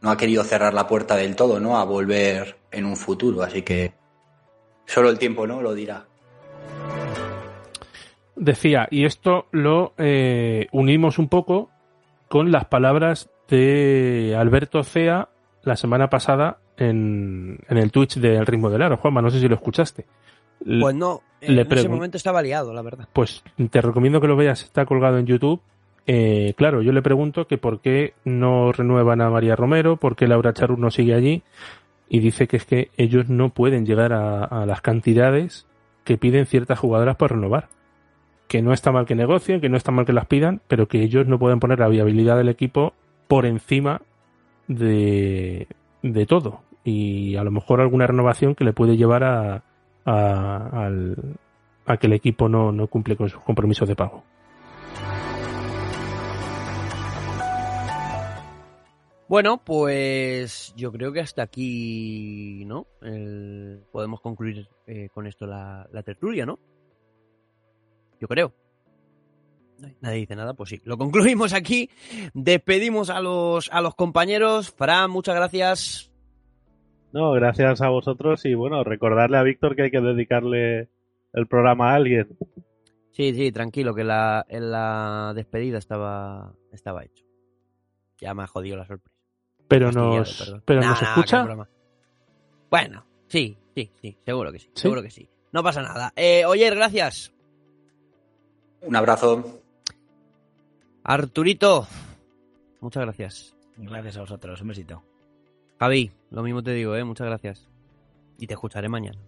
no 0.00 0.10
ha 0.10 0.16
querido 0.16 0.44
cerrar 0.44 0.74
la 0.74 0.86
puerta 0.86 1.16
del 1.16 1.36
todo, 1.36 1.60
¿no? 1.60 1.78
A 1.78 1.84
volver 1.84 2.56
en 2.70 2.84
un 2.84 2.96
futuro, 2.96 3.42
así 3.42 3.62
que 3.62 3.92
solo 4.86 5.10
el 5.10 5.18
tiempo, 5.18 5.46
¿no? 5.46 5.62
Lo 5.62 5.74
dirá. 5.74 6.06
Decía, 8.36 8.86
y 8.90 9.04
esto 9.04 9.46
lo 9.50 9.94
eh, 9.98 10.68
unimos 10.72 11.18
un 11.18 11.28
poco 11.28 11.70
con 12.28 12.52
las 12.52 12.66
palabras 12.66 13.30
de 13.48 14.36
Alberto 14.38 14.84
Cea 14.84 15.28
la 15.62 15.76
semana 15.76 16.08
pasada 16.08 16.58
en, 16.76 17.58
en 17.68 17.78
el 17.78 17.90
Twitch 17.90 18.16
del 18.18 18.46
Ritmo 18.46 18.70
del 18.70 18.82
Aro. 18.82 18.96
Juanma, 18.96 19.22
no 19.22 19.30
sé 19.30 19.40
si 19.40 19.48
lo 19.48 19.56
escuchaste. 19.56 20.06
Pues 20.64 20.94
no, 20.94 21.22
le 21.40 21.62
en 21.62 21.72
ese 21.72 21.88
momento 21.88 22.16
estaba 22.16 22.42
liado, 22.42 22.72
la 22.72 22.82
verdad. 22.82 23.08
Pues 23.12 23.42
te 23.70 23.80
recomiendo 23.80 24.20
que 24.20 24.26
lo 24.26 24.36
veas, 24.36 24.62
está 24.62 24.84
colgado 24.86 25.18
en 25.18 25.26
YouTube. 25.26 25.60
Eh, 26.10 26.54
claro, 26.56 26.80
yo 26.80 26.92
le 26.92 27.02
pregunto 27.02 27.46
que 27.46 27.58
por 27.58 27.82
qué 27.82 28.14
no 28.24 28.72
renuevan 28.72 29.20
a 29.20 29.28
María 29.28 29.56
Romero, 29.56 29.98
por 29.98 30.16
qué 30.16 30.26
Laura 30.26 30.54
Charur 30.54 30.78
no 30.78 30.90
sigue 30.90 31.12
allí, 31.12 31.42
y 32.08 32.20
dice 32.20 32.48
que 32.48 32.56
es 32.56 32.64
que 32.64 32.90
ellos 32.96 33.28
no 33.28 33.50
pueden 33.50 33.84
llegar 33.84 34.14
a, 34.14 34.64
las 34.64 34.80
cantidades 34.80 35.66
que 36.04 36.16
piden 36.16 36.46
ciertas 36.46 36.78
jugadoras 36.78 37.16
para 37.16 37.34
renovar. 37.34 37.68
Que 38.48 38.62
no 38.62 38.72
está 38.72 38.90
mal 38.90 39.04
que 39.04 39.14
negocien, 39.14 39.60
que 39.60 39.68
no 39.68 39.76
está 39.76 39.92
mal 39.92 40.06
que 40.06 40.14
las 40.14 40.24
pidan, 40.24 40.62
pero 40.66 40.88
que 40.88 41.02
ellos 41.02 41.26
no 41.26 41.38
pueden 41.38 41.60
poner 41.60 41.78
la 41.78 41.88
viabilidad 41.88 42.38
del 42.38 42.48
equipo 42.48 42.94
por 43.26 43.44
encima 43.44 44.00
de, 44.66 45.68
de 46.02 46.24
todo. 46.24 46.62
Y 46.84 47.36
a 47.36 47.44
lo 47.44 47.50
mejor 47.50 47.82
alguna 47.82 48.06
renovación 48.06 48.54
que 48.54 48.64
le 48.64 48.72
puede 48.72 48.96
llevar 48.96 49.24
a, 49.24 49.62
a, 50.06 50.90
a 51.84 51.96
que 51.98 52.06
el 52.06 52.14
equipo 52.14 52.48
no, 52.48 52.72
no 52.72 52.86
cumple 52.86 53.14
con 53.14 53.28
sus 53.28 53.42
compromisos 53.42 53.86
de 53.86 53.94
pago. 53.94 54.24
Bueno, 59.28 59.62
pues 59.62 60.72
yo 60.76 60.90
creo 60.90 61.12
que 61.12 61.20
hasta 61.20 61.42
aquí, 61.42 62.64
¿no? 62.66 62.86
El- 63.02 63.82
podemos 63.92 64.20
concluir 64.20 64.68
eh, 64.86 65.08
con 65.12 65.26
esto 65.26 65.46
la, 65.46 65.86
la 65.92 66.02
tertulia, 66.02 66.46
¿no? 66.46 66.58
Yo 68.20 68.26
creo. 68.26 68.54
Nadie 70.00 70.18
dice 70.20 70.34
nada, 70.34 70.54
pues 70.54 70.70
sí. 70.70 70.80
Lo 70.84 70.96
concluimos 70.98 71.52
aquí. 71.52 71.90
Despedimos 72.34 73.10
a 73.10 73.20
los, 73.20 73.70
a 73.70 73.80
los 73.80 73.94
compañeros. 73.94 74.70
Fran, 74.70 75.10
muchas 75.10 75.36
gracias. 75.36 76.10
No, 77.12 77.32
gracias 77.32 77.80
a 77.80 77.88
vosotros 77.90 78.44
y 78.44 78.54
bueno, 78.54 78.82
recordarle 78.82 79.36
a 79.38 79.42
Víctor 79.42 79.76
que 79.76 79.82
hay 79.82 79.90
que 79.90 80.00
dedicarle 80.00 80.88
el 81.32 81.46
programa 81.46 81.92
a 81.92 81.94
alguien. 81.94 82.36
Sí, 83.12 83.34
sí, 83.34 83.52
tranquilo, 83.52 83.94
que 83.94 84.04
la, 84.04 84.44
en 84.48 84.70
la 84.70 85.32
despedida 85.34 85.78
estaba, 85.78 86.54
estaba 86.72 87.04
hecho. 87.04 87.24
Ya 88.20 88.34
me 88.34 88.42
ha 88.42 88.46
jodido 88.46 88.76
la 88.76 88.84
sorpresa. 88.86 89.17
Pero 89.68 89.92
nos, 89.92 90.54
pero 90.64 90.80
nos 90.80 91.02
nah, 91.02 91.08
escucha. 91.10 91.46
Bueno, 92.70 93.04
sí, 93.28 93.56
sí, 93.74 93.90
sí, 94.00 94.16
seguro 94.24 94.50
que 94.50 94.58
sí, 94.58 94.70
¿Sí? 94.74 94.82
seguro 94.82 95.02
que 95.02 95.10
sí. 95.10 95.28
No 95.52 95.62
pasa 95.62 95.82
nada. 95.82 96.12
Eh, 96.16 96.44
Oyer, 96.46 96.74
gracias. 96.74 97.32
Un 98.82 98.96
abrazo. 98.96 99.60
Arturito, 101.04 101.86
muchas 102.80 103.02
gracias. 103.02 103.54
Gracias 103.76 104.16
a 104.16 104.20
vosotros, 104.20 104.60
un 104.60 104.68
besito. 104.68 105.02
Javi, 105.78 106.10
lo 106.30 106.42
mismo 106.42 106.62
te 106.62 106.72
digo, 106.72 106.96
¿eh? 106.96 107.04
Muchas 107.04 107.26
gracias. 107.26 107.68
Y 108.38 108.46
te 108.46 108.54
escucharé 108.54 108.88
mañana. 108.88 109.18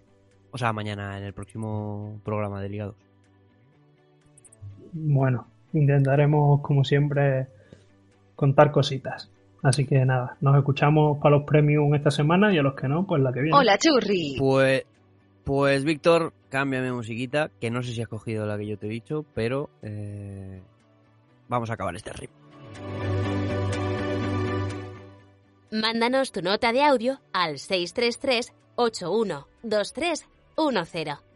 O 0.50 0.58
sea, 0.58 0.72
mañana 0.72 1.16
en 1.18 1.24
el 1.24 1.32
próximo 1.32 2.20
programa 2.24 2.60
de 2.60 2.68
Liga 2.68 2.86
2. 2.86 2.94
Bueno, 4.92 5.46
intentaremos, 5.72 6.60
como 6.60 6.84
siempre, 6.84 7.46
contar 8.34 8.72
cositas. 8.72 9.30
Así 9.62 9.86
que 9.86 10.04
nada, 10.06 10.36
nos 10.40 10.56
escuchamos 10.56 11.18
para 11.18 11.36
los 11.36 11.44
premium 11.44 11.94
esta 11.94 12.10
semana 12.10 12.52
y 12.52 12.58
a 12.58 12.62
los 12.62 12.74
que 12.74 12.88
no, 12.88 13.06
pues 13.06 13.22
la 13.22 13.32
que 13.32 13.40
viene. 13.40 13.56
Hola, 13.56 13.76
churri. 13.76 14.36
Pues, 14.38 14.84
pues 15.44 15.84
Víctor, 15.84 16.32
cámbiame 16.48 16.92
musiquita, 16.92 17.50
que 17.60 17.70
no 17.70 17.82
sé 17.82 17.92
si 17.92 18.00
has 18.00 18.08
cogido 18.08 18.46
la 18.46 18.56
que 18.56 18.66
yo 18.66 18.78
te 18.78 18.86
he 18.86 18.90
dicho, 18.90 19.26
pero 19.34 19.68
eh, 19.82 20.62
vamos 21.48 21.70
a 21.70 21.74
acabar 21.74 21.94
este 21.94 22.12
ritmo. 22.12 22.36
Mándanos 25.70 26.32
tu 26.32 26.42
nota 26.42 26.72
de 26.72 26.82
audio 26.82 27.20
al 27.32 27.58
633 27.58 28.52
812310. 28.76 31.29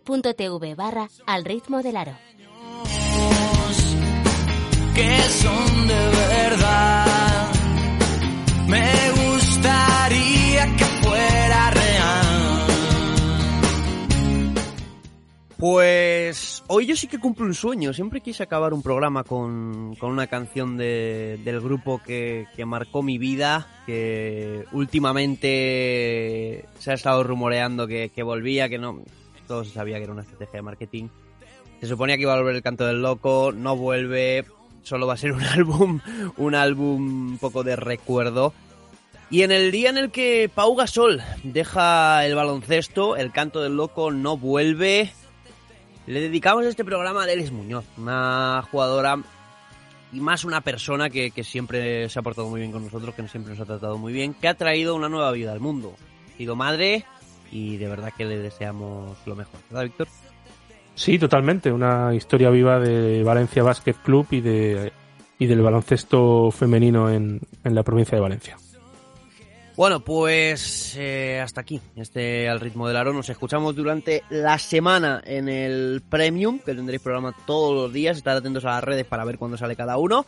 twitch.tv 0.00 0.74
barra 0.74 1.08
al 1.26 1.44
ritmo 1.44 1.82
del 1.82 1.96
aro. 1.96 2.12
que 4.94 5.20
son 5.22 5.88
de 5.88 6.10
verdad. 6.28 7.50
Me 8.68 8.90
gustaría 9.10 10.76
que 10.76 10.84
fuera 10.84 11.70
real. 11.70 12.66
Pues 15.58 16.62
hoy 16.66 16.86
yo 16.86 16.96
sí 16.96 17.06
que 17.06 17.18
cumplo 17.18 17.46
un 17.46 17.54
sueño. 17.54 17.92
Siempre 17.92 18.20
quise 18.20 18.42
acabar 18.42 18.72
un 18.74 18.82
programa 18.82 19.24
con, 19.24 19.94
con 19.96 20.10
una 20.10 20.26
canción 20.26 20.76
de- 20.76 21.38
del 21.44 21.60
grupo 21.60 22.00
que, 22.04 22.46
que 22.56 22.64
marcó 22.66 23.02
mi 23.02 23.16
vida, 23.18 23.66
que 23.86 24.64
últimamente 24.72 26.64
se 26.78 26.90
ha 26.90 26.94
estado 26.94 27.22
rumoreando 27.24 27.86
que, 27.86 28.10
que 28.14 28.22
volvía, 28.22 28.68
que 28.68 28.78
no... 28.78 29.02
Se 29.64 29.70
sabía 29.70 29.98
que 29.98 30.04
era 30.04 30.12
una 30.12 30.22
estrategia 30.22 30.58
de 30.58 30.62
marketing. 30.62 31.08
Se 31.80 31.86
suponía 31.86 32.16
que 32.16 32.22
iba 32.22 32.32
a 32.32 32.36
volver 32.36 32.56
el 32.56 32.62
canto 32.62 32.86
del 32.86 33.02
loco, 33.02 33.52
no 33.52 33.76
vuelve, 33.76 34.44
solo 34.82 35.06
va 35.06 35.14
a 35.14 35.16
ser 35.16 35.32
un 35.32 35.42
álbum, 35.56 36.00
un 36.36 36.54
álbum 36.54 37.32
un 37.32 37.38
poco 37.38 37.62
de 37.62 37.76
recuerdo. 37.76 38.52
Y 39.30 39.42
en 39.42 39.50
el 39.50 39.70
día 39.70 39.90
en 39.90 39.96
el 39.96 40.10
que 40.10 40.50
Pau 40.54 40.74
Gasol 40.76 41.22
deja 41.42 42.24
el 42.26 42.34
baloncesto, 42.34 43.16
el 43.16 43.32
canto 43.32 43.62
del 43.62 43.76
loco 43.76 44.10
no 44.10 44.36
vuelve, 44.36 45.10
le 46.06 46.20
dedicamos 46.20 46.66
este 46.66 46.84
programa 46.84 47.22
a 47.22 47.26
Delis 47.26 47.52
Muñoz, 47.52 47.84
una 47.96 48.62
jugadora 48.70 49.22
y 50.12 50.20
más 50.20 50.44
una 50.44 50.60
persona 50.60 51.08
que, 51.08 51.30
que 51.30 51.44
siempre 51.44 52.08
se 52.08 52.18
ha 52.18 52.22
portado 52.22 52.48
muy 52.48 52.60
bien 52.60 52.72
con 52.72 52.84
nosotros, 52.84 53.14
que 53.14 53.26
siempre 53.28 53.52
nos 53.52 53.60
ha 53.60 53.64
tratado 53.64 53.96
muy 53.96 54.12
bien, 54.12 54.34
que 54.34 54.48
ha 54.48 54.54
traído 54.54 54.94
una 54.94 55.08
nueva 55.08 55.30
vida 55.32 55.52
al 55.52 55.60
mundo. 55.60 55.94
Sido 56.36 56.56
madre 56.56 57.06
y 57.52 57.76
de 57.76 57.88
verdad 57.88 58.12
que 58.16 58.24
le 58.24 58.38
deseamos 58.38 59.16
lo 59.26 59.36
mejor, 59.36 59.60
¿verdad, 59.70 59.84
Víctor? 59.84 60.08
Sí, 60.94 61.18
totalmente. 61.18 61.70
Una 61.70 62.14
historia 62.14 62.50
viva 62.50 62.80
de 62.80 63.22
Valencia 63.22 63.62
Basket 63.62 63.94
Club 64.02 64.26
y 64.30 64.40
de 64.40 64.92
y 65.38 65.46
del 65.46 65.60
baloncesto 65.60 66.50
femenino 66.50 67.10
en, 67.10 67.40
en 67.64 67.74
la 67.74 67.82
provincia 67.82 68.16
de 68.16 68.22
Valencia. 68.22 68.56
Bueno, 69.74 70.00
pues 70.00 70.94
eh, 70.98 71.40
hasta 71.40 71.62
aquí, 71.62 71.80
este 71.96 72.48
al 72.48 72.60
ritmo 72.60 72.86
del 72.86 72.96
aro. 72.96 73.12
Nos 73.12 73.28
escuchamos 73.30 73.74
durante 73.74 74.22
la 74.28 74.58
semana 74.58 75.22
en 75.24 75.48
el 75.48 76.02
Premium, 76.08 76.58
que 76.58 76.74
tendréis 76.74 77.02
programa 77.02 77.34
todos 77.46 77.74
los 77.74 77.92
días. 77.92 78.18
Estar 78.18 78.36
atentos 78.36 78.64
a 78.66 78.72
las 78.72 78.84
redes 78.84 79.06
para 79.06 79.24
ver 79.24 79.38
cuándo 79.38 79.56
sale 79.56 79.74
cada 79.74 79.96
uno. 79.96 80.26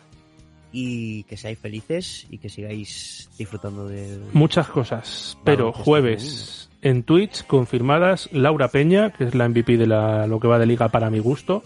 Y 0.72 1.22
que 1.24 1.36
seáis 1.36 1.58
felices 1.60 2.26
y 2.30 2.38
que 2.38 2.48
sigáis 2.48 3.30
disfrutando 3.38 3.86
del... 3.86 4.24
Muchas 4.32 4.66
cosas, 4.66 5.38
pero 5.44 5.72
jueves 5.72 6.68
en 6.84 7.02
Twitch 7.02 7.46
confirmadas 7.46 8.28
Laura 8.30 8.68
Peña, 8.68 9.10
que 9.10 9.24
es 9.24 9.34
la 9.34 9.48
MVP 9.48 9.78
de 9.78 9.86
la, 9.86 10.26
lo 10.26 10.38
que 10.38 10.46
va 10.46 10.58
de 10.58 10.66
liga 10.66 10.88
para 10.90 11.10
mi 11.10 11.18
gusto, 11.18 11.62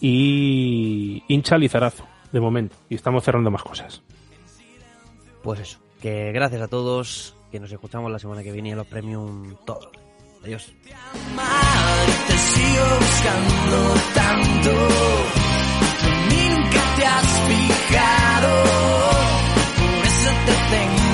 y 0.00 1.22
hincha 1.28 1.58
Lizarazo, 1.58 2.04
de 2.32 2.40
momento. 2.40 2.74
Y 2.88 2.94
estamos 2.94 3.22
cerrando 3.22 3.50
más 3.50 3.62
cosas. 3.62 4.02
Pues 5.42 5.60
eso, 5.60 5.78
que 6.00 6.32
gracias 6.32 6.62
a 6.62 6.68
todos, 6.68 7.36
que 7.52 7.60
nos 7.60 7.70
escuchamos 7.70 8.10
la 8.10 8.18
semana 8.18 8.42
que 8.42 8.52
viene 8.52 8.70
en 8.70 8.78
los 8.78 8.86
Premium 8.86 9.54
todos. 9.66 9.90
Adiós. 10.42 10.72
Te 12.26 12.38
sigo 12.38 12.84
buscando 13.00 13.94
tanto. 14.14 14.70
Tú 16.00 16.08
nunca 16.34 16.96
te 16.96 17.06
has 17.06 17.40
fijado. 17.48 18.62
Por 19.76 20.06
eso 20.06 20.30
te 20.46 20.52
tengo 20.76 21.13